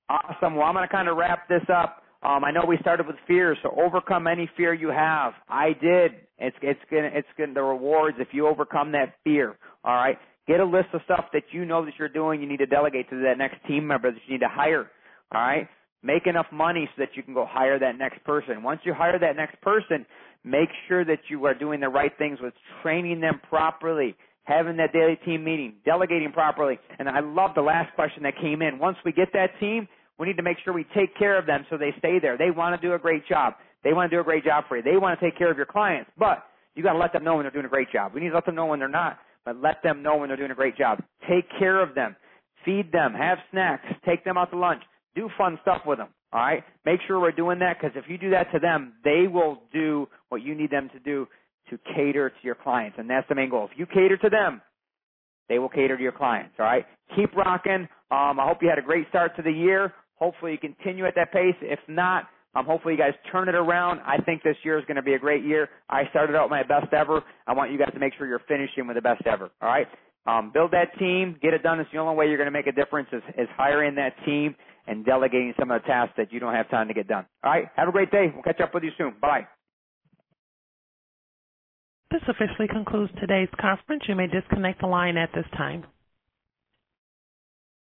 Awesome. 0.09 0.55
Well, 0.55 0.65
I'm 0.65 0.73
going 0.73 0.87
to 0.87 0.91
kind 0.91 1.07
of 1.07 1.17
wrap 1.17 1.47
this 1.47 1.61
up. 1.73 2.03
Um, 2.23 2.43
I 2.43 2.51
know 2.51 2.63
we 2.67 2.77
started 2.81 3.07
with 3.07 3.15
fear, 3.27 3.55
so 3.63 3.73
overcome 3.79 4.27
any 4.27 4.49
fear 4.57 4.73
you 4.73 4.89
have. 4.89 5.33
I 5.47 5.69
did. 5.81 6.11
It's 6.37 6.55
it's 6.61 6.79
gonna 6.91 7.09
it's 7.13 7.27
gonna 7.37 7.53
the 7.53 7.63
rewards 7.63 8.17
if 8.19 8.29
you 8.33 8.45
overcome 8.47 8.91
that 8.91 9.15
fear. 9.23 9.57
All 9.85 9.95
right. 9.95 10.17
Get 10.45 10.59
a 10.59 10.65
list 10.65 10.89
of 10.93 11.01
stuff 11.05 11.25
that 11.31 11.43
you 11.51 11.63
know 11.63 11.85
that 11.85 11.93
you're 11.97 12.09
doing. 12.09 12.41
You 12.41 12.47
need 12.47 12.57
to 12.57 12.65
delegate 12.65 13.09
to 13.11 13.21
that 13.23 13.37
next 13.37 13.65
team 13.67 13.87
member 13.87 14.11
that 14.11 14.19
you 14.27 14.33
need 14.33 14.41
to 14.41 14.49
hire. 14.49 14.91
All 15.31 15.41
right. 15.41 15.69
Make 16.03 16.27
enough 16.27 16.47
money 16.51 16.89
so 16.95 17.03
that 17.03 17.09
you 17.15 17.23
can 17.23 17.33
go 17.33 17.45
hire 17.47 17.79
that 17.79 17.97
next 17.97 18.23
person. 18.23 18.63
Once 18.63 18.81
you 18.83 18.93
hire 18.93 19.19
that 19.19 19.35
next 19.35 19.59
person, 19.61 20.05
make 20.43 20.69
sure 20.87 21.03
that 21.05 21.19
you 21.29 21.45
are 21.45 21.53
doing 21.53 21.79
the 21.79 21.89
right 21.89 22.11
things 22.17 22.39
with 22.41 22.53
training 22.81 23.19
them 23.19 23.41
properly, 23.49 24.15
having 24.43 24.77
that 24.77 24.93
daily 24.93 25.17
team 25.25 25.43
meeting, 25.43 25.75
delegating 25.85 26.31
properly. 26.31 26.79
And 26.99 27.09
I 27.09 27.19
love 27.19 27.51
the 27.55 27.61
last 27.61 27.93
question 27.95 28.23
that 28.23 28.33
came 28.41 28.61
in. 28.61 28.79
Once 28.79 28.97
we 29.03 29.11
get 29.11 29.29
that 29.33 29.59
team, 29.59 29.87
we 30.17 30.27
need 30.27 30.37
to 30.37 30.43
make 30.43 30.57
sure 30.63 30.73
we 30.73 30.85
take 30.95 31.15
care 31.17 31.37
of 31.37 31.45
them 31.45 31.65
so 31.69 31.77
they 31.77 31.93
stay 31.99 32.19
there. 32.19 32.37
They 32.37 32.51
want 32.51 32.79
to 32.79 32.87
do 32.87 32.93
a 32.93 32.99
great 32.99 33.27
job. 33.27 33.55
They 33.83 33.93
want 33.93 34.09
to 34.09 34.15
do 34.15 34.21
a 34.21 34.23
great 34.23 34.43
job 34.43 34.65
for 34.67 34.77
you. 34.77 34.83
They 34.83 34.97
want 34.97 35.19
to 35.19 35.25
take 35.25 35.37
care 35.37 35.51
of 35.51 35.57
your 35.57 35.65
clients, 35.65 36.11
but 36.17 36.45
you 36.75 36.83
got 36.83 36.93
to 36.93 36.99
let 36.99 37.13
them 37.13 37.23
know 37.23 37.35
when 37.35 37.43
they're 37.43 37.51
doing 37.51 37.65
a 37.65 37.69
great 37.69 37.91
job. 37.91 38.13
We 38.13 38.21
need 38.21 38.29
to 38.29 38.35
let 38.35 38.45
them 38.45 38.55
know 38.55 38.65
when 38.65 38.79
they're 38.79 38.89
not 38.89 39.19
but 39.45 39.61
let 39.61 39.81
them 39.83 40.03
know 40.03 40.17
when 40.17 40.29
they're 40.29 40.37
doing 40.37 40.51
a 40.51 40.55
great 40.55 40.77
job. 40.77 41.01
Take 41.27 41.45
care 41.57 41.81
of 41.81 41.95
them. 41.95 42.15
Feed 42.65 42.91
them. 42.91 43.13
Have 43.13 43.37
snacks. 43.51 43.85
Take 44.05 44.23
them 44.23 44.37
out 44.37 44.51
to 44.51 44.57
lunch. 44.57 44.83
Do 45.15 45.29
fun 45.37 45.59
stuff 45.61 45.81
with 45.85 45.97
them. 45.97 46.09
All 46.31 46.39
right? 46.39 46.63
Make 46.85 46.99
sure 47.07 47.19
we're 47.19 47.31
doing 47.31 47.59
that 47.59 47.77
because 47.79 47.95
if 47.95 48.09
you 48.09 48.17
do 48.17 48.29
that 48.31 48.51
to 48.53 48.59
them, 48.59 48.93
they 49.03 49.27
will 49.27 49.63
do 49.73 50.07
what 50.29 50.41
you 50.41 50.55
need 50.55 50.71
them 50.71 50.89
to 50.93 50.99
do 50.99 51.27
to 51.69 51.79
cater 51.95 52.29
to 52.29 52.35
your 52.43 52.55
clients. 52.55 52.97
And 52.99 53.09
that's 53.09 53.27
the 53.29 53.35
main 53.35 53.49
goal. 53.49 53.69
If 53.71 53.77
you 53.77 53.85
cater 53.85 54.17
to 54.17 54.29
them, 54.29 54.61
they 55.47 55.59
will 55.59 55.69
cater 55.69 55.97
to 55.97 56.03
your 56.03 56.11
clients. 56.11 56.55
All 56.59 56.65
right? 56.65 56.85
Keep 57.15 57.35
rocking. 57.35 57.87
Um, 58.11 58.39
I 58.39 58.45
hope 58.47 58.59
you 58.61 58.69
had 58.69 58.79
a 58.79 58.83
great 58.83 59.07
start 59.09 59.35
to 59.37 59.41
the 59.41 59.51
year. 59.51 59.93
Hopefully 60.15 60.53
you 60.53 60.57
continue 60.57 61.05
at 61.05 61.15
that 61.15 61.31
pace. 61.31 61.55
If 61.61 61.79
not, 61.87 62.27
um, 62.55 62.65
hopefully 62.65 62.95
you 62.95 62.99
guys 62.99 63.13
turn 63.31 63.47
it 63.47 63.55
around. 63.55 64.01
I 64.01 64.17
think 64.17 64.43
this 64.43 64.57
year 64.63 64.77
is 64.79 64.85
going 64.85 64.97
to 64.97 65.03
be 65.03 65.13
a 65.13 65.19
great 65.19 65.43
year. 65.43 65.69
I 65.89 66.03
started 66.09 66.35
out 66.35 66.49
my 66.49 66.63
best 66.63 66.91
ever. 66.93 67.23
I 67.47 67.53
want 67.53 67.71
you 67.71 67.77
guys 67.77 67.91
to 67.93 67.99
make 67.99 68.13
sure 68.17 68.27
you're 68.27 68.41
finishing 68.47 68.87
with 68.87 68.95
the 68.95 69.01
best 69.01 69.21
ever. 69.25 69.49
All 69.61 69.69
right. 69.69 69.87
Um, 70.25 70.51
build 70.53 70.71
that 70.71 70.97
team, 70.99 71.37
get 71.41 71.53
it 71.53 71.63
done. 71.63 71.79
It's 71.79 71.89
the 71.91 71.97
only 71.97 72.15
way 72.15 72.27
you're 72.27 72.37
going 72.37 72.47
to 72.47 72.51
make 72.51 72.67
a 72.67 72.71
difference 72.71 73.07
is, 73.13 73.23
is 73.37 73.47
hiring 73.55 73.95
that 73.95 74.13
team 74.25 74.55
and 74.89 75.05
delegating 75.05 75.53
some 75.59 75.71
of 75.71 75.81
the 75.81 75.87
tasks 75.87 76.15
that 76.17 76.33
you 76.33 76.39
don't 76.39 76.53
have 76.53 76.69
time 76.69 76.87
to 76.87 76.93
get 76.93 77.07
done. 77.07 77.25
All 77.43 77.51
right. 77.51 77.65
Have 77.75 77.87
a 77.87 77.91
great 77.91 78.11
day. 78.11 78.27
We'll 78.33 78.43
catch 78.43 78.59
up 78.59 78.73
with 78.73 78.83
you 78.83 78.91
soon. 78.97 79.13
Bye. 79.21 79.47
This 82.11 82.21
officially 82.27 82.67
concludes 82.67 83.11
today's 83.19 83.49
conference. 83.61 84.03
You 84.07 84.15
may 84.15 84.27
disconnect 84.27 84.81
the 84.81 84.87
line 84.87 85.15
at 85.15 85.29
this 85.33 85.45
time. 85.55 85.85